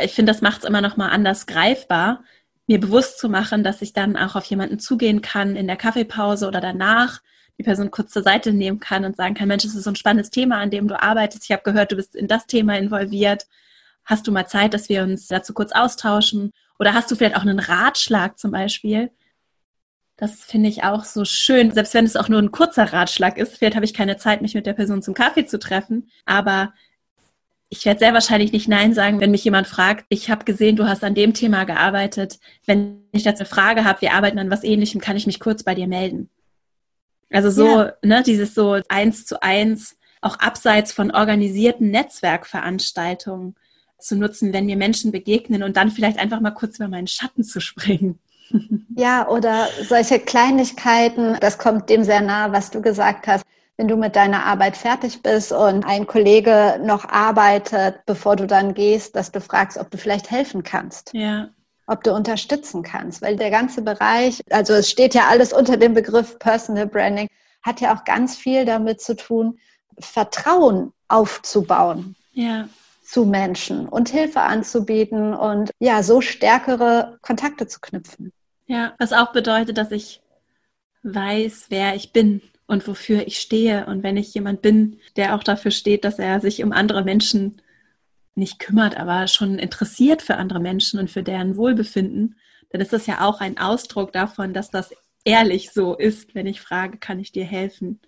Ich 0.00 0.12
finde, 0.12 0.32
das 0.32 0.40
macht 0.40 0.60
es 0.60 0.68
immer 0.68 0.80
noch 0.80 0.96
mal 0.96 1.08
anders 1.08 1.46
greifbar, 1.46 2.22
mir 2.68 2.78
bewusst 2.78 3.18
zu 3.18 3.28
machen, 3.28 3.64
dass 3.64 3.82
ich 3.82 3.92
dann 3.92 4.16
auch 4.16 4.36
auf 4.36 4.44
jemanden 4.44 4.78
zugehen 4.78 5.20
kann 5.20 5.56
in 5.56 5.66
der 5.66 5.76
Kaffeepause 5.76 6.46
oder 6.46 6.60
danach, 6.60 7.22
die 7.58 7.64
Person 7.64 7.90
kurz 7.90 8.12
zur 8.12 8.22
Seite 8.22 8.52
nehmen 8.52 8.80
kann 8.80 9.04
und 9.04 9.16
sagen 9.16 9.34
kann, 9.34 9.48
Mensch, 9.48 9.64
das 9.64 9.74
ist 9.74 9.84
so 9.84 9.90
ein 9.90 9.96
spannendes 9.96 10.30
Thema, 10.30 10.58
an 10.58 10.70
dem 10.70 10.88
du 10.88 11.00
arbeitest. 11.00 11.44
Ich 11.44 11.52
habe 11.52 11.62
gehört, 11.62 11.92
du 11.92 11.96
bist 11.96 12.16
in 12.16 12.28
das 12.28 12.46
Thema 12.46 12.78
involviert. 12.78 13.46
Hast 14.04 14.26
du 14.26 14.32
mal 14.32 14.46
Zeit, 14.46 14.74
dass 14.74 14.88
wir 14.88 15.02
uns 15.02 15.28
dazu 15.28 15.52
kurz 15.54 15.72
austauschen? 15.72 16.52
Oder 16.78 16.94
hast 16.94 17.10
du 17.10 17.14
vielleicht 17.14 17.36
auch 17.36 17.42
einen 17.42 17.60
Ratschlag 17.60 18.38
zum 18.38 18.50
Beispiel, 18.50 19.10
das 20.16 20.44
finde 20.44 20.68
ich 20.68 20.84
auch 20.84 21.04
so 21.04 21.24
schön, 21.24 21.72
selbst 21.72 21.94
wenn 21.94 22.04
es 22.04 22.16
auch 22.16 22.28
nur 22.28 22.40
ein 22.40 22.52
kurzer 22.52 22.92
Ratschlag 22.92 23.38
ist. 23.38 23.56
Vielleicht 23.56 23.74
habe 23.74 23.84
ich 23.84 23.92
keine 23.92 24.16
Zeit, 24.18 24.40
mich 24.40 24.54
mit 24.54 24.66
der 24.66 24.72
Person 24.72 25.02
zum 25.02 25.14
Kaffee 25.14 25.46
zu 25.46 25.58
treffen, 25.58 26.10
aber 26.26 26.72
ich 27.68 27.84
werde 27.86 28.00
sehr 28.00 28.12
wahrscheinlich 28.12 28.52
nicht 28.52 28.68
Nein 28.68 28.94
sagen, 28.94 29.18
wenn 29.18 29.30
mich 29.30 29.44
jemand 29.44 29.66
fragt, 29.66 30.04
ich 30.10 30.30
habe 30.30 30.44
gesehen, 30.44 30.76
du 30.76 30.86
hast 30.86 31.02
an 31.02 31.14
dem 31.14 31.32
Thema 31.32 31.64
gearbeitet. 31.64 32.38
Wenn 32.66 33.02
ich 33.12 33.22
dazu 33.22 33.40
eine 33.40 33.48
Frage 33.48 33.84
habe, 33.84 34.02
wir 34.02 34.12
arbeiten 34.12 34.38
an 34.38 34.50
was 34.50 34.62
ähnlichem, 34.62 35.00
kann 35.00 35.16
ich 35.16 35.26
mich 35.26 35.40
kurz 35.40 35.62
bei 35.64 35.74
dir 35.74 35.88
melden. 35.88 36.28
Also 37.32 37.50
so, 37.50 37.66
ja. 37.66 37.92
ne, 38.02 38.22
dieses 38.22 38.54
so 38.54 38.78
eins 38.88 39.26
zu 39.26 39.42
eins, 39.42 39.96
auch 40.20 40.38
abseits 40.38 40.92
von 40.92 41.10
organisierten 41.10 41.90
Netzwerkveranstaltungen 41.90 43.56
zu 43.98 44.16
nutzen, 44.16 44.52
wenn 44.52 44.66
mir 44.66 44.76
Menschen 44.76 45.12
begegnen 45.12 45.62
und 45.62 45.76
dann 45.76 45.90
vielleicht 45.90 46.18
einfach 46.18 46.40
mal 46.40 46.50
kurz 46.52 46.76
über 46.76 46.88
meinen 46.88 47.06
Schatten 47.06 47.44
zu 47.44 47.60
springen. 47.60 48.18
Ja, 48.94 49.28
oder 49.28 49.68
solche 49.88 50.18
Kleinigkeiten, 50.18 51.38
das 51.40 51.56
kommt 51.56 51.88
dem 51.88 52.04
sehr 52.04 52.20
nahe, 52.20 52.52
was 52.52 52.70
du 52.70 52.82
gesagt 52.82 53.26
hast. 53.26 53.44
Wenn 53.78 53.88
du 53.88 53.96
mit 53.96 54.14
deiner 54.14 54.44
Arbeit 54.44 54.76
fertig 54.76 55.22
bist 55.22 55.52
und 55.52 55.86
ein 55.86 56.06
Kollege 56.06 56.78
noch 56.84 57.08
arbeitet, 57.08 58.04
bevor 58.04 58.36
du 58.36 58.46
dann 58.46 58.74
gehst, 58.74 59.16
dass 59.16 59.32
du 59.32 59.40
fragst, 59.40 59.78
ob 59.78 59.90
du 59.90 59.96
vielleicht 59.96 60.30
helfen 60.30 60.62
kannst. 60.62 61.12
Ja. 61.14 61.48
Ob 61.86 62.04
du 62.04 62.12
unterstützen 62.12 62.82
kannst, 62.82 63.22
weil 63.22 63.36
der 63.36 63.50
ganze 63.50 63.82
Bereich, 63.82 64.40
also 64.50 64.72
es 64.74 64.90
steht 64.90 65.14
ja 65.14 65.28
alles 65.28 65.52
unter 65.52 65.76
dem 65.76 65.94
Begriff 65.94 66.38
Personal 66.38 66.86
Branding, 66.86 67.28
hat 67.62 67.80
ja 67.80 67.94
auch 67.94 68.04
ganz 68.04 68.36
viel 68.36 68.64
damit 68.64 69.00
zu 69.00 69.16
tun, 69.16 69.58
Vertrauen 69.98 70.92
aufzubauen. 71.08 72.16
Ja 72.32 72.68
zu 73.12 73.26
Menschen 73.26 73.88
und 73.88 74.08
Hilfe 74.08 74.40
anzubieten 74.40 75.34
und 75.34 75.70
ja, 75.78 76.02
so 76.02 76.22
stärkere 76.22 77.18
Kontakte 77.20 77.66
zu 77.66 77.78
knüpfen. 77.78 78.32
Ja, 78.66 78.94
was 78.98 79.12
auch 79.12 79.32
bedeutet, 79.32 79.76
dass 79.76 79.90
ich 79.90 80.22
weiß, 81.02 81.66
wer 81.68 81.94
ich 81.94 82.12
bin 82.12 82.40
und 82.66 82.88
wofür 82.88 83.26
ich 83.26 83.38
stehe. 83.38 83.86
Und 83.86 84.02
wenn 84.02 84.16
ich 84.16 84.32
jemand 84.32 84.62
bin, 84.62 84.98
der 85.16 85.34
auch 85.34 85.42
dafür 85.42 85.70
steht, 85.72 86.04
dass 86.04 86.18
er 86.18 86.40
sich 86.40 86.64
um 86.64 86.72
andere 86.72 87.04
Menschen 87.04 87.60
nicht 88.34 88.58
kümmert, 88.58 88.96
aber 88.96 89.26
schon 89.26 89.58
interessiert 89.58 90.22
für 90.22 90.36
andere 90.36 90.60
Menschen 90.60 90.98
und 90.98 91.10
für 91.10 91.22
deren 91.22 91.56
Wohlbefinden, 91.56 92.36
dann 92.70 92.80
ist 92.80 92.92
das 92.92 93.06
ja 93.06 93.20
auch 93.20 93.40
ein 93.40 93.58
Ausdruck 93.58 94.12
davon, 94.12 94.54
dass 94.54 94.70
das 94.70 94.92
ehrlich 95.24 95.70
so 95.70 95.94
ist, 95.94 96.34
wenn 96.34 96.46
ich 96.46 96.60
frage, 96.60 96.98
kann 96.98 97.20
ich 97.20 97.32
dir 97.32 97.44
helfen? 97.44 98.00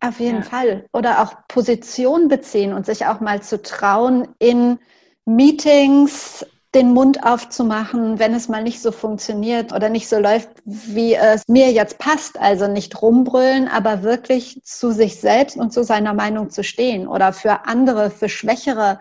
Auf 0.00 0.18
jeden 0.18 0.38
ja. 0.38 0.42
Fall. 0.42 0.86
Oder 0.92 1.22
auch 1.22 1.46
Position 1.46 2.28
beziehen 2.28 2.72
und 2.72 2.86
sich 2.86 3.06
auch 3.06 3.20
mal 3.20 3.42
zu 3.42 3.60
trauen, 3.60 4.28
in 4.38 4.78
Meetings 5.26 6.46
den 6.74 6.92
Mund 6.92 7.24
aufzumachen, 7.24 8.18
wenn 8.18 8.32
es 8.32 8.48
mal 8.48 8.62
nicht 8.62 8.80
so 8.80 8.92
funktioniert 8.92 9.72
oder 9.72 9.88
nicht 9.88 10.08
so 10.08 10.18
läuft, 10.18 10.48
wie 10.64 11.14
es 11.14 11.42
mir 11.48 11.72
jetzt 11.72 11.98
passt. 11.98 12.38
Also 12.40 12.68
nicht 12.68 13.02
rumbrüllen, 13.02 13.68
aber 13.68 14.02
wirklich 14.02 14.62
zu 14.62 14.92
sich 14.92 15.20
selbst 15.20 15.56
und 15.56 15.72
zu 15.72 15.82
seiner 15.82 16.14
Meinung 16.14 16.48
zu 16.48 16.62
stehen 16.62 17.08
oder 17.08 17.32
für 17.32 17.66
andere, 17.66 18.10
für 18.10 18.28
Schwächere 18.28 19.00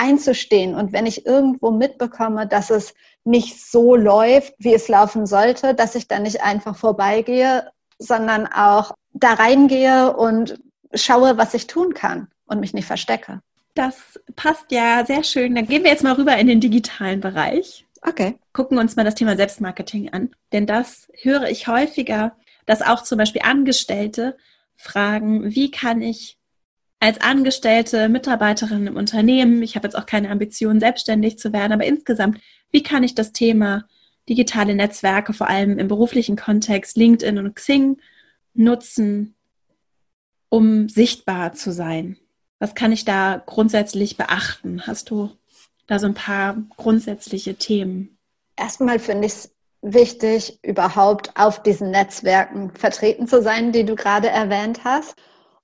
einzustehen. 0.00 0.74
Und 0.74 0.92
wenn 0.92 1.06
ich 1.06 1.26
irgendwo 1.26 1.70
mitbekomme, 1.70 2.46
dass 2.46 2.70
es 2.70 2.94
nicht 3.24 3.60
so 3.60 3.94
läuft, 3.94 4.54
wie 4.58 4.74
es 4.74 4.88
laufen 4.88 5.26
sollte, 5.26 5.74
dass 5.74 5.94
ich 5.94 6.08
dann 6.08 6.22
nicht 6.22 6.42
einfach 6.42 6.76
vorbeigehe, 6.76 7.70
sondern 7.98 8.46
auch 8.46 8.92
da 9.12 9.34
reingehe 9.34 10.16
und 10.16 10.58
schaue, 10.94 11.36
was 11.36 11.54
ich 11.54 11.66
tun 11.66 11.92
kann 11.92 12.28
und 12.46 12.60
mich 12.60 12.72
nicht 12.72 12.86
verstecke. 12.86 13.40
Das 13.74 14.18
passt 14.36 14.72
ja 14.72 15.04
sehr 15.06 15.22
schön. 15.22 15.54
Dann 15.54 15.66
gehen 15.66 15.84
wir 15.84 15.90
jetzt 15.90 16.02
mal 16.02 16.14
rüber 16.14 16.36
in 16.36 16.46
den 16.46 16.60
digitalen 16.60 17.20
Bereich. 17.20 17.86
Okay. 18.02 18.38
Gucken 18.52 18.78
uns 18.78 18.96
mal 18.96 19.04
das 19.04 19.14
Thema 19.14 19.36
Selbstmarketing 19.36 20.12
an. 20.12 20.30
Denn 20.52 20.66
das 20.66 21.08
höre 21.22 21.48
ich 21.48 21.68
häufiger, 21.68 22.32
dass 22.66 22.82
auch 22.82 23.02
zum 23.02 23.18
Beispiel 23.18 23.42
Angestellte 23.44 24.36
fragen, 24.76 25.54
wie 25.54 25.70
kann 25.70 26.00
ich 26.00 26.38
als 27.00 27.20
angestellte 27.20 28.08
Mitarbeiterin 28.10 28.86
im 28.86 28.96
Unternehmen, 28.96 29.62
ich 29.62 29.74
habe 29.74 29.86
jetzt 29.86 29.96
auch 29.96 30.06
keine 30.06 30.30
Ambition, 30.30 30.80
selbstständig 30.80 31.38
zu 31.38 31.52
werden, 31.52 31.72
aber 31.72 31.86
insgesamt, 31.86 32.40
wie 32.70 32.82
kann 32.82 33.02
ich 33.02 33.14
das 33.14 33.32
Thema 33.32 33.86
digitale 34.28 34.74
Netzwerke, 34.74 35.32
vor 35.32 35.48
allem 35.48 35.78
im 35.78 35.88
beruflichen 35.88 36.36
Kontext, 36.36 36.96
LinkedIn 36.96 37.38
und 37.38 37.56
Xing, 37.56 37.96
nutzen, 38.52 39.34
um 40.50 40.88
sichtbar 40.90 41.54
zu 41.54 41.72
sein? 41.72 42.18
Was 42.58 42.74
kann 42.74 42.92
ich 42.92 43.06
da 43.06 43.42
grundsätzlich 43.44 44.18
beachten? 44.18 44.86
Hast 44.86 45.08
du 45.08 45.30
da 45.86 45.98
so 45.98 46.06
ein 46.06 46.14
paar 46.14 46.62
grundsätzliche 46.76 47.54
Themen? 47.54 48.18
Erstmal 48.56 48.98
finde 48.98 49.26
ich 49.26 49.32
es 49.32 49.54
wichtig, 49.80 50.58
überhaupt 50.62 51.34
auf 51.36 51.62
diesen 51.62 51.90
Netzwerken 51.90 52.70
vertreten 52.74 53.26
zu 53.26 53.42
sein, 53.42 53.72
die 53.72 53.84
du 53.84 53.94
gerade 53.94 54.28
erwähnt 54.28 54.84
hast. 54.84 55.14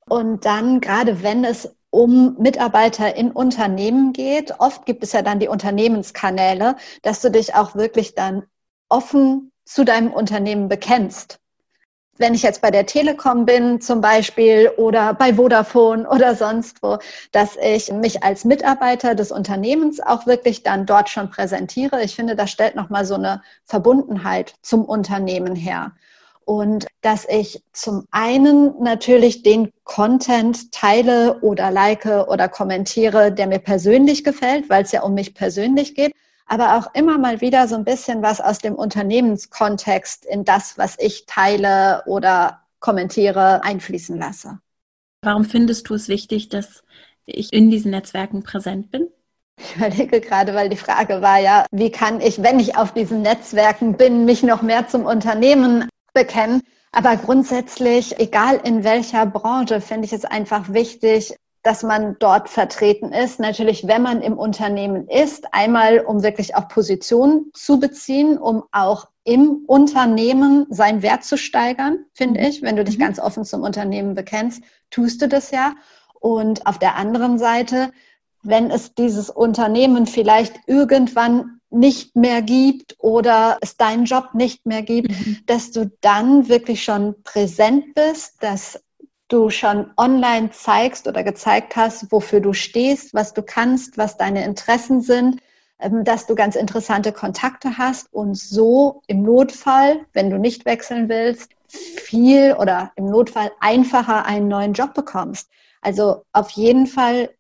Und 0.08 0.44
dann, 0.44 0.80
gerade 0.80 1.22
wenn 1.22 1.44
es 1.44 1.74
um 1.90 2.36
Mitarbeiter 2.38 3.16
in 3.16 3.32
Unternehmen 3.32 4.12
geht, 4.12 4.60
oft 4.60 4.86
gibt 4.86 5.02
es 5.02 5.12
ja 5.12 5.22
dann 5.22 5.40
die 5.40 5.48
Unternehmenskanäle, 5.48 6.76
dass 7.02 7.20
du 7.20 7.30
dich 7.30 7.54
auch 7.54 7.74
wirklich 7.74 8.14
dann 8.14 8.44
offen 8.88 9.50
zu 9.64 9.84
deinem 9.84 10.12
Unternehmen 10.12 10.68
bekennst 10.68 11.40
wenn 12.18 12.34
ich 12.34 12.42
jetzt 12.42 12.62
bei 12.62 12.70
der 12.70 12.86
Telekom 12.86 13.44
bin 13.44 13.80
zum 13.80 14.00
Beispiel 14.00 14.70
oder 14.76 15.14
bei 15.14 15.34
Vodafone 15.34 16.08
oder 16.10 16.34
sonst 16.34 16.82
wo, 16.82 16.98
dass 17.32 17.56
ich 17.56 17.92
mich 17.92 18.22
als 18.22 18.44
Mitarbeiter 18.44 19.14
des 19.14 19.30
Unternehmens 19.30 20.00
auch 20.00 20.26
wirklich 20.26 20.62
dann 20.62 20.86
dort 20.86 21.08
schon 21.08 21.30
präsentiere. 21.30 22.02
Ich 22.02 22.14
finde, 22.14 22.36
das 22.36 22.50
stellt 22.50 22.76
nochmal 22.76 23.04
so 23.04 23.14
eine 23.14 23.42
Verbundenheit 23.64 24.54
zum 24.62 24.84
Unternehmen 24.84 25.54
her. 25.54 25.92
Und 26.46 26.86
dass 27.02 27.26
ich 27.28 27.62
zum 27.72 28.06
einen 28.10 28.80
natürlich 28.80 29.42
den 29.42 29.72
Content 29.84 30.72
teile 30.72 31.40
oder 31.40 31.70
like 31.70 32.06
oder 32.06 32.48
kommentiere, 32.48 33.30
der 33.32 33.46
mir 33.46 33.58
persönlich 33.58 34.24
gefällt, 34.24 34.70
weil 34.70 34.84
es 34.84 34.92
ja 34.92 35.02
um 35.02 35.12
mich 35.12 35.34
persönlich 35.34 35.94
geht 35.94 36.14
aber 36.46 36.76
auch 36.78 36.94
immer 36.94 37.18
mal 37.18 37.40
wieder 37.40 37.66
so 37.68 37.74
ein 37.74 37.84
bisschen 37.84 38.22
was 38.22 38.40
aus 38.40 38.58
dem 38.58 38.74
Unternehmenskontext 38.74 40.24
in 40.24 40.44
das, 40.44 40.78
was 40.78 40.96
ich 40.98 41.26
teile 41.26 42.04
oder 42.06 42.62
kommentiere, 42.78 43.64
einfließen 43.64 44.16
lasse. 44.16 44.60
Warum 45.22 45.44
findest 45.44 45.88
du 45.88 45.94
es 45.94 46.08
wichtig, 46.08 46.48
dass 46.48 46.84
ich 47.24 47.52
in 47.52 47.70
diesen 47.70 47.90
Netzwerken 47.90 48.44
präsent 48.44 48.90
bin? 48.92 49.08
Ich 49.58 49.74
überlege 49.74 50.20
gerade, 50.20 50.54
weil 50.54 50.68
die 50.68 50.76
Frage 50.76 51.22
war 51.22 51.38
ja, 51.38 51.66
wie 51.72 51.90
kann 51.90 52.20
ich, 52.20 52.42
wenn 52.42 52.60
ich 52.60 52.76
auf 52.76 52.92
diesen 52.92 53.22
Netzwerken 53.22 53.96
bin, 53.96 54.24
mich 54.24 54.42
noch 54.42 54.62
mehr 54.62 54.86
zum 54.86 55.04
Unternehmen 55.04 55.88
bekennen? 56.16 56.62
Aber 56.92 57.14
grundsätzlich, 57.16 58.18
egal 58.18 58.58
in 58.64 58.82
welcher 58.82 59.26
Branche, 59.26 59.82
finde 59.82 60.06
ich 60.06 60.14
es 60.14 60.24
einfach 60.24 60.72
wichtig, 60.72 61.36
dass 61.62 61.82
man 61.82 62.16
dort 62.20 62.48
vertreten 62.48 63.12
ist. 63.12 63.38
Natürlich, 63.38 63.86
wenn 63.86 64.00
man 64.00 64.22
im 64.22 64.38
Unternehmen 64.38 65.06
ist, 65.08 65.52
einmal 65.52 65.98
um 65.98 66.22
wirklich 66.22 66.54
auch 66.54 66.68
Position 66.68 67.50
zu 67.52 67.78
beziehen, 67.78 68.38
um 68.38 68.62
auch 68.72 69.08
im 69.24 69.64
Unternehmen 69.66 70.66
seinen 70.70 71.02
Wert 71.02 71.24
zu 71.24 71.36
steigern, 71.36 72.06
finde 72.14 72.40
mhm. 72.40 72.46
ich. 72.46 72.62
Wenn 72.62 72.76
du 72.76 72.84
dich 72.84 72.96
mhm. 72.96 73.02
ganz 73.02 73.18
offen 73.18 73.44
zum 73.44 73.62
Unternehmen 73.62 74.14
bekennst, 74.14 74.62
tust 74.90 75.20
du 75.20 75.28
das 75.28 75.50
ja. 75.50 75.74
Und 76.20 76.66
auf 76.66 76.78
der 76.78 76.96
anderen 76.96 77.38
Seite, 77.38 77.90
wenn 78.42 78.70
es 78.70 78.94
dieses 78.94 79.28
Unternehmen 79.28 80.06
vielleicht 80.06 80.54
irgendwann 80.66 81.55
nicht 81.70 82.16
mehr 82.16 82.42
gibt 82.42 82.96
oder 82.98 83.58
es 83.60 83.76
deinen 83.76 84.04
Job 84.04 84.30
nicht 84.34 84.66
mehr 84.66 84.82
gibt, 84.82 85.10
mhm. 85.10 85.38
dass 85.46 85.72
du 85.72 85.90
dann 86.00 86.48
wirklich 86.48 86.84
schon 86.84 87.22
präsent 87.22 87.94
bist, 87.94 88.42
dass 88.42 88.80
du 89.28 89.50
schon 89.50 89.90
online 89.96 90.50
zeigst 90.50 91.08
oder 91.08 91.24
gezeigt 91.24 91.74
hast, 91.76 92.12
wofür 92.12 92.40
du 92.40 92.52
stehst, 92.52 93.12
was 93.14 93.32
du 93.34 93.42
kannst, 93.42 93.98
was 93.98 94.16
deine 94.16 94.44
Interessen 94.44 95.00
sind, 95.00 95.40
ähm, 95.80 96.04
dass 96.04 96.26
du 96.26 96.34
ganz 96.34 96.54
interessante 96.56 97.12
Kontakte 97.12 97.76
hast 97.76 98.12
und 98.12 98.36
so 98.36 99.02
im 99.08 99.22
Notfall, 99.22 100.06
wenn 100.12 100.30
du 100.30 100.38
nicht 100.38 100.64
wechseln 100.64 101.08
willst, 101.08 101.50
viel 101.68 102.54
oder 102.54 102.92
im 102.94 103.06
Notfall 103.06 103.50
einfacher 103.60 104.24
einen 104.24 104.48
neuen 104.48 104.72
Job 104.72 104.94
bekommst. 104.94 105.48
Also 105.80 106.24
auf 106.32 106.50
jeden 106.50 106.86
Fall 106.86 107.30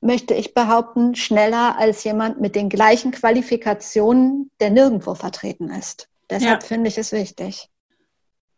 möchte 0.00 0.34
ich 0.34 0.54
behaupten, 0.54 1.14
schneller 1.14 1.78
als 1.78 2.04
jemand 2.04 2.40
mit 2.40 2.54
den 2.54 2.68
gleichen 2.68 3.12
Qualifikationen, 3.12 4.50
der 4.60 4.70
nirgendwo 4.70 5.14
vertreten 5.14 5.70
ist. 5.70 6.08
Deshalb 6.30 6.62
ja. 6.62 6.66
finde 6.66 6.88
ich 6.88 6.98
es 6.98 7.12
wichtig. 7.12 7.68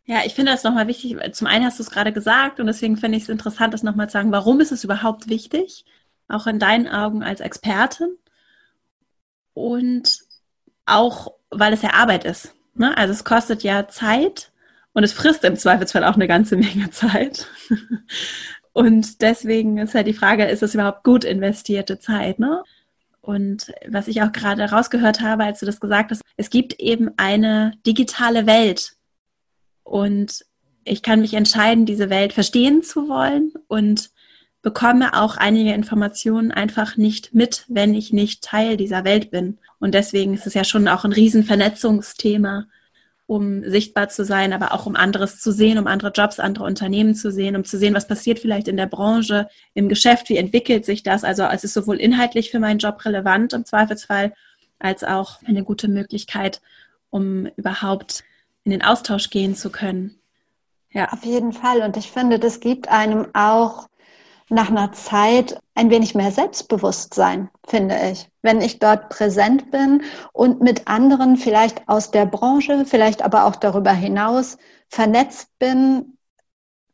Ja, 0.04 0.22
ich 0.24 0.34
finde 0.34 0.52
das 0.52 0.64
nochmal 0.64 0.86
wichtig. 0.86 1.18
Zum 1.34 1.46
einen 1.46 1.66
hast 1.66 1.78
du 1.78 1.82
es 1.82 1.90
gerade 1.90 2.12
gesagt 2.12 2.60
und 2.60 2.66
deswegen 2.66 2.96
finde 2.96 3.18
ich 3.18 3.24
es 3.24 3.28
interessant, 3.28 3.74
das 3.74 3.82
nochmal 3.82 4.08
zu 4.08 4.14
sagen. 4.14 4.32
Warum 4.32 4.60
ist 4.60 4.72
es 4.72 4.82
überhaupt 4.82 5.28
wichtig? 5.28 5.84
Auch 6.28 6.46
in 6.46 6.58
deinen 6.58 6.88
Augen 6.88 7.22
als 7.22 7.40
Expertin. 7.40 8.16
Und 9.52 10.20
auch, 10.86 11.34
weil 11.50 11.74
es 11.74 11.82
ja 11.82 11.92
Arbeit 11.92 12.24
ist. 12.24 12.54
Ne? 12.74 12.96
Also 12.96 13.12
es 13.12 13.24
kostet 13.24 13.62
ja 13.62 13.86
Zeit 13.88 14.50
und 14.94 15.04
es 15.04 15.12
frisst 15.12 15.44
im 15.44 15.56
Zweifelsfall 15.56 16.04
auch 16.04 16.14
eine 16.14 16.26
ganze 16.26 16.56
Menge 16.58 16.90
Zeit. 16.90 17.46
Und 18.78 19.22
deswegen 19.22 19.78
ist 19.78 19.94
halt 19.94 20.06
die 20.06 20.12
Frage, 20.12 20.44
ist 20.44 20.62
es 20.62 20.74
überhaupt 20.74 21.04
gut 21.04 21.24
investierte 21.24 21.98
Zeit? 21.98 22.38
Ne? 22.38 22.62
Und 23.20 23.72
was 23.88 24.08
ich 24.08 24.22
auch 24.22 24.32
gerade 24.32 24.70
rausgehört 24.70 25.20
habe, 25.20 25.44
als 25.44 25.60
du 25.60 25.66
das 25.66 25.80
gesagt 25.80 26.10
hast, 26.10 26.22
es 26.36 26.50
gibt 26.50 26.78
eben 26.78 27.10
eine 27.16 27.72
digitale 27.86 28.46
Welt, 28.46 28.98
und 29.88 30.44
ich 30.84 31.02
kann 31.02 31.20
mich 31.20 31.34
entscheiden, 31.34 31.86
diese 31.86 32.10
Welt 32.10 32.34
verstehen 32.34 32.82
zu 32.82 33.08
wollen 33.08 33.52
und 33.68 34.10
bekomme 34.60 35.14
auch 35.14 35.38
einige 35.38 35.72
Informationen 35.72 36.52
einfach 36.52 36.96
nicht 36.96 37.34
mit, 37.34 37.64
wenn 37.68 37.94
ich 37.94 38.12
nicht 38.12 38.44
Teil 38.44 38.76
dieser 38.76 39.04
Welt 39.04 39.30
bin. 39.30 39.58
Und 39.78 39.94
deswegen 39.94 40.34
ist 40.34 40.46
es 40.46 40.54
ja 40.54 40.64
schon 40.64 40.88
auch 40.88 41.04
ein 41.04 41.12
Riesenvernetzungsthema, 41.12 42.66
um 43.28 43.62
sichtbar 43.62 44.08
zu 44.08 44.24
sein, 44.24 44.54
aber 44.54 44.72
auch 44.72 44.86
um 44.86 44.96
anderes 44.96 45.38
zu 45.38 45.52
sehen, 45.52 45.78
um 45.78 45.86
andere 45.86 46.10
Jobs, 46.12 46.40
andere 46.40 46.64
Unternehmen 46.64 47.14
zu 47.14 47.30
sehen, 47.30 47.56
um 47.56 47.64
zu 47.64 47.76
sehen, 47.76 47.94
was 47.94 48.08
passiert 48.08 48.38
vielleicht 48.38 48.68
in 48.68 48.78
der 48.78 48.86
Branche, 48.86 49.48
im 49.74 49.90
Geschäft, 49.90 50.30
wie 50.30 50.38
entwickelt 50.38 50.86
sich 50.86 51.02
das. 51.02 51.24
Also 51.24 51.42
es 51.42 51.62
ist 51.62 51.74
sowohl 51.74 51.98
inhaltlich 51.98 52.50
für 52.50 52.58
meinen 52.58 52.78
Job 52.78 53.04
relevant 53.04 53.52
im 53.52 53.66
Zweifelsfall, 53.66 54.32
als 54.78 55.04
auch 55.04 55.42
eine 55.44 55.62
gute 55.62 55.88
Möglichkeit, 55.88 56.62
um 57.10 57.44
überhaupt 57.56 58.24
in 58.64 58.70
den 58.70 58.82
Austausch 58.82 59.28
gehen 59.28 59.54
zu 59.54 59.68
können. 59.68 60.18
Ja. 60.90 61.12
Auf 61.12 61.24
jeden 61.26 61.52
Fall. 61.52 61.82
Und 61.82 61.98
ich 61.98 62.10
finde, 62.10 62.38
das 62.38 62.60
gibt 62.60 62.88
einem 62.88 63.26
auch 63.34 63.88
nach 64.50 64.70
einer 64.70 64.92
Zeit 64.92 65.58
ein 65.74 65.90
wenig 65.90 66.14
mehr 66.14 66.32
Selbstbewusstsein, 66.32 67.50
finde 67.66 67.96
ich. 68.10 68.28
Wenn 68.42 68.60
ich 68.60 68.78
dort 68.78 69.10
präsent 69.10 69.70
bin 69.70 70.02
und 70.32 70.60
mit 70.60 70.88
anderen 70.88 71.36
vielleicht 71.36 71.88
aus 71.88 72.10
der 72.10 72.26
Branche, 72.26 72.84
vielleicht 72.86 73.22
aber 73.22 73.44
auch 73.44 73.56
darüber 73.56 73.92
hinaus 73.92 74.58
vernetzt 74.88 75.50
bin, 75.58 76.18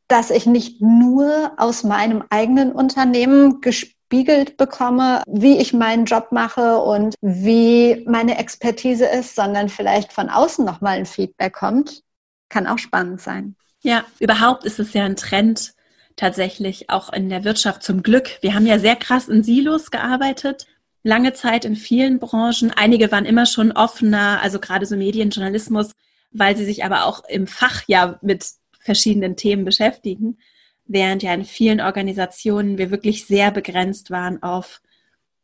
dass 0.08 0.30
ich 0.30 0.46
nicht 0.46 0.82
nur 0.82 1.52
aus 1.56 1.82
meinem 1.82 2.24
eigenen 2.28 2.72
Unternehmen 2.72 3.60
gespiegelt 3.60 4.56
bekomme, 4.56 5.22
wie 5.26 5.58
ich 5.58 5.72
meinen 5.72 6.04
Job 6.04 6.28
mache 6.30 6.78
und 6.78 7.14
wie 7.22 8.04
meine 8.06 8.38
Expertise 8.38 9.06
ist, 9.06 9.34
sondern 9.34 9.68
vielleicht 9.68 10.12
von 10.12 10.28
außen 10.28 10.64
nochmal 10.64 10.98
ein 10.98 11.06
Feedback 11.06 11.54
kommt, 11.54 12.02
kann 12.48 12.66
auch 12.66 12.78
spannend 12.78 13.20
sein. 13.20 13.56
Ja, 13.80 14.04
überhaupt 14.18 14.64
ist 14.64 14.78
es 14.78 14.92
ja 14.92 15.04
ein 15.04 15.16
Trend 15.16 15.74
tatsächlich 16.16 16.90
auch 16.90 17.12
in 17.12 17.28
der 17.28 17.44
Wirtschaft 17.44 17.82
zum 17.82 18.02
Glück. 18.02 18.38
Wir 18.40 18.54
haben 18.54 18.66
ja 18.66 18.78
sehr 18.78 18.96
krass 18.96 19.28
in 19.28 19.42
Silos 19.42 19.90
gearbeitet, 19.90 20.66
lange 21.02 21.32
Zeit 21.32 21.64
in 21.64 21.76
vielen 21.76 22.18
Branchen. 22.18 22.72
Einige 22.74 23.10
waren 23.10 23.24
immer 23.24 23.46
schon 23.46 23.72
offener, 23.72 24.40
also 24.42 24.60
gerade 24.60 24.86
so 24.86 24.96
Medienjournalismus, 24.96 25.92
weil 26.30 26.56
sie 26.56 26.64
sich 26.64 26.84
aber 26.84 27.06
auch 27.06 27.24
im 27.28 27.46
Fach 27.46 27.82
ja 27.86 28.18
mit 28.22 28.46
verschiedenen 28.78 29.36
Themen 29.36 29.64
beschäftigen, 29.64 30.38
während 30.86 31.22
ja 31.22 31.32
in 31.34 31.44
vielen 31.44 31.80
Organisationen 31.80 32.78
wir 32.78 32.90
wirklich 32.90 33.26
sehr 33.26 33.50
begrenzt 33.50 34.10
waren 34.10 34.42
auf 34.42 34.80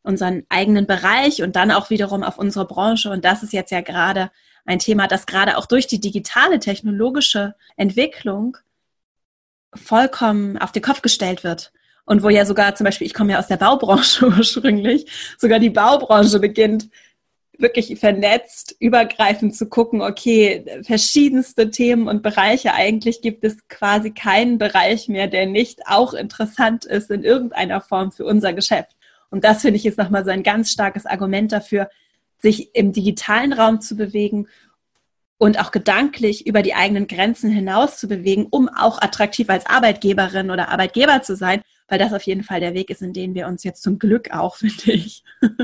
unseren 0.03 0.43
eigenen 0.49 0.87
Bereich 0.87 1.43
und 1.43 1.55
dann 1.55 1.71
auch 1.71 1.89
wiederum 1.89 2.23
auf 2.23 2.37
unsere 2.37 2.65
Branche. 2.65 3.09
Und 3.09 3.25
das 3.25 3.43
ist 3.43 3.53
jetzt 3.53 3.71
ja 3.71 3.81
gerade 3.81 4.31
ein 4.65 4.79
Thema, 4.79 5.07
das 5.07 5.25
gerade 5.25 5.57
auch 5.57 5.65
durch 5.65 5.87
die 5.87 5.99
digitale 5.99 6.59
technologische 6.59 7.55
Entwicklung 7.77 8.57
vollkommen 9.73 10.57
auf 10.57 10.71
den 10.71 10.81
Kopf 10.81 11.01
gestellt 11.01 11.43
wird. 11.43 11.71
Und 12.05 12.23
wo 12.23 12.29
ja 12.29 12.45
sogar 12.45 12.75
zum 12.75 12.85
Beispiel, 12.85 13.07
ich 13.07 13.13
komme 13.13 13.33
ja 13.33 13.39
aus 13.39 13.47
der 13.47 13.57
Baubranche 13.57 14.27
ursprünglich, 14.37 15.05
sogar 15.37 15.59
die 15.59 15.69
Baubranche 15.69 16.39
beginnt 16.39 16.89
wirklich 17.61 17.99
vernetzt, 17.99 18.75
übergreifend 18.79 19.55
zu 19.55 19.67
gucken, 19.67 20.01
okay, 20.01 20.81
verschiedenste 20.83 21.69
Themen 21.69 22.07
und 22.07 22.23
Bereiche. 22.23 22.73
Eigentlich 22.73 23.21
gibt 23.21 23.43
es 23.43 23.67
quasi 23.67 24.11
keinen 24.11 24.57
Bereich 24.57 25.07
mehr, 25.07 25.27
der 25.27 25.45
nicht 25.45 25.81
auch 25.85 26.13
interessant 26.13 26.85
ist 26.85 27.11
in 27.11 27.23
irgendeiner 27.23 27.81
Form 27.81 28.11
für 28.11 28.25
unser 28.25 28.53
Geschäft. 28.53 28.95
Und 29.29 29.43
das 29.43 29.61
finde 29.61 29.77
ich 29.77 29.83
jetzt 29.83 29.97
nochmal 29.97 30.25
so 30.25 30.31
ein 30.31 30.43
ganz 30.43 30.71
starkes 30.71 31.05
Argument 31.05 31.51
dafür, 31.51 31.89
sich 32.39 32.75
im 32.75 32.91
digitalen 32.91 33.53
Raum 33.53 33.79
zu 33.79 33.95
bewegen 33.95 34.47
und 35.41 35.59
auch 35.59 35.71
gedanklich 35.71 36.45
über 36.45 36.61
die 36.61 36.75
eigenen 36.75 37.07
Grenzen 37.07 37.49
hinaus 37.49 37.97
zu 37.97 38.07
bewegen, 38.07 38.45
um 38.51 38.69
auch 38.69 39.01
attraktiv 39.01 39.49
als 39.49 39.65
Arbeitgeberin 39.65 40.51
oder 40.51 40.69
Arbeitgeber 40.69 41.23
zu 41.23 41.35
sein, 41.35 41.63
weil 41.87 41.97
das 41.97 42.13
auf 42.13 42.21
jeden 42.21 42.43
Fall 42.43 42.59
der 42.59 42.75
Weg 42.75 42.91
ist, 42.91 43.01
in 43.01 43.11
den 43.11 43.33
wir 43.33 43.47
uns 43.47 43.63
jetzt 43.63 43.81
zum 43.81 43.97
Glück 43.97 44.29
auch, 44.29 44.55
finde 44.57 44.91
ich, 44.91 45.23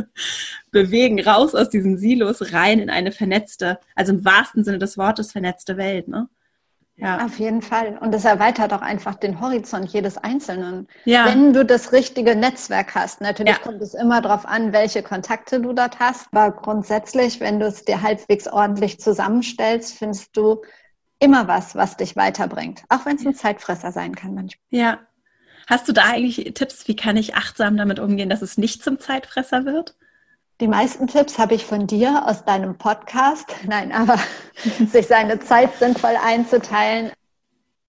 bewegen, 0.71 1.21
raus 1.21 1.53
aus 1.53 1.69
diesen 1.69 1.99
Silos, 1.99 2.53
rein 2.53 2.79
in 2.79 2.89
eine 2.89 3.11
vernetzte, 3.11 3.77
also 3.93 4.13
im 4.13 4.25
wahrsten 4.25 4.63
Sinne 4.63 4.79
des 4.79 4.97
Wortes 4.97 5.31
vernetzte 5.31 5.77
Welt. 5.77 6.07
Ne? 6.07 6.27
Ja. 6.99 7.23
Auf 7.23 7.37
jeden 7.37 7.61
Fall. 7.61 7.97
Und 8.01 8.11
das 8.11 8.25
erweitert 8.25 8.73
auch 8.73 8.81
einfach 8.81 9.15
den 9.15 9.39
Horizont 9.39 9.89
jedes 9.93 10.17
Einzelnen. 10.17 10.87
Ja. 11.05 11.25
Wenn 11.25 11.53
du 11.53 11.63
das 11.63 11.91
richtige 11.91 12.35
Netzwerk 12.35 12.95
hast. 12.95 13.21
Natürlich 13.21 13.57
ja. 13.57 13.61
kommt 13.61 13.81
es 13.81 13.93
immer 13.93 14.19
darauf 14.19 14.47
an, 14.47 14.73
welche 14.73 15.03
Kontakte 15.03 15.61
du 15.61 15.73
dort 15.73 15.99
hast. 15.99 16.27
Aber 16.31 16.51
grundsätzlich, 16.51 17.39
wenn 17.39 17.59
du 17.59 17.67
es 17.67 17.85
dir 17.85 18.01
halbwegs 18.01 18.47
ordentlich 18.47 18.99
zusammenstellst, 18.99 19.93
findest 19.93 20.35
du 20.35 20.63
immer 21.19 21.47
was, 21.47 21.75
was 21.75 21.97
dich 21.97 22.15
weiterbringt. 22.15 22.83
Auch 22.89 23.05
wenn 23.05 23.17
es 23.17 23.25
ein 23.25 23.35
Zeitfresser 23.35 23.91
sein 23.91 24.15
kann 24.15 24.33
manchmal. 24.33 24.63
Ja. 24.71 24.99
Hast 25.67 25.87
du 25.87 25.93
da 25.93 26.03
eigentlich 26.05 26.53
Tipps, 26.55 26.87
wie 26.87 26.95
kann 26.95 27.17
ich 27.17 27.35
achtsam 27.35 27.77
damit 27.77 27.99
umgehen, 27.99 28.29
dass 28.29 28.41
es 28.41 28.57
nicht 28.57 28.83
zum 28.83 28.99
Zeitfresser 28.99 29.65
wird? 29.65 29.95
Die 30.59 30.67
meisten 30.67 31.05
Tipps 31.05 31.37
habe 31.37 31.53
ich 31.53 31.65
von 31.65 31.85
dir 31.85 32.25
aus 32.25 32.43
deinem 32.43 32.77
Podcast. 32.77 33.45
Nein, 33.67 33.91
aber 33.91 34.17
sich 34.91 35.07
seine 35.07 35.39
Zeit 35.39 35.77
sinnvoll 35.77 36.15
einzuteilen. 36.23 37.11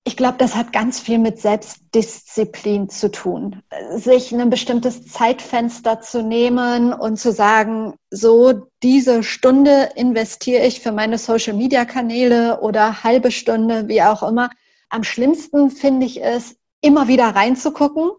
Ich 0.04 0.16
glaube, 0.16 0.36
das 0.38 0.54
hat 0.54 0.72
ganz 0.72 1.00
viel 1.00 1.18
mit 1.18 1.38
Selbstdisziplin 1.38 2.88
zu 2.88 3.10
tun. 3.10 3.62
Sich 3.94 4.32
ein 4.32 4.48
bestimmtes 4.48 5.06
Zeitfenster 5.06 6.00
zu 6.00 6.22
nehmen 6.22 6.94
und 6.94 7.18
zu 7.18 7.30
sagen, 7.30 7.94
so 8.10 8.68
diese 8.82 9.22
Stunde 9.22 9.90
investiere 9.96 10.64
ich 10.64 10.80
für 10.80 10.92
meine 10.92 11.18
Social-Media-Kanäle 11.18 12.60
oder 12.60 13.02
halbe 13.02 13.30
Stunde, 13.30 13.88
wie 13.88 14.02
auch 14.02 14.22
immer. 14.22 14.50
Am 14.88 15.04
schlimmsten 15.04 15.70
finde 15.70 16.06
ich 16.06 16.22
es, 16.22 16.56
immer 16.80 17.08
wieder 17.08 17.26
reinzugucken 17.26 18.10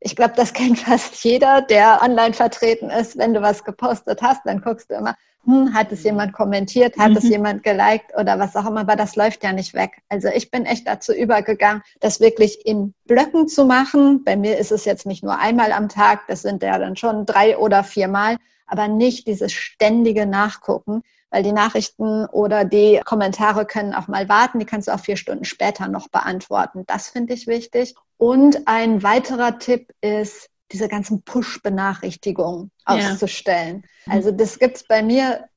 ich 0.00 0.14
glaube, 0.14 0.34
das 0.36 0.52
kennt 0.52 0.78
fast 0.78 1.22
jeder, 1.24 1.62
der 1.62 2.00
online 2.02 2.34
vertreten 2.34 2.90
ist. 2.90 3.18
Wenn 3.18 3.34
du 3.34 3.42
was 3.42 3.64
gepostet 3.64 4.22
hast, 4.22 4.42
dann 4.44 4.60
guckst 4.60 4.90
du 4.90 4.94
immer, 4.94 5.16
hm, 5.44 5.72
hat 5.74 5.92
es 5.92 6.04
jemand 6.04 6.32
kommentiert, 6.32 6.96
hat 6.98 7.10
mhm. 7.10 7.16
es 7.16 7.28
jemand 7.28 7.62
geliked 7.62 8.12
oder 8.18 8.38
was 8.38 8.54
auch 8.54 8.66
immer, 8.66 8.80
aber 8.80 8.96
das 8.96 9.16
läuft 9.16 9.42
ja 9.44 9.52
nicht 9.52 9.74
weg. 9.74 10.02
Also 10.08 10.28
ich 10.28 10.50
bin 10.50 10.66
echt 10.66 10.86
dazu 10.86 11.12
übergegangen, 11.12 11.82
das 12.00 12.20
wirklich 12.20 12.66
in 12.66 12.94
Blöcken 13.06 13.48
zu 13.48 13.64
machen. 13.64 14.24
Bei 14.24 14.36
mir 14.36 14.58
ist 14.58 14.72
es 14.72 14.84
jetzt 14.84 15.06
nicht 15.06 15.24
nur 15.24 15.38
einmal 15.38 15.72
am 15.72 15.88
Tag, 15.88 16.26
das 16.28 16.42
sind 16.42 16.62
ja 16.62 16.78
dann 16.78 16.96
schon 16.96 17.24
drei 17.24 17.56
oder 17.56 17.82
viermal, 17.82 18.36
aber 18.66 18.88
nicht 18.88 19.26
dieses 19.26 19.52
ständige 19.52 20.26
Nachgucken 20.26 21.02
weil 21.30 21.42
die 21.42 21.52
Nachrichten 21.52 22.24
oder 22.26 22.64
die 22.64 23.00
Kommentare 23.04 23.66
können 23.66 23.94
auch 23.94 24.08
mal 24.08 24.28
warten, 24.28 24.58
die 24.58 24.66
kannst 24.66 24.88
du 24.88 24.92
auch 24.92 25.00
vier 25.00 25.16
Stunden 25.16 25.44
später 25.44 25.88
noch 25.88 26.08
beantworten. 26.08 26.84
Das 26.86 27.08
finde 27.08 27.34
ich 27.34 27.46
wichtig. 27.46 27.94
Und 28.16 28.66
ein 28.66 29.02
weiterer 29.02 29.58
Tipp 29.58 29.92
ist, 30.00 30.50
diese 30.72 30.88
ganzen 30.88 31.22
Push-Benachrichtigungen 31.22 32.70
auszustellen. 32.84 33.84
Ja. 34.06 34.14
Also 34.14 34.30
das 34.30 34.58
gibt 34.58 34.76
es 34.76 34.86
bei 34.86 35.02
mir 35.02 35.48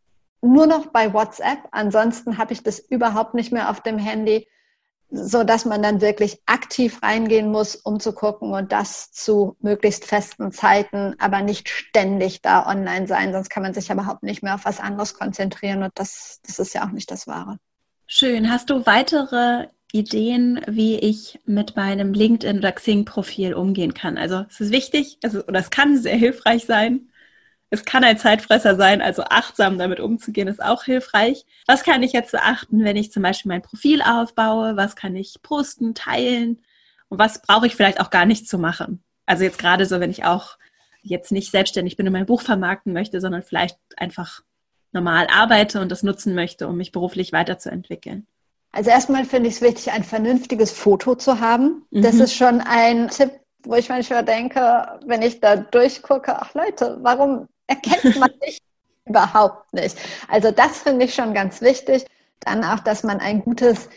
nur 0.42 0.68
noch 0.68 0.88
bei 0.88 1.14
WhatsApp. 1.14 1.60
Ansonsten 1.72 2.38
habe 2.38 2.54
ich 2.54 2.64
das 2.64 2.80
überhaupt 2.80 3.34
nicht 3.34 3.52
mehr 3.52 3.70
auf 3.70 3.82
dem 3.82 3.98
Handy 3.98 4.48
so 5.12 5.44
dass 5.44 5.66
man 5.66 5.84
dann 5.84 6.02
wirklich 6.02 6.42
aktiv 6.46 7.02
reingehen 7.04 7.52
muss, 7.52 7.76
um 7.76 8.00
zu 8.00 8.14
gucken 8.14 8.54
und 8.54 8.72
das 8.72 9.12
zu 9.12 9.58
möglichst 9.60 10.06
festen 10.06 10.52
Zeiten, 10.52 11.16
aber 11.20 11.42
nicht 11.42 11.70
ständig 11.70 12.42
da 12.42 12.66
online 12.66 13.08
sein, 13.08 13.34
sonst 13.34 13.50
kann 13.50 13.64
man 13.64 13.74
sich 13.74 13.90
überhaupt 13.90 14.24
nicht 14.24 14.42
mehr 14.42 14.56
auf 14.56 14.66
was 14.66 14.80
anderes 14.80 15.14
konzentrieren 15.14 15.84
und 15.84 15.92
das, 15.96 16.40
das 16.48 16.60
ist 16.60 16.74
ja 16.74 16.86
auch 16.86 16.92
nicht 16.92 17.12
das 17.12 17.28
Wahre. 17.28 17.58
Schön. 18.08 18.50
Hast 18.50 18.70
du 18.70 18.86
weitere 18.86 19.68
Ideen, 19.92 20.62
wie 20.68 20.98
ich 20.98 21.40
mit 21.46 21.76
meinem 21.76 22.14
LinkedIn 22.14 22.60
oder 22.60 22.72
Xing-Profil 22.72 23.54
umgehen 23.54 23.94
kann? 23.94 24.18
Also 24.18 24.46
es 24.50 24.62
ist 24.62 24.72
wichtig, 24.72 25.18
also, 25.24 25.46
oder 25.46 25.60
es 25.60 25.70
kann 25.70 25.98
sehr 25.98 26.16
hilfreich 26.16 26.66
sein, 26.66 27.11
es 27.72 27.86
kann 27.86 28.04
ein 28.04 28.18
Zeitfresser 28.18 28.76
sein, 28.76 29.02
also 29.02 29.24
achtsam 29.24 29.78
damit 29.78 30.02
umzugehen, 30.02 30.50
ist 30.50 30.62
auch 30.62 30.84
hilfreich. 30.84 31.46
Was 31.68 31.84
kann 31.84 32.04
ich 32.04 32.12
jetzt 32.12 32.32
beachten, 32.32 32.84
wenn 32.84 32.98
ich 32.98 33.14
zum 33.14 33.24
Beispiel 33.24 33.50
mein 33.50 33.62
Profil 33.62 34.02
aufbaue? 34.02 34.76
Was 34.76 34.98
kann 34.98 35.16
ich 35.16 35.42
posten, 35.42 35.96
teilen? 35.96 36.62
Und 37.08 37.18
was 37.18 37.42
brauche 37.42 37.66
ich 37.66 37.76
vielleicht 37.78 38.02
auch 38.02 38.10
gar 38.10 38.26
nicht 38.26 38.48
zu 38.48 38.60
machen? 38.60 39.02
Also 39.26 39.46
jetzt 39.46 39.58
gerade 39.58 39.86
so, 39.86 40.02
wenn 40.02 40.12
ich 40.12 40.26
auch 40.26 40.58
jetzt 41.02 41.32
nicht 41.32 41.50
selbstständig 41.50 41.96
bin 41.96 42.06
und 42.06 42.14
mein 42.14 42.26
Buch 42.26 42.42
vermarkten 42.42 42.92
möchte, 42.92 43.22
sondern 43.22 43.42
vielleicht 43.42 43.78
einfach 43.96 44.42
normal 44.92 45.28
arbeite 45.34 45.80
und 45.80 45.90
das 45.90 46.04
nutzen 46.04 46.36
möchte, 46.36 46.68
um 46.68 46.76
mich 46.76 46.92
beruflich 46.92 47.32
weiterzuentwickeln. 47.32 48.28
Also 48.74 48.90
erstmal 48.90 49.24
finde 49.24 49.48
ich 49.48 49.56
es 49.56 49.62
wichtig, 49.62 49.94
ein 49.94 50.04
vernünftiges 50.04 50.72
Foto 50.72 51.16
zu 51.16 51.40
haben. 51.40 51.86
Mhm. 51.92 52.02
Das 52.02 52.16
ist 52.16 52.36
schon 52.36 52.60
ein 52.60 53.08
Tipp, 53.08 53.32
wo 53.64 53.76
ich 53.76 53.88
manchmal 53.88 54.26
denke, 54.26 55.00
wenn 55.06 55.22
ich 55.22 55.40
da 55.40 55.56
durchgucke, 55.56 56.36
ach 56.36 56.54
Leute, 56.54 56.98
warum 57.02 57.48
erkennt 57.72 58.18
man 58.18 58.32
dich 58.46 58.60
überhaupt 59.06 59.74
nicht. 59.74 59.98
Also 60.28 60.52
das 60.52 60.80
finde 60.80 61.06
ich 61.06 61.14
schon 61.14 61.34
ganz 61.34 61.62
wichtig. 61.62 62.06
Dann 62.42 62.64
auch, 62.64 62.80
dass 62.80 63.04
man 63.04 63.20
ein 63.20 63.42
gutes 63.42 63.90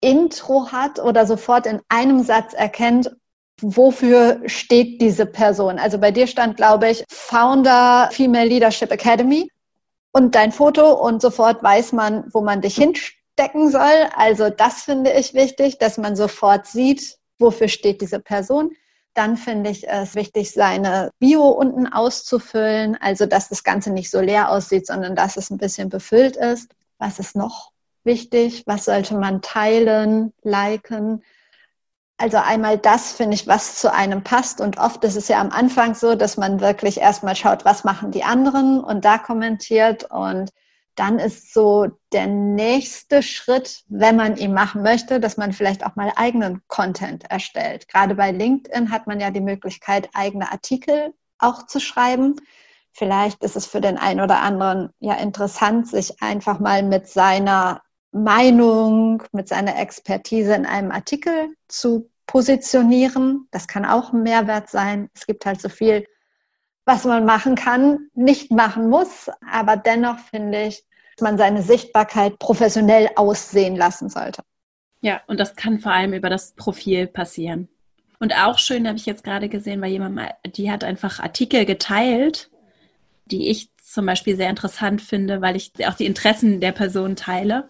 Intro 0.00 0.72
hat 0.72 0.98
oder 0.98 1.26
sofort 1.26 1.66
in 1.66 1.80
einem 1.88 2.22
Satz 2.22 2.52
erkennt, 2.52 3.10
wofür 3.60 4.42
steht 4.46 5.00
diese 5.00 5.26
Person. 5.26 5.78
Also 5.78 5.98
bei 5.98 6.10
dir 6.10 6.26
stand, 6.26 6.56
glaube 6.56 6.90
ich, 6.90 7.04
Founder 7.08 8.08
Female 8.12 8.48
Leadership 8.48 8.90
Academy 8.90 9.48
und 10.12 10.34
dein 10.34 10.52
Foto 10.52 10.92
und 10.92 11.22
sofort 11.22 11.62
weiß 11.62 11.92
man, 11.92 12.24
wo 12.32 12.40
man 12.40 12.60
dich 12.60 12.74
hinstecken 12.74 13.70
soll. 13.70 14.08
Also 14.16 14.50
das 14.50 14.82
finde 14.82 15.12
ich 15.12 15.34
wichtig, 15.34 15.78
dass 15.78 15.96
man 15.96 16.16
sofort 16.16 16.66
sieht, 16.66 17.16
wofür 17.38 17.68
steht 17.68 18.00
diese 18.00 18.18
Person. 18.18 18.72
Dann 19.14 19.36
finde 19.36 19.70
ich 19.70 19.88
es 19.88 20.14
wichtig, 20.14 20.52
seine 20.52 21.10
Bio 21.18 21.48
unten 21.48 21.86
auszufüllen, 21.86 22.96
also 23.00 23.26
dass 23.26 23.48
das 23.48 23.62
Ganze 23.62 23.90
nicht 23.90 24.10
so 24.10 24.20
leer 24.20 24.50
aussieht, 24.50 24.86
sondern 24.86 25.14
dass 25.14 25.36
es 25.36 25.50
ein 25.50 25.58
bisschen 25.58 25.88
befüllt 25.88 26.36
ist. 26.36 26.70
Was 26.98 27.18
ist 27.18 27.36
noch 27.36 27.72
wichtig? 28.04 28.64
Was 28.66 28.86
sollte 28.86 29.14
man 29.14 29.42
teilen, 29.42 30.32
liken? 30.42 31.22
Also 32.16 32.36
einmal 32.38 32.78
das 32.78 33.12
finde 33.12 33.34
ich, 33.34 33.46
was 33.46 33.76
zu 33.76 33.92
einem 33.92 34.22
passt. 34.22 34.60
Und 34.60 34.78
oft 34.78 35.02
ist 35.04 35.16
es 35.16 35.28
ja 35.28 35.40
am 35.40 35.50
Anfang 35.50 35.94
so, 35.94 36.14
dass 36.14 36.36
man 36.36 36.60
wirklich 36.60 36.98
erstmal 36.98 37.36
schaut, 37.36 37.64
was 37.64 37.84
machen 37.84 38.12
die 38.12 38.24
anderen 38.24 38.80
und 38.80 39.04
da 39.04 39.18
kommentiert 39.18 40.04
und 40.10 40.50
dann 40.94 41.18
ist 41.18 41.54
so 41.54 41.88
der 42.12 42.26
nächste 42.26 43.22
Schritt, 43.22 43.84
wenn 43.88 44.16
man 44.16 44.36
ihn 44.36 44.52
machen 44.52 44.82
möchte, 44.82 45.20
dass 45.20 45.36
man 45.36 45.52
vielleicht 45.52 45.86
auch 45.86 45.96
mal 45.96 46.12
eigenen 46.16 46.62
Content 46.68 47.30
erstellt. 47.30 47.88
Gerade 47.88 48.14
bei 48.14 48.30
LinkedIn 48.30 48.90
hat 48.90 49.06
man 49.06 49.20
ja 49.20 49.30
die 49.30 49.40
Möglichkeit, 49.40 50.10
eigene 50.12 50.52
Artikel 50.52 51.14
auch 51.38 51.66
zu 51.66 51.80
schreiben. 51.80 52.36
Vielleicht 52.92 53.42
ist 53.42 53.56
es 53.56 53.66
für 53.66 53.80
den 53.80 53.96
einen 53.96 54.20
oder 54.20 54.40
anderen 54.40 54.90
ja 55.00 55.14
interessant, 55.14 55.88
sich 55.88 56.20
einfach 56.22 56.58
mal 56.58 56.82
mit 56.82 57.08
seiner 57.08 57.82
Meinung, 58.12 59.22
mit 59.32 59.48
seiner 59.48 59.78
Expertise 59.78 60.54
in 60.54 60.66
einem 60.66 60.90
Artikel 60.90 61.54
zu 61.68 62.10
positionieren. 62.26 63.48
Das 63.50 63.66
kann 63.66 63.86
auch 63.86 64.12
ein 64.12 64.22
Mehrwert 64.22 64.68
sein. 64.68 65.08
Es 65.14 65.26
gibt 65.26 65.46
halt 65.46 65.60
so 65.60 65.70
viel 65.70 66.06
was 66.84 67.04
man 67.04 67.24
machen 67.24 67.54
kann, 67.54 68.08
nicht 68.14 68.50
machen 68.50 68.88
muss. 68.88 69.30
Aber 69.50 69.76
dennoch 69.76 70.18
finde 70.18 70.66
ich, 70.66 70.84
dass 71.16 71.22
man 71.22 71.38
seine 71.38 71.62
Sichtbarkeit 71.62 72.38
professionell 72.38 73.10
aussehen 73.16 73.76
lassen 73.76 74.08
sollte. 74.08 74.42
Ja, 75.00 75.20
und 75.26 75.40
das 75.40 75.56
kann 75.56 75.80
vor 75.80 75.92
allem 75.92 76.12
über 76.12 76.30
das 76.30 76.52
Profil 76.52 77.06
passieren. 77.06 77.68
Und 78.20 78.34
auch 78.36 78.58
schön 78.58 78.86
habe 78.86 78.96
ich 78.96 79.06
jetzt 79.06 79.24
gerade 79.24 79.48
gesehen, 79.48 79.80
weil 79.80 79.90
jemand 79.90 80.14
mal, 80.14 80.34
die 80.46 80.70
hat 80.70 80.84
einfach 80.84 81.18
Artikel 81.18 81.64
geteilt, 81.64 82.50
die 83.26 83.48
ich 83.48 83.70
zum 83.82 84.06
Beispiel 84.06 84.36
sehr 84.36 84.48
interessant 84.48 85.02
finde, 85.02 85.40
weil 85.40 85.56
ich 85.56 85.72
auch 85.86 85.94
die 85.94 86.06
Interessen 86.06 86.60
der 86.60 86.72
Person 86.72 87.16
teile. 87.16 87.68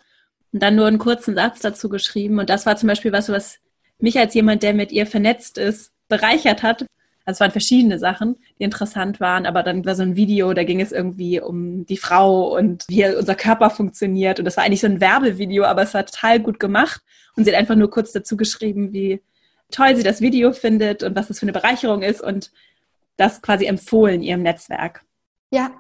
Und 0.52 0.62
dann 0.62 0.76
nur 0.76 0.86
einen 0.86 0.98
kurzen 0.98 1.34
Satz 1.34 1.60
dazu 1.60 1.88
geschrieben. 1.88 2.38
Und 2.38 2.50
das 2.50 2.66
war 2.66 2.76
zum 2.76 2.86
Beispiel 2.86 3.12
was, 3.12 3.30
was 3.30 3.58
mich 3.98 4.18
als 4.18 4.34
jemand, 4.34 4.62
der 4.62 4.74
mit 4.74 4.92
ihr 4.92 5.06
vernetzt 5.06 5.56
ist, 5.56 5.92
bereichert 6.08 6.62
hat. 6.62 6.84
Also 7.24 7.36
es 7.36 7.40
waren 7.40 7.50
verschiedene 7.52 7.98
Sachen, 7.98 8.36
die 8.58 8.64
interessant 8.64 9.20
waren, 9.20 9.46
aber 9.46 9.62
dann 9.62 9.84
war 9.84 9.94
so 9.94 10.02
ein 10.02 10.16
Video, 10.16 10.52
da 10.54 10.64
ging 10.64 10.80
es 10.80 10.92
irgendwie 10.92 11.40
um 11.40 11.86
die 11.86 11.96
Frau 11.96 12.56
und 12.56 12.84
wie 12.88 13.06
unser 13.06 13.34
Körper 13.34 13.70
funktioniert. 13.70 14.38
Und 14.38 14.44
das 14.44 14.56
war 14.56 14.64
eigentlich 14.64 14.80
so 14.80 14.88
ein 14.88 15.00
Werbevideo, 15.00 15.64
aber 15.64 15.82
es 15.82 15.94
war 15.94 16.04
total 16.04 16.40
gut 16.40 16.58
gemacht. 16.58 17.00
Und 17.36 17.44
sie 17.44 17.52
hat 17.52 17.58
einfach 17.58 17.76
nur 17.76 17.90
kurz 17.90 18.12
dazu 18.12 18.36
geschrieben, 18.36 18.92
wie 18.92 19.20
toll 19.70 19.96
sie 19.96 20.02
das 20.02 20.20
Video 20.20 20.52
findet 20.52 21.02
und 21.02 21.16
was 21.16 21.28
das 21.28 21.38
für 21.38 21.44
eine 21.44 21.52
Bereicherung 21.52 22.02
ist 22.02 22.20
und 22.20 22.50
das 23.16 23.40
quasi 23.40 23.66
empfohlen 23.66 24.22
ihrem 24.22 24.42
Netzwerk. 24.42 25.02
Ja. 25.50 25.70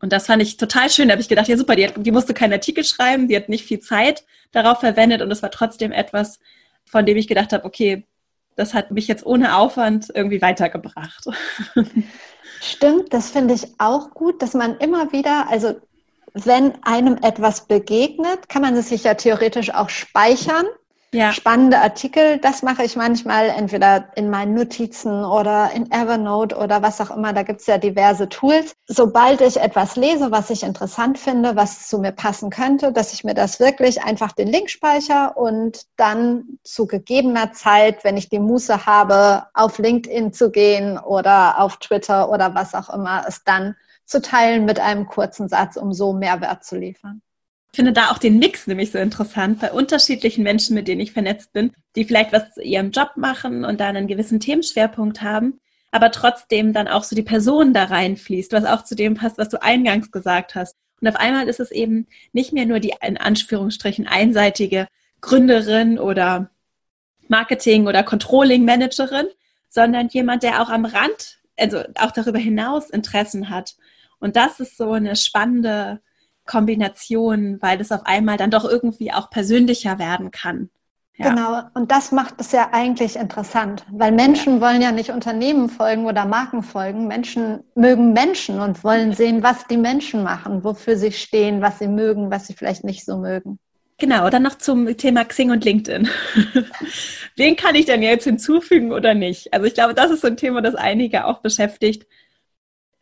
Und 0.00 0.12
das 0.12 0.26
fand 0.26 0.42
ich 0.42 0.56
total 0.56 0.90
schön. 0.90 1.08
Da 1.08 1.12
habe 1.12 1.22
ich 1.22 1.28
gedacht, 1.28 1.48
ja 1.48 1.56
super, 1.56 1.74
die, 1.74 1.86
hat, 1.86 1.94
die 1.96 2.12
musste 2.12 2.34
keinen 2.34 2.52
Artikel 2.52 2.84
schreiben, 2.84 3.28
die 3.28 3.36
hat 3.36 3.48
nicht 3.48 3.64
viel 3.64 3.80
Zeit 3.80 4.24
darauf 4.52 4.80
verwendet 4.80 5.22
und 5.22 5.30
es 5.30 5.42
war 5.42 5.50
trotzdem 5.50 5.92
etwas, 5.92 6.38
von 6.84 7.04
dem 7.04 7.16
ich 7.16 7.26
gedacht 7.26 7.52
habe, 7.52 7.64
okay, 7.64 8.06
das 8.58 8.74
hat 8.74 8.90
mich 8.90 9.06
jetzt 9.06 9.24
ohne 9.24 9.56
Aufwand 9.56 10.10
irgendwie 10.12 10.42
weitergebracht. 10.42 11.26
Stimmt, 12.60 13.14
das 13.14 13.30
finde 13.30 13.54
ich 13.54 13.68
auch 13.78 14.10
gut, 14.10 14.42
dass 14.42 14.52
man 14.54 14.76
immer 14.78 15.12
wieder, 15.12 15.46
also 15.48 15.76
wenn 16.34 16.72
einem 16.82 17.18
etwas 17.22 17.66
begegnet, 17.66 18.48
kann 18.48 18.62
man 18.62 18.76
es 18.76 18.88
sich 18.88 19.04
ja 19.04 19.14
theoretisch 19.14 19.72
auch 19.72 19.88
speichern 19.88 20.66
ja. 21.12 21.32
spannende 21.32 21.78
Artikel. 21.78 22.38
Das 22.38 22.62
mache 22.62 22.84
ich 22.84 22.96
manchmal 22.96 23.48
entweder 23.48 24.08
in 24.16 24.30
meinen 24.30 24.54
Notizen 24.54 25.24
oder 25.24 25.70
in 25.72 25.90
Evernote 25.90 26.56
oder 26.56 26.82
was 26.82 27.00
auch 27.00 27.14
immer. 27.14 27.32
Da 27.32 27.42
gibt 27.42 27.60
es 27.60 27.66
ja 27.66 27.78
diverse 27.78 28.28
Tools. 28.28 28.74
Sobald 28.86 29.40
ich 29.40 29.58
etwas 29.58 29.96
lese, 29.96 30.30
was 30.30 30.50
ich 30.50 30.62
interessant 30.62 31.18
finde, 31.18 31.56
was 31.56 31.88
zu 31.88 31.98
mir 31.98 32.12
passen 32.12 32.50
könnte, 32.50 32.92
dass 32.92 33.12
ich 33.12 33.24
mir 33.24 33.34
das 33.34 33.60
wirklich 33.60 34.02
einfach 34.02 34.32
den 34.32 34.48
Link 34.48 34.70
speichere 34.70 35.32
und 35.36 35.82
dann 35.96 36.58
zu 36.62 36.86
gegebener 36.86 37.52
Zeit, 37.52 38.04
wenn 38.04 38.16
ich 38.16 38.28
die 38.28 38.40
Muße 38.40 38.86
habe, 38.86 39.46
auf 39.54 39.78
LinkedIn 39.78 40.32
zu 40.32 40.50
gehen 40.50 40.98
oder 40.98 41.60
auf 41.60 41.78
Twitter 41.78 42.30
oder 42.30 42.54
was 42.54 42.74
auch 42.74 42.90
immer, 42.90 43.24
es 43.26 43.44
dann 43.44 43.76
zu 44.04 44.22
teilen 44.22 44.64
mit 44.64 44.80
einem 44.80 45.06
kurzen 45.06 45.48
Satz, 45.48 45.76
um 45.76 45.92
so 45.92 46.12
Mehrwert 46.12 46.64
zu 46.64 46.76
liefern. 46.76 47.20
Ich 47.72 47.76
finde 47.76 47.92
da 47.92 48.10
auch 48.10 48.18
den 48.18 48.38
Mix 48.38 48.66
nämlich 48.66 48.90
so 48.90 48.98
interessant 48.98 49.60
bei 49.60 49.72
unterschiedlichen 49.72 50.42
Menschen, 50.42 50.74
mit 50.74 50.88
denen 50.88 51.00
ich 51.00 51.12
vernetzt 51.12 51.52
bin, 51.52 51.72
die 51.96 52.04
vielleicht 52.04 52.32
was 52.32 52.54
zu 52.54 52.62
ihrem 52.62 52.90
Job 52.90 53.12
machen 53.16 53.64
und 53.64 53.78
da 53.80 53.88
einen 53.88 54.08
gewissen 54.08 54.40
Themenschwerpunkt 54.40 55.22
haben, 55.22 55.60
aber 55.90 56.10
trotzdem 56.10 56.72
dann 56.72 56.88
auch 56.88 57.04
so 57.04 57.14
die 57.14 57.22
Person 57.22 57.74
da 57.74 57.84
reinfließt, 57.84 58.52
was 58.52 58.64
auch 58.64 58.84
zu 58.84 58.94
dem 58.94 59.14
passt, 59.14 59.38
was 59.38 59.48
du 59.48 59.62
eingangs 59.62 60.10
gesagt 60.10 60.54
hast. 60.54 60.76
Und 61.00 61.08
auf 61.08 61.16
einmal 61.16 61.48
ist 61.48 61.60
es 61.60 61.70
eben 61.70 62.06
nicht 62.32 62.52
mehr 62.52 62.66
nur 62.66 62.80
die 62.80 62.94
in 63.00 63.16
Anführungsstrichen 63.16 64.06
einseitige 64.08 64.88
Gründerin 65.20 65.98
oder 65.98 66.50
Marketing- 67.28 67.86
oder 67.86 68.02
Controlling-Managerin, 68.02 69.26
sondern 69.68 70.08
jemand, 70.08 70.42
der 70.42 70.62
auch 70.62 70.70
am 70.70 70.84
Rand, 70.84 71.38
also 71.56 71.82
auch 71.96 72.10
darüber 72.10 72.38
hinaus 72.38 72.90
Interessen 72.90 73.50
hat. 73.50 73.76
Und 74.18 74.36
das 74.36 74.60
ist 74.60 74.76
so 74.76 74.92
eine 74.92 75.14
spannende 75.14 76.00
Kombination, 76.48 77.58
weil 77.60 77.78
das 77.78 77.92
auf 77.92 78.04
einmal 78.04 78.36
dann 78.36 78.50
doch 78.50 78.64
irgendwie 78.64 79.12
auch 79.12 79.30
persönlicher 79.30 80.00
werden 80.00 80.32
kann. 80.32 80.70
Ja. 81.18 81.30
Genau, 81.30 81.60
und 81.74 81.90
das 81.90 82.12
macht 82.12 82.34
es 82.38 82.52
ja 82.52 82.68
eigentlich 82.70 83.16
interessant, 83.16 83.84
weil 83.90 84.12
Menschen 84.12 84.60
wollen 84.60 84.80
ja 84.80 84.92
nicht 84.92 85.10
Unternehmen 85.10 85.68
folgen 85.68 86.06
oder 86.06 86.24
Marken 86.24 86.62
folgen. 86.62 87.08
Menschen 87.08 87.64
mögen 87.74 88.12
Menschen 88.12 88.60
und 88.60 88.84
wollen 88.84 89.12
sehen, 89.12 89.42
was 89.42 89.66
die 89.66 89.76
Menschen 89.76 90.22
machen, 90.22 90.62
wofür 90.62 90.96
sie 90.96 91.10
stehen, 91.10 91.60
was 91.60 91.80
sie 91.80 91.88
mögen, 91.88 92.30
was 92.30 92.46
sie 92.46 92.54
vielleicht 92.54 92.84
nicht 92.84 93.04
so 93.04 93.18
mögen. 93.18 93.58
Genau, 93.98 94.30
dann 94.30 94.44
noch 94.44 94.58
zum 94.58 94.96
Thema 94.96 95.24
Xing 95.24 95.50
und 95.50 95.64
LinkedIn. 95.64 96.08
Wen 97.36 97.56
kann 97.56 97.74
ich 97.74 97.86
denn 97.86 98.00
jetzt 98.00 98.22
hinzufügen 98.22 98.92
oder 98.92 99.12
nicht? 99.14 99.52
Also 99.52 99.66
ich 99.66 99.74
glaube, 99.74 99.94
das 99.94 100.12
ist 100.12 100.20
so 100.20 100.28
ein 100.28 100.36
Thema, 100.36 100.62
das 100.62 100.76
einige 100.76 101.24
auch 101.24 101.40
beschäftigt 101.40 102.06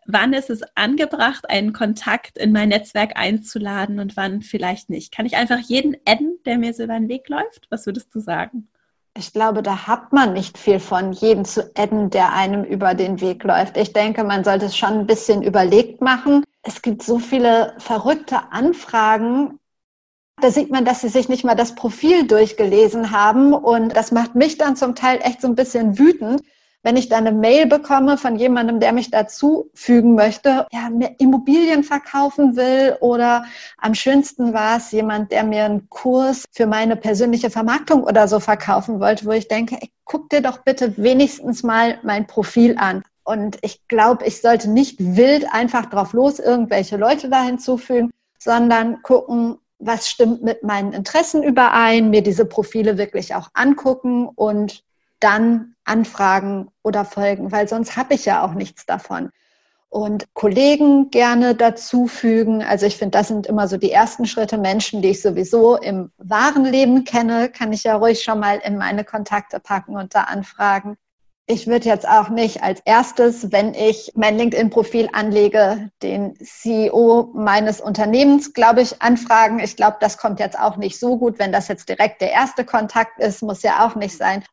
wann 0.06 0.32
ist 0.32 0.50
es 0.50 0.62
angebracht, 0.74 1.48
einen 1.50 1.72
Kontakt 1.72 2.38
in 2.38 2.52
mein 2.52 2.68
Netzwerk 2.68 3.16
einzuladen 3.16 3.98
und 3.98 4.16
wann 4.16 4.42
vielleicht 4.42 4.90
nicht? 4.90 5.12
Kann 5.12 5.26
ich 5.26 5.36
einfach 5.36 5.58
jeden 5.58 5.96
adden, 6.06 6.38
der 6.44 6.58
mir 6.58 6.72
so 6.74 6.84
über 6.84 6.94
den 6.94 7.08
Weg 7.08 7.28
läuft? 7.28 7.66
Was 7.70 7.86
würdest 7.86 8.14
du 8.14 8.20
sagen? 8.20 8.68
Ich 9.18 9.32
glaube, 9.32 9.62
da 9.62 9.86
hat 9.86 10.12
man 10.12 10.34
nicht 10.34 10.58
viel 10.58 10.78
von, 10.78 11.12
jeden 11.12 11.46
zu 11.46 11.70
adden, 11.74 12.10
der 12.10 12.34
einem 12.34 12.64
über 12.64 12.94
den 12.94 13.20
Weg 13.22 13.44
läuft. 13.44 13.78
Ich 13.78 13.94
denke, 13.94 14.24
man 14.24 14.44
sollte 14.44 14.66
es 14.66 14.76
schon 14.76 14.90
ein 14.90 15.06
bisschen 15.06 15.42
überlegt 15.42 16.02
machen. 16.02 16.44
Es 16.62 16.82
gibt 16.82 17.02
so 17.02 17.18
viele 17.18 17.74
verrückte 17.78 18.52
Anfragen. 18.52 19.58
Da 20.42 20.50
sieht 20.50 20.70
man, 20.70 20.84
dass 20.84 21.00
sie 21.00 21.08
sich 21.08 21.30
nicht 21.30 21.44
mal 21.44 21.54
das 21.54 21.74
Profil 21.74 22.26
durchgelesen 22.26 23.10
haben. 23.10 23.54
Und 23.54 23.96
das 23.96 24.12
macht 24.12 24.34
mich 24.34 24.58
dann 24.58 24.76
zum 24.76 24.94
Teil 24.94 25.18
echt 25.22 25.40
so 25.40 25.48
ein 25.48 25.54
bisschen 25.54 25.98
wütend, 25.98 26.42
wenn 26.82 26.96
ich 26.96 27.08
dann 27.08 27.26
eine 27.26 27.36
Mail 27.36 27.66
bekomme 27.66 28.16
von 28.16 28.36
jemandem, 28.36 28.78
der 28.78 28.92
mich 28.92 29.10
dazu 29.10 29.70
fügen 29.74 30.14
möchte, 30.14 30.66
ja, 30.72 30.88
mir 30.90 31.16
Immobilien 31.18 31.82
verkaufen 31.82 32.56
will 32.56 32.96
oder 33.00 33.44
am 33.78 33.94
schönsten 33.94 34.52
war 34.52 34.76
es 34.76 34.92
jemand, 34.92 35.32
der 35.32 35.44
mir 35.44 35.64
einen 35.64 35.88
Kurs 35.88 36.44
für 36.52 36.66
meine 36.66 36.96
persönliche 36.96 37.50
Vermarktung 37.50 38.04
oder 38.04 38.28
so 38.28 38.38
verkaufen 38.38 39.00
wollte, 39.00 39.26
wo 39.26 39.32
ich 39.32 39.48
denke, 39.48 39.76
ey, 39.80 39.90
guck 40.04 40.30
dir 40.30 40.42
doch 40.42 40.58
bitte 40.58 40.96
wenigstens 40.96 41.62
mal 41.62 41.98
mein 42.02 42.26
Profil 42.26 42.76
an. 42.78 43.02
Und 43.24 43.58
ich 43.62 43.88
glaube, 43.88 44.24
ich 44.24 44.40
sollte 44.40 44.70
nicht 44.70 44.96
wild 44.98 45.46
einfach 45.52 45.86
drauf 45.86 46.12
los 46.12 46.38
irgendwelche 46.38 46.96
Leute 46.96 47.28
da 47.28 47.42
hinzufügen, 47.42 48.12
sondern 48.38 49.02
gucken, 49.02 49.58
was 49.78 50.08
stimmt 50.08 50.42
mit 50.42 50.62
meinen 50.62 50.92
Interessen 50.92 51.42
überein, 51.42 52.10
mir 52.10 52.22
diese 52.22 52.46
Profile 52.46 52.96
wirklich 52.96 53.34
auch 53.34 53.50
angucken 53.54 54.28
und 54.28 54.84
dann 55.20 55.75
anfragen 55.86 56.68
oder 56.82 57.04
folgen, 57.04 57.52
weil 57.52 57.68
sonst 57.68 57.96
habe 57.96 58.14
ich 58.14 58.24
ja 58.24 58.44
auch 58.44 58.54
nichts 58.54 58.86
davon. 58.86 59.30
Und 59.88 60.34
Kollegen 60.34 61.10
gerne 61.10 61.54
dazufügen. 61.54 62.62
Also 62.62 62.86
ich 62.86 62.96
finde, 62.96 63.16
das 63.18 63.28
sind 63.28 63.46
immer 63.46 63.68
so 63.68 63.76
die 63.76 63.92
ersten 63.92 64.26
Schritte. 64.26 64.58
Menschen, 64.58 65.00
die 65.00 65.10
ich 65.10 65.22
sowieso 65.22 65.76
im 65.76 66.10
wahren 66.18 66.64
Leben 66.64 67.04
kenne, 67.04 67.48
kann 67.48 67.72
ich 67.72 67.84
ja 67.84 67.96
ruhig 67.96 68.22
schon 68.22 68.40
mal 68.40 68.60
in 68.64 68.76
meine 68.76 69.04
Kontakte 69.04 69.60
packen 69.60 69.96
und 69.96 70.14
da 70.14 70.22
anfragen. 70.24 70.96
Ich 71.48 71.68
würde 71.68 71.88
jetzt 71.88 72.08
auch 72.08 72.28
nicht 72.28 72.64
als 72.64 72.80
erstes, 72.84 73.52
wenn 73.52 73.72
ich 73.72 74.10
mein 74.16 74.36
LinkedIn-Profil 74.36 75.08
anlege, 75.12 75.92
den 76.02 76.34
CEO 76.44 77.30
meines 77.34 77.80
Unternehmens, 77.80 78.52
glaube 78.52 78.82
ich, 78.82 79.00
anfragen. 79.00 79.60
Ich 79.60 79.76
glaube, 79.76 79.98
das 80.00 80.18
kommt 80.18 80.40
jetzt 80.40 80.58
auch 80.58 80.76
nicht 80.76 80.98
so 80.98 81.16
gut, 81.16 81.38
wenn 81.38 81.52
das 81.52 81.68
jetzt 81.68 81.88
direkt 81.88 82.20
der 82.20 82.32
erste 82.32 82.64
Kontakt 82.64 83.20
ist, 83.20 83.42
muss 83.42 83.62
ja 83.62 83.86
auch 83.86 83.94
nicht 83.94 84.16
sein. 84.16 84.44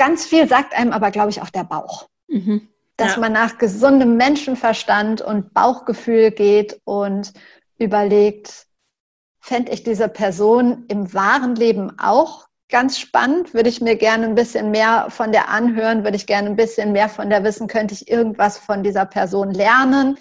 Ganz 0.00 0.24
viel 0.24 0.48
sagt 0.48 0.74
einem 0.74 0.94
aber, 0.94 1.10
glaube 1.10 1.28
ich, 1.28 1.42
auch 1.42 1.50
der 1.50 1.64
Bauch. 1.64 2.08
Mhm. 2.26 2.68
Dass 2.96 3.16
ja. 3.16 3.20
man 3.20 3.34
nach 3.34 3.58
gesundem 3.58 4.16
Menschenverstand 4.16 5.20
und 5.20 5.52
Bauchgefühl 5.52 6.30
geht 6.30 6.80
und 6.84 7.34
überlegt, 7.76 8.66
fände 9.40 9.72
ich 9.72 9.82
diese 9.82 10.08
Person 10.08 10.86
im 10.88 11.12
wahren 11.12 11.54
Leben 11.54 11.98
auch 11.98 12.48
ganz 12.70 12.98
spannend, 12.98 13.52
würde 13.52 13.68
ich 13.68 13.82
mir 13.82 13.96
gerne 13.96 14.24
ein 14.24 14.34
bisschen 14.34 14.70
mehr 14.70 15.08
von 15.10 15.32
der 15.32 15.50
anhören, 15.50 16.02
würde 16.02 16.16
ich 16.16 16.26
gerne 16.26 16.48
ein 16.48 16.56
bisschen 16.56 16.92
mehr 16.92 17.10
von 17.10 17.28
der 17.28 17.44
wissen, 17.44 17.68
könnte 17.68 17.92
ich 17.92 18.10
irgendwas 18.10 18.56
von 18.56 18.82
dieser 18.82 19.04
Person 19.04 19.52
lernen 19.52 20.16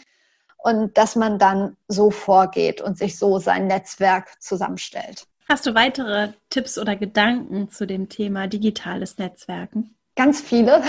und 0.57 0.97
dass 0.97 1.15
man 1.15 1.39
dann 1.39 1.77
so 1.87 2.11
vorgeht 2.11 2.81
und 2.81 2.97
sich 2.97 3.17
so 3.17 3.39
sein 3.39 3.67
Netzwerk 3.67 4.41
zusammenstellt. 4.41 5.25
Hast 5.51 5.65
du 5.65 5.73
weitere 5.73 6.29
Tipps 6.51 6.77
oder 6.77 6.95
Gedanken 6.95 7.71
zu 7.71 7.87
dem 7.87 8.07
Thema 8.07 8.45
digitales 8.45 9.17
Netzwerken? 9.17 9.95
Ganz 10.15 10.41
viele. 10.41 10.83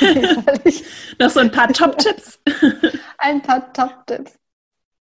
Noch 1.18 1.30
so 1.30 1.40
ein 1.40 1.50
paar 1.50 1.72
Top-Tipps? 1.72 2.38
ein 3.18 3.42
paar 3.42 3.72
Top-Tipps. 3.72 4.38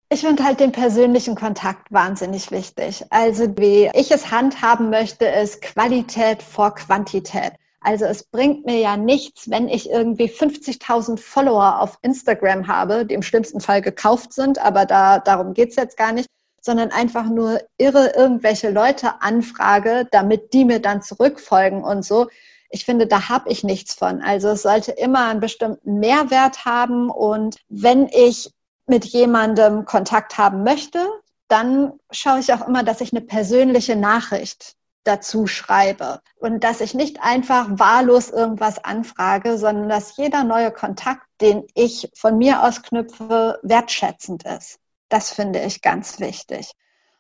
Ich 0.10 0.22
finde 0.22 0.44
halt 0.44 0.60
den 0.60 0.72
persönlichen 0.72 1.36
Kontakt 1.36 1.92
wahnsinnig 1.92 2.50
wichtig. 2.50 3.06
Also 3.12 3.56
wie 3.58 3.92
ich 3.94 4.10
es 4.10 4.32
handhaben 4.32 4.90
möchte, 4.90 5.26
ist 5.26 5.62
Qualität 5.62 6.42
vor 6.42 6.74
Quantität. 6.74 7.54
Also 7.82 8.06
es 8.06 8.24
bringt 8.24 8.66
mir 8.66 8.80
ja 8.80 8.98
nichts, 8.98 9.52
wenn 9.52 9.70
ich 9.70 9.88
irgendwie 9.88 10.32
50.000 10.32 11.20
Follower 11.20 11.80
auf 11.80 12.00
Instagram 12.02 12.68
habe, 12.68 13.06
die 13.06 13.14
im 13.14 13.22
schlimmsten 13.22 13.60
Fall 13.60 13.84
gekauft 13.84 14.34
sind, 14.34 14.58
aber 14.58 14.88
da, 14.88 15.20
darum 15.20 15.54
geht's 15.54 15.76
jetzt 15.76 15.96
gar 15.96 16.12
nicht, 16.12 16.28
sondern 16.66 16.92
einfach 16.92 17.26
nur 17.26 17.62
irre 17.78 18.14
irgendwelche 18.16 18.72
Leute 18.72 19.22
anfrage, 19.22 20.08
damit 20.12 20.52
die 20.52 20.66
mir 20.66 20.80
dann 20.80 21.04
zurückfolgen 21.04 21.84
und 21.84 22.04
so. 22.04 22.28
Ich 22.72 22.86
finde, 22.86 23.06
da 23.06 23.30
habe 23.30 23.50
ich 23.50 23.64
nichts 23.64 23.94
von. 23.94 24.24
Also 24.24 24.50
es 24.50 24.64
sollte 24.64 24.92
immer 24.92 25.28
einen 25.28 25.42
bestimmten 25.42 26.00
Mehrwert 26.00 26.66
haben 26.66 27.12
und 27.12 27.58
wenn 27.70 28.08
ich 28.08 28.52
mit 28.88 29.06
jemandem 29.06 29.86
Kontakt 29.86 30.40
haben 30.40 30.64
möchte, 30.64 31.00
dann 31.48 31.94
schaue 32.10 32.40
ich 32.40 32.52
auch 32.52 32.68
immer, 32.68 32.82
dass 32.82 33.00
ich 33.02 33.14
eine 33.14 33.22
persönliche 33.22 33.96
Nachricht 33.96 34.74
dazu 35.04 35.46
schreibe 35.46 36.20
und 36.38 36.64
dass 36.64 36.82
ich 36.82 36.96
nicht 36.96 37.22
einfach 37.22 37.68
wahllos 37.70 38.32
irgendwas 38.32 38.84
anfrage, 38.84 39.60
sondern 39.60 39.88
dass 39.88 40.18
jeder 40.18 40.44
neue 40.44 40.72
Kontakt, 40.72 41.28
den 41.42 41.68
ich 41.76 42.10
von 42.16 42.40
mir 42.40 42.64
aus 42.64 42.82
knüpfe, 42.82 43.60
wertschätzend 43.62 44.44
ist. 44.48 44.80
Das 45.16 45.32
finde 45.32 45.62
ich 45.62 45.82
ganz 45.82 46.20
wichtig. 46.20 46.74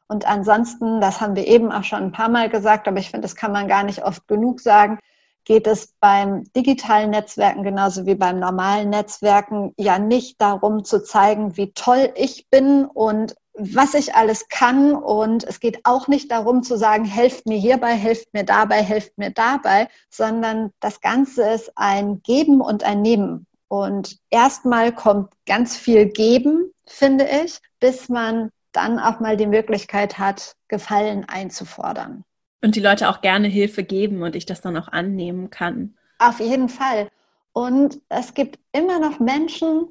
Und 0.09 0.27
ansonsten, 0.27 0.99
das 0.99 1.21
haben 1.21 1.37
wir 1.37 1.47
eben 1.47 1.71
auch 1.71 1.85
schon 1.85 2.03
ein 2.03 2.11
paar 2.11 2.27
Mal 2.27 2.49
gesagt, 2.49 2.89
aber 2.89 2.99
ich 2.99 3.09
finde, 3.09 3.21
das 3.21 3.37
kann 3.37 3.53
man 3.53 3.69
gar 3.69 3.83
nicht 3.83 4.03
oft 4.03 4.27
genug 4.27 4.59
sagen, 4.59 4.99
geht 5.45 5.65
es 5.65 5.93
beim 6.01 6.43
digitalen 6.53 7.11
Netzwerken 7.11 7.63
genauso 7.63 8.05
wie 8.05 8.15
beim 8.15 8.37
normalen 8.37 8.89
Netzwerken 8.89 9.73
ja 9.77 9.97
nicht 9.97 10.41
darum 10.41 10.83
zu 10.83 11.03
zeigen, 11.03 11.55
wie 11.55 11.71
toll 11.71 12.11
ich 12.15 12.49
bin 12.49 12.83
und 12.83 13.35
was 13.53 13.93
ich 13.93 14.13
alles 14.13 14.49
kann. 14.49 14.93
Und 14.93 15.45
es 15.45 15.61
geht 15.61 15.79
auch 15.85 16.09
nicht 16.09 16.29
darum 16.31 16.63
zu 16.63 16.77
sagen, 16.77 17.05
helft 17.05 17.45
mir 17.45 17.57
hierbei, 17.57 17.93
helft 17.93 18.33
mir 18.33 18.43
dabei, 18.43 18.83
helft 18.83 19.17
mir 19.17 19.31
dabei, 19.31 19.87
sondern 20.09 20.71
das 20.81 20.99
Ganze 20.99 21.49
ist 21.49 21.71
ein 21.77 22.21
Geben 22.23 22.59
und 22.59 22.83
ein 22.83 23.01
Nehmen. 23.01 23.47
Und 23.69 24.17
erstmal 24.29 24.91
kommt 24.91 25.31
ganz 25.45 25.77
viel 25.77 26.07
Geben, 26.07 26.73
finde 26.87 27.27
ich, 27.43 27.59
bis 27.79 28.09
man 28.09 28.49
dann 28.71 28.99
auch 28.99 29.19
mal 29.19 29.37
die 29.37 29.47
Möglichkeit 29.47 30.17
hat, 30.17 30.55
Gefallen 30.67 31.25
einzufordern. 31.27 32.23
Und 32.61 32.75
die 32.75 32.81
Leute 32.81 33.09
auch 33.09 33.21
gerne 33.21 33.47
Hilfe 33.47 33.83
geben 33.83 34.23
und 34.23 34.35
ich 34.35 34.45
das 34.45 34.61
dann 34.61 34.75
auch 34.77 34.87
annehmen 34.87 35.49
kann. 35.49 35.95
Auf 36.19 36.39
jeden 36.39 36.69
Fall. 36.69 37.09
Und 37.53 38.01
es 38.09 38.33
gibt 38.33 38.59
immer 38.71 38.99
noch 38.99 39.19
Menschen, 39.19 39.89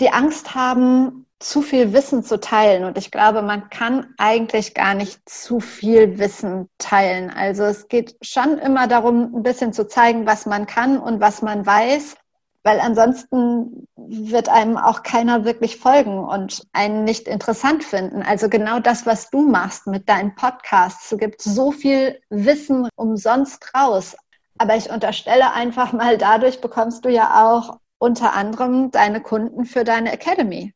die 0.00 0.10
Angst 0.10 0.54
haben, 0.54 1.26
zu 1.38 1.60
viel 1.60 1.92
Wissen 1.92 2.24
zu 2.24 2.40
teilen. 2.40 2.84
Und 2.84 2.96
ich 2.96 3.10
glaube, 3.10 3.42
man 3.42 3.68
kann 3.68 4.14
eigentlich 4.16 4.72
gar 4.72 4.94
nicht 4.94 5.28
zu 5.28 5.60
viel 5.60 6.18
Wissen 6.18 6.68
teilen. 6.78 7.30
Also 7.30 7.64
es 7.64 7.88
geht 7.88 8.16
schon 8.22 8.56
immer 8.58 8.86
darum, 8.88 9.34
ein 9.34 9.42
bisschen 9.42 9.72
zu 9.72 9.86
zeigen, 9.86 10.26
was 10.26 10.46
man 10.46 10.66
kann 10.66 10.98
und 10.98 11.20
was 11.20 11.42
man 11.42 11.66
weiß 11.66 12.16
weil 12.66 12.80
ansonsten 12.80 13.86
wird 13.94 14.48
einem 14.48 14.76
auch 14.76 15.04
keiner 15.04 15.44
wirklich 15.44 15.76
folgen 15.76 16.18
und 16.18 16.62
einen 16.72 17.04
nicht 17.04 17.28
interessant 17.28 17.84
finden. 17.84 18.22
Also 18.22 18.48
genau 18.48 18.80
das, 18.80 19.06
was 19.06 19.30
du 19.30 19.48
machst 19.48 19.86
mit 19.86 20.08
deinen 20.08 20.34
Podcasts. 20.34 21.08
Du 21.08 21.16
gibst 21.16 21.42
so 21.44 21.70
viel 21.70 22.20
Wissen 22.28 22.88
umsonst 22.96 23.72
raus. 23.72 24.16
Aber 24.58 24.74
ich 24.74 24.90
unterstelle 24.90 25.52
einfach 25.52 25.92
mal, 25.92 26.18
dadurch 26.18 26.60
bekommst 26.60 27.04
du 27.04 27.08
ja 27.08 27.46
auch 27.46 27.78
unter 27.98 28.34
anderem 28.34 28.90
deine 28.90 29.20
Kunden 29.20 29.64
für 29.64 29.84
deine 29.84 30.12
Academy. 30.12 30.74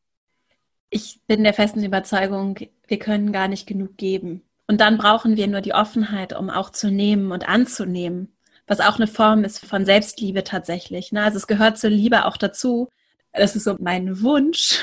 Ich 0.91 1.19
bin 1.27 1.43
der 1.43 1.53
festen 1.53 1.83
Überzeugung, 1.83 2.57
wir 2.87 2.99
können 2.99 3.33
gar 3.33 3.49
nicht 3.49 3.67
genug 3.67 3.97
geben. 3.97 4.43
Und 4.65 4.79
dann 4.79 4.97
brauchen 4.97 5.35
wir 5.35 5.49
nur 5.49 5.59
die 5.59 5.73
Offenheit, 5.73 6.31
um 6.31 6.49
auch 6.49 6.69
zu 6.69 6.89
nehmen 6.89 7.33
und 7.33 7.49
anzunehmen 7.49 8.31
was 8.71 8.79
auch 8.79 8.95
eine 8.95 9.07
Form 9.07 9.43
ist 9.43 9.65
von 9.65 9.83
Selbstliebe 9.83 10.45
tatsächlich. 10.45 11.11
Ne? 11.11 11.21
Also 11.21 11.35
es 11.35 11.45
gehört 11.45 11.77
zur 11.77 11.89
Liebe 11.89 12.23
auch 12.23 12.37
dazu. 12.37 12.87
Das 13.33 13.57
ist 13.57 13.65
so 13.65 13.75
mein 13.79 14.21
Wunsch, 14.21 14.79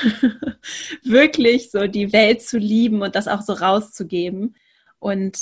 wirklich 1.03 1.71
so 1.71 1.87
die 1.87 2.13
Welt 2.13 2.43
zu 2.43 2.59
lieben 2.59 3.01
und 3.01 3.15
das 3.15 3.27
auch 3.27 3.41
so 3.41 3.53
rauszugeben. 3.53 4.55
Und 4.99 5.39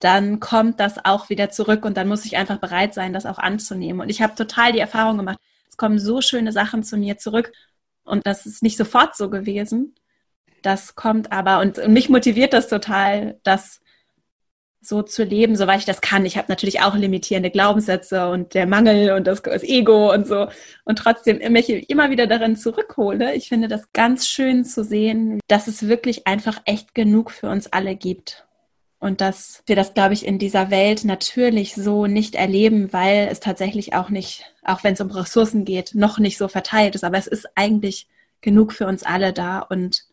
dann 0.00 0.40
kommt 0.40 0.78
das 0.78 1.06
auch 1.06 1.30
wieder 1.30 1.48
zurück 1.48 1.86
und 1.86 1.96
dann 1.96 2.06
muss 2.06 2.26
ich 2.26 2.36
einfach 2.36 2.58
bereit 2.58 2.92
sein, 2.92 3.14
das 3.14 3.24
auch 3.24 3.38
anzunehmen. 3.38 4.02
Und 4.02 4.10
ich 4.10 4.20
habe 4.20 4.34
total 4.34 4.72
die 4.72 4.78
Erfahrung 4.78 5.16
gemacht, 5.16 5.38
es 5.70 5.78
kommen 5.78 5.98
so 5.98 6.20
schöne 6.20 6.52
Sachen 6.52 6.82
zu 6.82 6.98
mir 6.98 7.16
zurück 7.16 7.50
und 8.04 8.26
das 8.26 8.44
ist 8.44 8.62
nicht 8.62 8.76
sofort 8.76 9.16
so 9.16 9.30
gewesen. 9.30 9.94
Das 10.60 10.96
kommt 10.96 11.32
aber 11.32 11.60
und, 11.60 11.78
und 11.78 11.94
mich 11.94 12.10
motiviert 12.10 12.52
das 12.52 12.68
total, 12.68 13.40
dass 13.42 13.80
so 14.88 15.02
zu 15.02 15.24
leben, 15.24 15.56
soweit 15.56 15.80
ich 15.80 15.84
das 15.84 16.00
kann. 16.00 16.26
Ich 16.26 16.36
habe 16.36 16.46
natürlich 16.48 16.80
auch 16.80 16.94
limitierende 16.94 17.50
Glaubenssätze 17.50 18.28
und 18.28 18.54
der 18.54 18.66
Mangel 18.66 19.12
und 19.12 19.26
das, 19.26 19.42
das 19.42 19.62
Ego 19.62 20.12
und 20.12 20.26
so 20.26 20.48
und 20.84 20.98
trotzdem 20.98 21.38
mich 21.52 21.68
immer 21.90 22.10
wieder 22.10 22.26
darin 22.26 22.56
zurückhole. 22.56 23.34
Ich 23.34 23.48
finde 23.48 23.68
das 23.68 23.92
ganz 23.92 24.26
schön 24.26 24.64
zu 24.64 24.84
sehen, 24.84 25.40
dass 25.48 25.66
es 25.66 25.88
wirklich 25.88 26.26
einfach 26.26 26.60
echt 26.64 26.94
genug 26.94 27.30
für 27.30 27.48
uns 27.48 27.72
alle 27.72 27.96
gibt. 27.96 28.46
Und 28.98 29.20
dass 29.20 29.62
wir 29.66 29.76
das, 29.76 29.92
glaube 29.92 30.14
ich, 30.14 30.26
in 30.26 30.38
dieser 30.38 30.70
Welt 30.70 31.04
natürlich 31.04 31.74
so 31.74 32.06
nicht 32.06 32.34
erleben, 32.34 32.92
weil 32.92 33.28
es 33.30 33.40
tatsächlich 33.40 33.94
auch 33.94 34.08
nicht, 34.08 34.44
auch 34.64 34.84
wenn 34.84 34.94
es 34.94 35.00
um 35.00 35.10
Ressourcen 35.10 35.64
geht, 35.64 35.94
noch 35.94 36.18
nicht 36.18 36.38
so 36.38 36.48
verteilt 36.48 36.94
ist. 36.94 37.04
Aber 37.04 37.18
es 37.18 37.26
ist 37.26 37.46
eigentlich 37.56 38.08
genug 38.40 38.72
für 38.72 38.86
uns 38.86 39.02
alle 39.02 39.32
da 39.32 39.58
und 39.58 40.06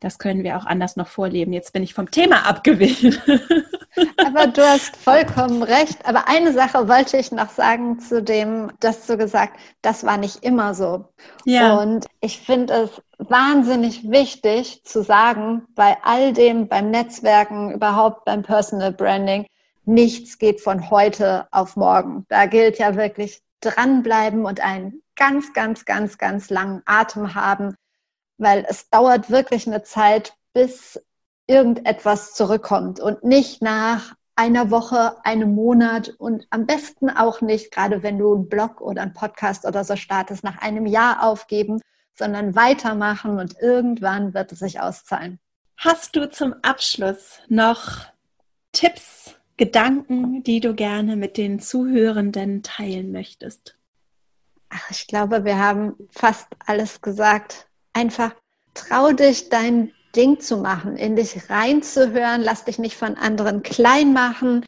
das 0.00 0.18
können 0.18 0.44
wir 0.44 0.56
auch 0.56 0.64
anders 0.64 0.96
noch 0.96 1.08
vorleben. 1.08 1.52
Jetzt 1.52 1.72
bin 1.72 1.82
ich 1.82 1.94
vom 1.94 2.10
Thema 2.10 2.46
abgewichen. 2.46 3.16
Aber 4.24 4.46
du 4.46 4.62
hast 4.62 4.96
vollkommen 4.96 5.62
recht. 5.62 6.06
Aber 6.06 6.28
eine 6.28 6.52
Sache 6.52 6.88
wollte 6.88 7.16
ich 7.16 7.32
noch 7.32 7.50
sagen 7.50 7.98
zu 8.00 8.22
dem, 8.22 8.72
dass 8.80 9.06
du 9.06 9.16
gesagt, 9.16 9.58
das 9.82 10.04
war 10.04 10.16
nicht 10.16 10.44
immer 10.44 10.74
so. 10.74 11.06
Ja. 11.44 11.78
Und 11.78 12.06
ich 12.20 12.40
finde 12.40 12.74
es 12.74 13.02
wahnsinnig 13.18 14.10
wichtig 14.10 14.82
zu 14.84 15.02
sagen, 15.02 15.66
bei 15.74 15.96
all 16.02 16.32
dem, 16.32 16.68
beim 16.68 16.90
Netzwerken, 16.90 17.72
überhaupt 17.72 18.24
beim 18.24 18.42
Personal 18.42 18.92
Branding, 18.92 19.46
nichts 19.84 20.38
geht 20.38 20.60
von 20.60 20.90
heute 20.90 21.48
auf 21.50 21.76
morgen. 21.76 22.26
Da 22.28 22.46
gilt 22.46 22.78
ja 22.78 22.94
wirklich 22.96 23.42
dranbleiben 23.60 24.44
und 24.44 24.60
einen 24.60 25.02
ganz, 25.16 25.52
ganz, 25.52 25.84
ganz, 25.84 26.18
ganz 26.18 26.50
langen 26.50 26.82
Atem 26.86 27.34
haben, 27.34 27.74
weil 28.36 28.64
es 28.68 28.88
dauert 28.90 29.30
wirklich 29.30 29.66
eine 29.66 29.82
Zeit, 29.82 30.34
bis 30.52 31.00
irgendetwas 31.48 32.34
zurückkommt 32.34 33.00
und 33.00 33.24
nicht 33.24 33.62
nach 33.62 34.14
einer 34.36 34.70
Woche, 34.70 35.16
einem 35.24 35.54
Monat 35.54 36.10
und 36.18 36.46
am 36.50 36.64
besten 36.64 37.10
auch 37.10 37.40
nicht, 37.40 37.72
gerade 37.72 38.04
wenn 38.04 38.18
du 38.18 38.34
einen 38.34 38.48
Blog 38.48 38.80
oder 38.80 39.02
einen 39.02 39.12
Podcast 39.12 39.66
oder 39.66 39.82
so 39.82 39.96
startest, 39.96 40.44
nach 40.44 40.58
einem 40.62 40.86
Jahr 40.86 41.24
aufgeben, 41.24 41.80
sondern 42.14 42.54
weitermachen 42.54 43.38
und 43.38 43.56
irgendwann 43.60 44.34
wird 44.34 44.52
es 44.52 44.60
sich 44.60 44.80
auszahlen. 44.80 45.40
Hast 45.76 46.14
du 46.14 46.30
zum 46.30 46.54
Abschluss 46.62 47.40
noch 47.48 48.06
Tipps, 48.72 49.34
Gedanken, 49.56 50.44
die 50.44 50.60
du 50.60 50.74
gerne 50.74 51.16
mit 51.16 51.36
den 51.36 51.58
Zuhörenden 51.58 52.62
teilen 52.62 53.10
möchtest? 53.10 53.76
Ach, 54.68 54.90
ich 54.90 55.08
glaube, 55.08 55.44
wir 55.44 55.58
haben 55.58 55.94
fast 56.10 56.46
alles 56.64 57.00
gesagt. 57.00 57.66
Einfach 57.92 58.34
trau 58.74 59.10
dich, 59.12 59.48
dein 59.48 59.92
Ding 60.14 60.40
zu 60.40 60.58
machen, 60.58 60.96
in 60.96 61.16
dich 61.16 61.50
reinzuhören, 61.50 62.42
lass 62.42 62.64
dich 62.64 62.78
nicht 62.78 62.96
von 62.96 63.16
anderen 63.16 63.62
klein 63.62 64.12
machen. 64.12 64.64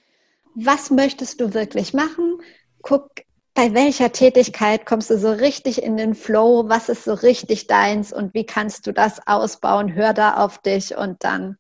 Was 0.55 0.91
möchtest 0.91 1.41
du 1.41 1.55
wirklich 1.55 1.95
machen? 1.95 2.41
Guck, 2.83 3.11
bei 3.55 3.75
welcher 3.75 4.13
Tätigkeit 4.13 4.87
kommst 4.87 5.11
du 5.11 5.19
so 5.19 5.33
richtig 5.33 5.83
in 5.83 5.97
den 5.97 6.15
Flow? 6.15 6.69
Was 6.69 6.89
ist 6.89 7.05
so 7.05 7.15
richtig 7.15 7.67
deins 7.67 8.13
und 8.13 8.35
wie 8.35 8.47
kannst 8.47 8.87
du 8.87 8.93
das 8.93 9.27
ausbauen? 9.27 9.95
Hör 9.95 10.15
da 10.15 10.35
auf 10.37 10.59
dich 10.59 10.97
und 10.97 11.25
dann 11.25 11.57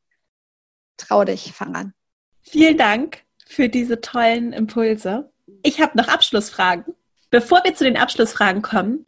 trau 0.97 1.25
dich, 1.25 1.53
fang 1.53 1.75
an. 1.75 1.95
Vielen 2.43 2.79
Dank 2.79 3.25
für 3.47 3.69
diese 3.69 4.01
tollen 4.01 4.53
Impulse. 4.53 5.31
Ich 5.63 5.81
habe 5.81 5.99
noch 5.99 6.09
Abschlussfragen. 6.09 6.95
Bevor 7.31 7.63
wir 7.65 7.75
zu 7.75 7.85
den 7.85 7.97
Abschlussfragen 7.97 8.63
kommen, 8.63 9.07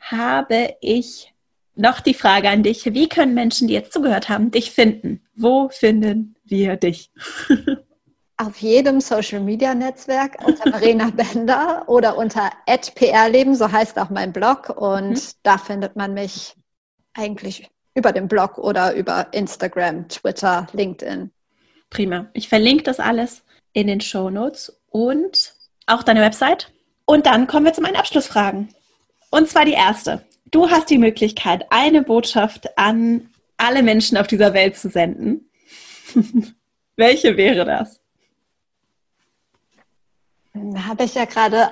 habe 0.00 0.74
ich 0.80 1.31
noch 1.74 2.00
die 2.00 2.14
Frage 2.14 2.48
an 2.48 2.62
dich. 2.62 2.84
Wie 2.92 3.08
können 3.08 3.34
Menschen, 3.34 3.68
die 3.68 3.74
jetzt 3.74 3.92
zugehört 3.92 4.28
haben, 4.28 4.50
dich 4.50 4.70
finden? 4.70 5.22
Wo 5.34 5.68
finden 5.68 6.36
wir 6.44 6.76
dich? 6.76 7.10
Auf 8.36 8.58
jedem 8.58 9.00
Social 9.00 9.40
Media 9.40 9.74
Netzwerk 9.74 10.36
unter 10.44 10.68
Marina 10.68 11.10
Bender 11.14 11.84
oder 11.86 12.16
unter 12.16 12.50
@prleben, 12.66 13.54
so 13.54 13.70
heißt 13.70 13.98
auch 13.98 14.10
mein 14.10 14.32
Blog 14.32 14.70
und 14.70 15.10
mhm. 15.10 15.20
da 15.42 15.58
findet 15.58 15.96
man 15.96 16.14
mich 16.14 16.56
eigentlich 17.14 17.70
über 17.94 18.12
den 18.12 18.26
Blog 18.26 18.58
oder 18.58 18.94
über 18.94 19.28
Instagram, 19.32 20.08
Twitter, 20.08 20.66
LinkedIn. 20.72 21.30
Prima. 21.90 22.26
Ich 22.32 22.48
verlinke 22.48 22.84
das 22.84 23.00
alles 23.00 23.42
in 23.74 23.86
den 23.86 24.00
Show 24.00 24.30
Notes 24.30 24.80
und 24.88 25.54
auch 25.86 26.02
deine 26.02 26.20
Website. 26.20 26.72
Und 27.04 27.26
dann 27.26 27.46
kommen 27.46 27.66
wir 27.66 27.72
zu 27.74 27.82
meinen 27.82 27.96
Abschlussfragen. 27.96 28.74
Und 29.30 29.48
zwar 29.48 29.64
die 29.64 29.72
erste. 29.72 30.24
Du 30.52 30.70
hast 30.70 30.90
die 30.90 30.98
Möglichkeit, 30.98 31.64
eine 31.70 32.02
Botschaft 32.02 32.78
an 32.78 33.30
alle 33.56 33.82
Menschen 33.82 34.18
auf 34.18 34.26
dieser 34.26 34.52
Welt 34.52 34.76
zu 34.76 34.90
senden. 34.90 35.50
Welche 36.96 37.36
wäre 37.38 37.64
das? 37.64 38.00
Habe 40.54 41.04
ich 41.04 41.14
ja 41.14 41.24
gerade 41.24 41.70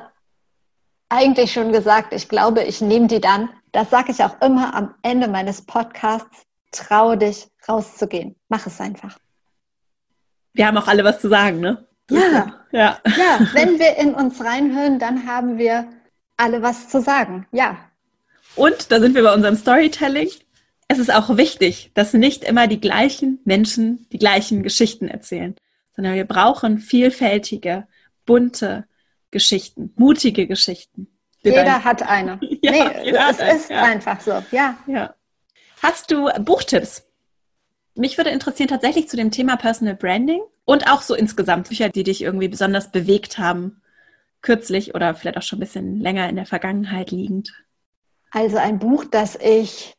eigentlich 1.11 1.53
schon 1.53 1.72
gesagt. 1.72 2.14
Ich 2.14 2.31
glaube, 2.31 2.62
ich 2.62 2.81
nehme 2.81 3.07
die 3.07 3.20
dann. 3.20 3.51
Das 3.72 3.91
sage 3.91 4.12
ich 4.12 4.24
auch 4.24 4.41
immer 4.41 4.74
am 4.74 4.95
Ende 5.03 5.28
meines 5.28 5.61
Podcasts. 5.61 6.47
Trau 6.72 7.16
dich, 7.16 7.49
rauszugehen. 7.68 8.35
Mach 8.49 8.66
es 8.66 8.81
einfach. 8.81 9.18
Wir 10.55 10.66
haben 10.66 10.78
auch 10.78 10.89
alle 10.89 11.05
was 11.05 11.20
zu 11.20 11.28
sagen, 11.28 11.61
ne? 11.61 11.87
Ja. 12.11 12.64
ja. 12.72 12.99
Ja, 13.05 13.41
wenn 13.53 13.78
wir 13.78 13.99
in 13.99 14.14
uns 14.14 14.43
reinhören, 14.43 14.99
dann 14.99 15.26
haben 15.26 15.59
wir 15.59 15.87
alle 16.39 16.62
was 16.62 16.89
zu 16.89 17.03
sagen. 17.03 17.47
Ja, 17.53 17.76
und 18.61 18.93
da 18.93 19.01
sind 19.01 19.15
wir 19.15 19.23
bei 19.23 19.33
unserem 19.33 19.57
Storytelling. 19.57 20.29
Es 20.87 20.99
ist 20.99 21.11
auch 21.11 21.39
wichtig, 21.39 21.93
dass 21.95 22.13
nicht 22.13 22.45
immer 22.45 22.67
die 22.67 22.79
gleichen 22.79 23.41
Menschen 23.47 24.07
die 24.13 24.19
gleichen 24.19 24.63
Geschichten 24.63 25.09
erzählen, 25.09 25.57
sondern 25.97 26.15
wir 26.15 26.27
brauchen 26.27 26.79
vielfältige, 26.79 27.87
bunte 28.27 28.85
Geschichten, 29.31 29.95
mutige 29.97 30.47
Geschichten. 30.47 31.07
Jeder 31.43 31.85
hat 31.85 32.03
eine. 32.03 32.39
ja, 32.61 32.71
nee, 32.71 33.11
es 33.11 33.63
ist 33.63 33.71
ja. 33.71 33.83
einfach 33.83 34.21
so, 34.21 34.43
ja. 34.51 34.77
ja. 34.87 35.15
Hast 35.83 36.11
du 36.11 36.29
Buchtipps? 36.41 37.07
Mich 37.95 38.19
würde 38.19 38.29
interessieren 38.29 38.69
tatsächlich 38.69 39.09
zu 39.09 39.17
dem 39.17 39.31
Thema 39.31 39.57
Personal 39.57 39.95
Branding 39.95 40.43
und 40.67 40.87
auch 40.87 41.01
so 41.01 41.15
insgesamt 41.15 41.71
Bücher, 41.71 41.89
die 41.89 42.05
dich 42.05 42.21
irgendwie 42.21 42.49
besonders 42.49 42.93
bewegt 42.93 43.39
haben, 43.39 43.81
kürzlich 44.43 44.95
oder 44.95 45.15
vielleicht 45.15 45.39
auch 45.39 45.43
schon 45.43 45.57
ein 45.57 45.61
bisschen 45.61 45.99
länger 45.99 46.29
in 46.29 46.37
der 46.37 46.47
Vergangenheit 46.47 47.11
liegend. 47.11 47.55
Also 48.31 48.59
ein 48.59 48.78
Buch, 48.78 49.05
das 49.11 49.37
ich 49.37 49.95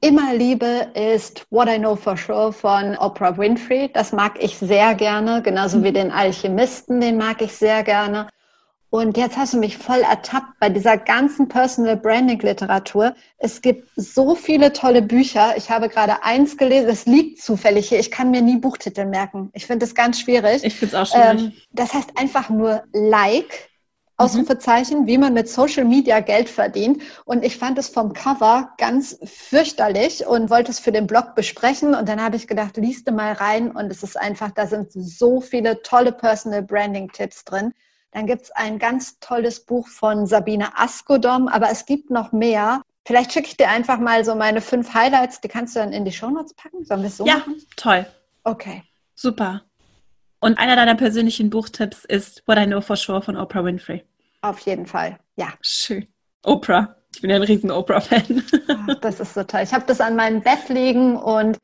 immer 0.00 0.34
liebe, 0.34 0.88
ist 0.94 1.46
What 1.50 1.68
I 1.68 1.78
Know 1.78 1.96
for 1.96 2.16
Sure 2.16 2.52
von 2.52 2.96
Oprah 2.96 3.36
Winfrey. 3.36 3.90
Das 3.92 4.12
mag 4.12 4.42
ich 4.42 4.56
sehr 4.58 4.94
gerne, 4.94 5.42
genauso 5.42 5.82
wie 5.82 5.90
mhm. 5.90 5.94
den 5.94 6.10
Alchemisten, 6.10 7.00
den 7.00 7.16
mag 7.16 7.40
ich 7.42 7.52
sehr 7.52 7.82
gerne. 7.82 8.28
Und 8.90 9.16
jetzt 9.16 9.36
hast 9.36 9.54
du 9.54 9.58
mich 9.58 9.76
voll 9.76 10.02
ertappt 10.02 10.60
bei 10.60 10.68
dieser 10.68 10.96
ganzen 10.96 11.48
Personal 11.48 11.96
Branding 11.96 12.38
Literatur. 12.38 13.16
Es 13.38 13.60
gibt 13.60 13.88
so 13.96 14.36
viele 14.36 14.72
tolle 14.72 15.02
Bücher. 15.02 15.56
Ich 15.56 15.68
habe 15.68 15.88
gerade 15.88 16.22
eins 16.22 16.56
gelesen, 16.56 16.86
das 16.86 17.04
liegt 17.04 17.42
zufällig 17.42 17.88
hier. 17.88 17.98
Ich 17.98 18.12
kann 18.12 18.30
mir 18.30 18.40
nie 18.40 18.56
Buchtitel 18.56 19.04
merken. 19.04 19.50
Ich 19.52 19.66
finde 19.66 19.84
das 19.84 19.96
ganz 19.96 20.20
schwierig. 20.20 20.62
Ich 20.62 20.76
finde 20.76 20.94
es 20.94 21.02
auch 21.02 21.12
schwierig. 21.12 21.42
Ähm, 21.42 21.52
das 21.72 21.92
heißt 21.92 22.10
einfach 22.16 22.50
nur 22.50 22.84
Like 22.92 23.68
Ausrufezeichen, 24.16 25.06
wie 25.06 25.18
man 25.18 25.34
mit 25.34 25.48
Social 25.48 25.84
Media 25.84 26.20
Geld 26.20 26.48
verdient. 26.48 27.02
Und 27.24 27.44
ich 27.44 27.56
fand 27.56 27.78
es 27.78 27.88
vom 27.88 28.12
Cover 28.12 28.70
ganz 28.78 29.18
fürchterlich 29.24 30.26
und 30.26 30.50
wollte 30.50 30.70
es 30.70 30.78
für 30.78 30.92
den 30.92 31.06
Blog 31.06 31.34
besprechen. 31.34 31.94
Und 31.94 32.08
dann 32.08 32.22
habe 32.22 32.36
ich 32.36 32.46
gedacht, 32.46 32.76
liest 32.76 33.08
du 33.08 33.12
mal 33.12 33.32
rein. 33.32 33.70
Und 33.72 33.90
es 33.90 34.02
ist 34.02 34.18
einfach, 34.18 34.52
da 34.52 34.66
sind 34.66 34.92
so 34.92 35.40
viele 35.40 35.82
tolle 35.82 36.12
Personal 36.12 36.62
Branding 36.62 37.10
Tipps 37.10 37.44
drin. 37.44 37.72
Dann 38.12 38.26
gibt 38.26 38.42
es 38.42 38.50
ein 38.52 38.78
ganz 38.78 39.18
tolles 39.18 39.58
Buch 39.58 39.88
von 39.88 40.26
Sabine 40.26 40.78
Askodom, 40.78 41.48
aber 41.48 41.70
es 41.70 41.84
gibt 41.84 42.10
noch 42.10 42.30
mehr. 42.30 42.82
Vielleicht 43.04 43.32
schicke 43.32 43.48
ich 43.48 43.56
dir 43.56 43.68
einfach 43.68 43.98
mal 43.98 44.24
so 44.24 44.36
meine 44.36 44.60
fünf 44.60 44.94
Highlights, 44.94 45.40
die 45.40 45.48
kannst 45.48 45.74
du 45.74 45.80
dann 45.80 45.92
in 45.92 46.04
die 46.04 46.12
Shownotes 46.12 46.54
packen. 46.54 46.84
Sollen 46.84 47.02
wir 47.02 47.08
es 47.08 47.16
so 47.16 47.26
ja, 47.26 47.38
machen? 47.38 47.60
toll. 47.76 48.06
Okay. 48.44 48.84
Super. 49.16 49.62
Und 50.44 50.58
einer 50.58 50.76
deiner 50.76 50.94
persönlichen 50.94 51.48
Buchtipps 51.48 52.04
ist 52.04 52.42
What 52.46 52.58
I 52.58 52.66
Know 52.66 52.82
for 52.82 52.96
Sure 52.96 53.22
von 53.22 53.34
Oprah 53.34 53.64
Winfrey. 53.64 54.04
Auf 54.42 54.58
jeden 54.58 54.84
Fall, 54.84 55.18
ja. 55.36 55.54
Schön. 55.62 56.06
Oprah. 56.42 56.96
Ich 57.14 57.22
bin 57.22 57.30
ja 57.30 57.36
ein 57.36 57.42
riesen 57.42 57.70
Oprah-Fan. 57.70 58.44
das 59.00 59.20
ist 59.20 59.32
so 59.32 59.42
toll. 59.44 59.62
Ich 59.64 59.72
habe 59.72 59.86
das 59.86 60.02
an 60.02 60.16
meinem 60.16 60.42
Bett 60.42 60.68
liegen 60.68 61.16
und 61.16 61.56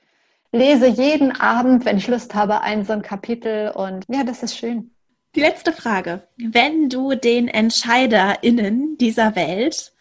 lese 0.53 0.87
jeden 0.87 1.31
Abend, 1.39 1.85
wenn 1.85 1.99
ich 1.99 2.09
Lust 2.09 2.35
habe, 2.35 2.63
ein 2.63 2.87
so 2.87 2.95
ein 2.95 3.03
Kapitel. 3.03 3.71
Und 3.73 4.07
ja, 4.09 4.25
das 4.25 4.43
ist 4.43 4.57
schön. 4.57 4.91
Die 5.35 5.41
letzte 5.41 5.73
Frage. 5.73 6.27
Wenn 6.39 6.89
du 6.89 7.15
den 7.15 7.49
EntscheiderInnen 7.49 8.97
dieser 8.97 9.37
Welt, 9.37 9.93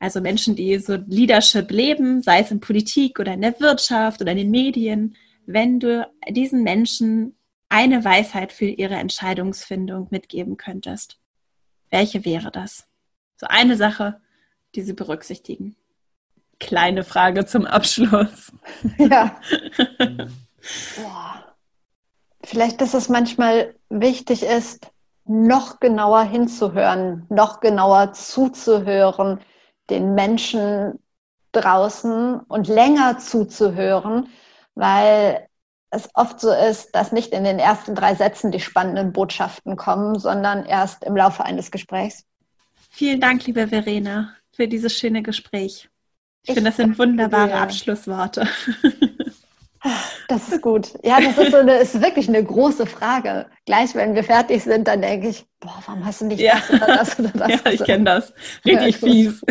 also 0.00 0.20
Menschen, 0.20 0.56
die 0.56 0.76
so 0.80 0.96
Leadership 1.06 1.70
leben, 1.70 2.22
sei 2.22 2.40
es 2.40 2.50
in 2.50 2.58
Politik 2.58 3.20
oder 3.20 3.34
in 3.34 3.42
der 3.42 3.60
Wirtschaft 3.60 4.20
oder 4.20 4.32
in 4.32 4.38
den 4.38 4.50
Medien, 4.50 5.14
wenn 5.46 5.78
du 5.78 6.08
diesen 6.28 6.64
Menschen 6.64 7.35
eine 7.68 8.04
Weisheit 8.04 8.52
für 8.52 8.66
ihre 8.66 8.94
Entscheidungsfindung 8.94 10.08
mitgeben 10.10 10.56
könntest, 10.56 11.18
welche 11.90 12.24
wäre 12.24 12.50
das? 12.50 12.86
So 13.36 13.46
eine 13.48 13.76
Sache, 13.76 14.20
die 14.74 14.82
Sie 14.82 14.92
berücksichtigen. 14.92 15.76
Kleine 16.58 17.04
Frage 17.04 17.46
zum 17.46 17.66
Abschluss. 17.66 18.52
Ja. 18.98 19.40
Boah. 20.96 21.54
Vielleicht, 22.42 22.80
dass 22.80 22.94
es 22.94 23.08
manchmal 23.08 23.74
wichtig 23.88 24.42
ist, 24.42 24.90
noch 25.24 25.80
genauer 25.80 26.22
hinzuhören, 26.22 27.26
noch 27.28 27.60
genauer 27.60 28.12
zuzuhören, 28.12 29.40
den 29.90 30.14
Menschen 30.14 31.00
draußen 31.52 32.40
und 32.40 32.68
länger 32.68 33.18
zuzuhören, 33.18 34.28
weil 34.74 35.45
es 35.96 36.08
oft 36.14 36.40
so 36.40 36.52
ist, 36.52 36.94
dass 36.94 37.12
nicht 37.12 37.32
in 37.32 37.44
den 37.44 37.58
ersten 37.58 37.94
drei 37.94 38.14
Sätzen 38.14 38.52
die 38.52 38.60
spannenden 38.60 39.12
Botschaften 39.12 39.76
kommen, 39.76 40.18
sondern 40.18 40.64
erst 40.64 41.04
im 41.04 41.16
Laufe 41.16 41.44
eines 41.44 41.70
Gesprächs. 41.70 42.24
Vielen 42.90 43.20
Dank, 43.20 43.44
liebe 43.46 43.68
Verena, 43.68 44.34
für 44.52 44.68
dieses 44.68 44.96
schöne 44.96 45.22
Gespräch. 45.22 45.88
Ich, 46.42 46.50
ich 46.50 46.54
finde, 46.54 46.70
das 46.70 46.76
sind 46.76 46.98
wunderbare 46.98 47.48
dir. 47.48 47.56
Abschlussworte. 47.56 48.46
Das 50.28 50.48
ist 50.48 50.62
gut. 50.62 50.94
Ja, 51.04 51.20
das 51.20 51.38
ist, 51.38 51.52
so 51.52 51.58
eine, 51.58 51.76
ist 51.76 52.00
wirklich 52.00 52.28
eine 52.28 52.42
große 52.42 52.86
Frage. 52.86 53.46
Gleich, 53.64 53.94
wenn 53.94 54.14
wir 54.14 54.24
fertig 54.24 54.64
sind, 54.64 54.88
dann 54.88 55.02
denke 55.02 55.28
ich, 55.28 55.46
boah, 55.60 55.82
warum 55.86 56.04
hast 56.04 56.20
du 56.20 56.26
nicht 56.26 56.40
ja. 56.40 56.54
das 56.54 56.70
oder 56.70 56.86
das 56.86 57.18
oder 57.18 57.28
das? 57.30 57.48
Ja, 57.64 57.70
ich 57.70 57.84
kenne 57.84 58.04
das. 58.04 58.32
Richtig 58.64 59.00
ja, 59.00 59.08
fies. 59.08 59.42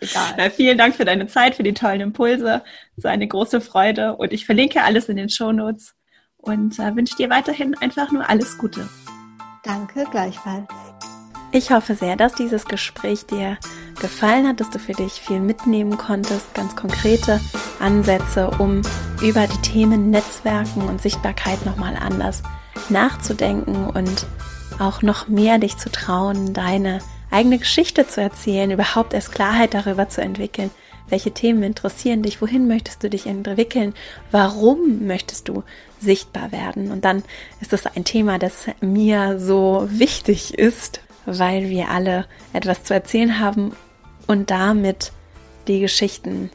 Ja, 0.00 0.34
ja, 0.44 0.50
vielen 0.50 0.76
Dank 0.76 0.94
für 0.94 1.04
deine 1.04 1.26
Zeit, 1.26 1.54
für 1.54 1.62
die 1.62 1.74
tollen 1.74 2.00
Impulse. 2.00 2.62
Es 2.96 3.04
war 3.04 3.12
eine 3.12 3.26
große 3.26 3.60
Freude 3.60 4.16
und 4.16 4.32
ich 4.32 4.46
verlinke 4.46 4.82
alles 4.82 5.08
in 5.08 5.16
den 5.16 5.28
Shownotes 5.28 5.94
und 6.36 6.78
äh, 6.78 6.94
wünsche 6.94 7.16
dir 7.16 7.30
weiterhin 7.30 7.74
einfach 7.78 8.12
nur 8.12 8.28
alles 8.28 8.58
Gute. 8.58 8.88
Danke, 9.62 10.04
gleichfalls. 10.10 10.66
Ich 11.52 11.70
hoffe 11.70 11.94
sehr, 11.94 12.16
dass 12.16 12.34
dieses 12.34 12.66
Gespräch 12.66 13.26
dir 13.26 13.58
gefallen 14.00 14.48
hat, 14.48 14.60
dass 14.60 14.70
du 14.70 14.78
für 14.78 14.92
dich 14.92 15.12
viel 15.12 15.40
mitnehmen 15.40 15.96
konntest, 15.96 16.52
ganz 16.52 16.74
konkrete 16.74 17.40
Ansätze, 17.84 18.50
um 18.58 18.80
über 19.22 19.46
die 19.46 19.60
Themen 19.60 20.08
Netzwerken 20.08 20.88
und 20.88 21.02
Sichtbarkeit 21.02 21.66
nochmal 21.66 21.96
anders 21.96 22.42
nachzudenken 22.88 23.86
und 23.88 24.26
auch 24.78 25.02
noch 25.02 25.28
mehr 25.28 25.58
dich 25.58 25.76
zu 25.76 25.92
trauen, 25.92 26.54
deine 26.54 27.00
eigene 27.30 27.58
Geschichte 27.58 28.08
zu 28.08 28.22
erzählen, 28.22 28.70
überhaupt 28.70 29.12
erst 29.12 29.32
Klarheit 29.32 29.74
darüber 29.74 30.08
zu 30.08 30.22
entwickeln, 30.22 30.70
welche 31.10 31.32
Themen 31.32 31.62
interessieren 31.62 32.22
dich, 32.22 32.40
wohin 32.40 32.68
möchtest 32.68 33.02
du 33.02 33.10
dich 33.10 33.26
entwickeln, 33.26 33.92
warum 34.30 35.06
möchtest 35.06 35.48
du 35.48 35.62
sichtbar 36.00 36.52
werden. 36.52 36.90
Und 36.90 37.04
dann 37.04 37.22
ist 37.60 37.74
das 37.74 37.84
ein 37.84 38.04
Thema, 38.04 38.38
das 38.38 38.64
mir 38.80 39.38
so 39.38 39.86
wichtig 39.90 40.54
ist, 40.54 41.00
weil 41.26 41.68
wir 41.68 41.90
alle 41.90 42.24
etwas 42.54 42.82
zu 42.82 42.94
erzählen 42.94 43.40
haben 43.40 43.72
und 44.26 44.50
damit 44.50 45.12
die 45.68 45.80
Geschichten, 45.80 46.50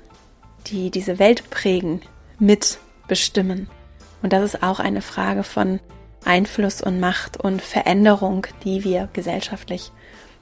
die 0.70 0.92
diese 0.92 1.20
Welt 1.20 1.50
prägen, 1.50 2.02
mitbestimmen. 2.40 3.70
Und 4.22 4.34
das 4.34 4.44
ist 4.44 4.64
auch 4.64 4.80
eine 4.80 5.02
Frage 5.02 5.44
von 5.44 5.80
Einfluss 6.26 6.82
und 6.82 7.00
Macht 7.00 7.38
und 7.38 7.62
Veränderung, 7.62 8.46
die 8.64 8.84
wir 8.84 9.10
gesellschaftlich 9.14 9.92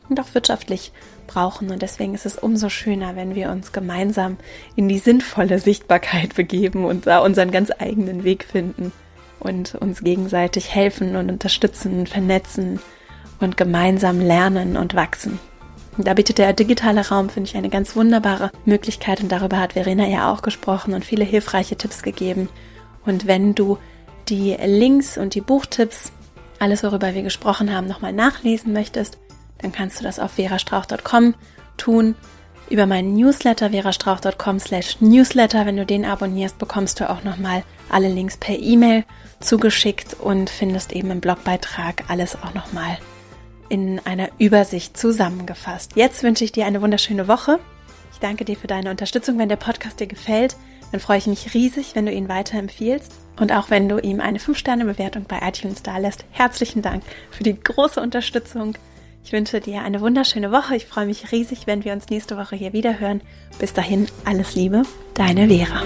und 0.09 0.19
auch 0.19 0.33
wirtschaftlich 0.33 0.91
brauchen. 1.27 1.71
Und 1.71 1.81
deswegen 1.81 2.13
ist 2.15 2.25
es 2.25 2.37
umso 2.37 2.69
schöner, 2.69 3.15
wenn 3.15 3.35
wir 3.35 3.51
uns 3.51 3.71
gemeinsam 3.71 4.37
in 4.75 4.87
die 4.87 4.99
sinnvolle 4.99 5.59
Sichtbarkeit 5.59 6.35
begeben 6.35 6.85
und 6.85 7.07
da 7.07 7.19
unseren 7.19 7.51
ganz 7.51 7.71
eigenen 7.77 8.23
Weg 8.23 8.45
finden 8.45 8.91
und 9.39 9.75
uns 9.75 10.01
gegenseitig 10.01 10.73
helfen 10.73 11.15
und 11.15 11.29
unterstützen, 11.29 12.07
vernetzen 12.07 12.79
und 13.39 13.57
gemeinsam 13.57 14.19
lernen 14.19 14.77
und 14.77 14.95
wachsen. 14.95 15.39
Da 15.97 16.13
bietet 16.13 16.37
der 16.37 16.53
digitale 16.53 17.07
Raum, 17.07 17.29
finde 17.29 17.49
ich, 17.49 17.57
eine 17.57 17.69
ganz 17.69 17.95
wunderbare 17.95 18.51
Möglichkeit 18.65 19.21
und 19.21 19.31
darüber 19.31 19.59
hat 19.59 19.73
Verena 19.73 20.07
ja 20.07 20.31
auch 20.31 20.43
gesprochen 20.43 20.93
und 20.93 21.03
viele 21.03 21.25
hilfreiche 21.25 21.75
Tipps 21.75 22.03
gegeben. 22.03 22.49
Und 23.05 23.25
wenn 23.25 23.55
du 23.55 23.77
die 24.29 24.55
Links 24.63 25.17
und 25.17 25.33
die 25.33 25.41
Buchtipps, 25.41 26.11
alles 26.59 26.83
worüber 26.83 27.15
wir 27.15 27.23
gesprochen 27.23 27.73
haben, 27.73 27.87
nochmal 27.87 28.13
nachlesen 28.13 28.73
möchtest, 28.73 29.17
dann 29.59 29.71
kannst 29.71 29.99
du 29.99 30.03
das 30.03 30.19
auf 30.19 30.31
verastrauch.com 30.31 31.33
tun. 31.77 32.15
Über 32.69 32.85
meinen 32.85 33.13
Newsletter 33.13 33.69
verastrauch.com 33.69 34.59
slash 34.59 34.97
newsletter. 34.99 35.65
Wenn 35.65 35.77
du 35.77 35.85
den 35.85 36.05
abonnierst, 36.05 36.57
bekommst 36.57 36.99
du 36.99 37.09
auch 37.09 37.23
nochmal 37.23 37.63
alle 37.89 38.09
Links 38.09 38.37
per 38.37 38.59
E-Mail 38.59 39.05
zugeschickt 39.39 40.15
und 40.19 40.49
findest 40.49 40.91
eben 40.91 41.09
im 41.09 41.21
Blogbeitrag 41.21 42.03
alles 42.09 42.35
auch 42.35 42.53
nochmal 42.53 42.97
in 43.69 43.99
einer 44.05 44.29
Übersicht 44.37 44.97
zusammengefasst. 44.97 45.93
Jetzt 45.95 46.23
wünsche 46.23 46.43
ich 46.43 46.51
dir 46.51 46.65
eine 46.65 46.81
wunderschöne 46.81 47.27
Woche. 47.27 47.59
Ich 48.11 48.19
danke 48.19 48.45
dir 48.45 48.55
für 48.55 48.67
deine 48.67 48.89
Unterstützung. 48.89 49.37
Wenn 49.37 49.49
der 49.49 49.57
Podcast 49.57 49.99
dir 49.99 50.07
gefällt, 50.07 50.55
dann 50.91 50.99
freue 50.99 51.17
ich 51.17 51.27
mich 51.27 51.53
riesig, 51.53 51.95
wenn 51.95 52.05
du 52.05 52.11
ihn 52.11 52.29
weiterempfiehlst. 52.29 53.11
Und 53.39 53.51
auch 53.51 53.69
wenn 53.69 53.87
du 53.87 53.99
ihm 53.99 54.19
eine 54.19 54.39
5-Sterne-Bewertung 54.39 55.25
bei 55.27 55.39
iTunes 55.43 55.83
da 55.83 55.97
lässt. 55.97 56.25
Herzlichen 56.31 56.81
Dank 56.81 57.03
für 57.29 57.43
die 57.43 57.59
große 57.59 58.01
Unterstützung. 58.01 58.75
Ich 59.23 59.31
wünsche 59.31 59.59
dir 59.59 59.81
eine 59.81 60.01
wunderschöne 60.01 60.51
Woche. 60.51 60.75
Ich 60.75 60.85
freue 60.85 61.05
mich 61.05 61.31
riesig, 61.31 61.67
wenn 61.67 61.83
wir 61.83 61.93
uns 61.93 62.09
nächste 62.09 62.37
Woche 62.37 62.55
hier 62.55 62.73
wieder 62.73 62.99
hören. 62.99 63.21
Bis 63.59 63.73
dahin, 63.73 64.07
alles 64.25 64.55
Liebe, 64.55 64.83
deine 65.13 65.47
Vera. 65.47 65.83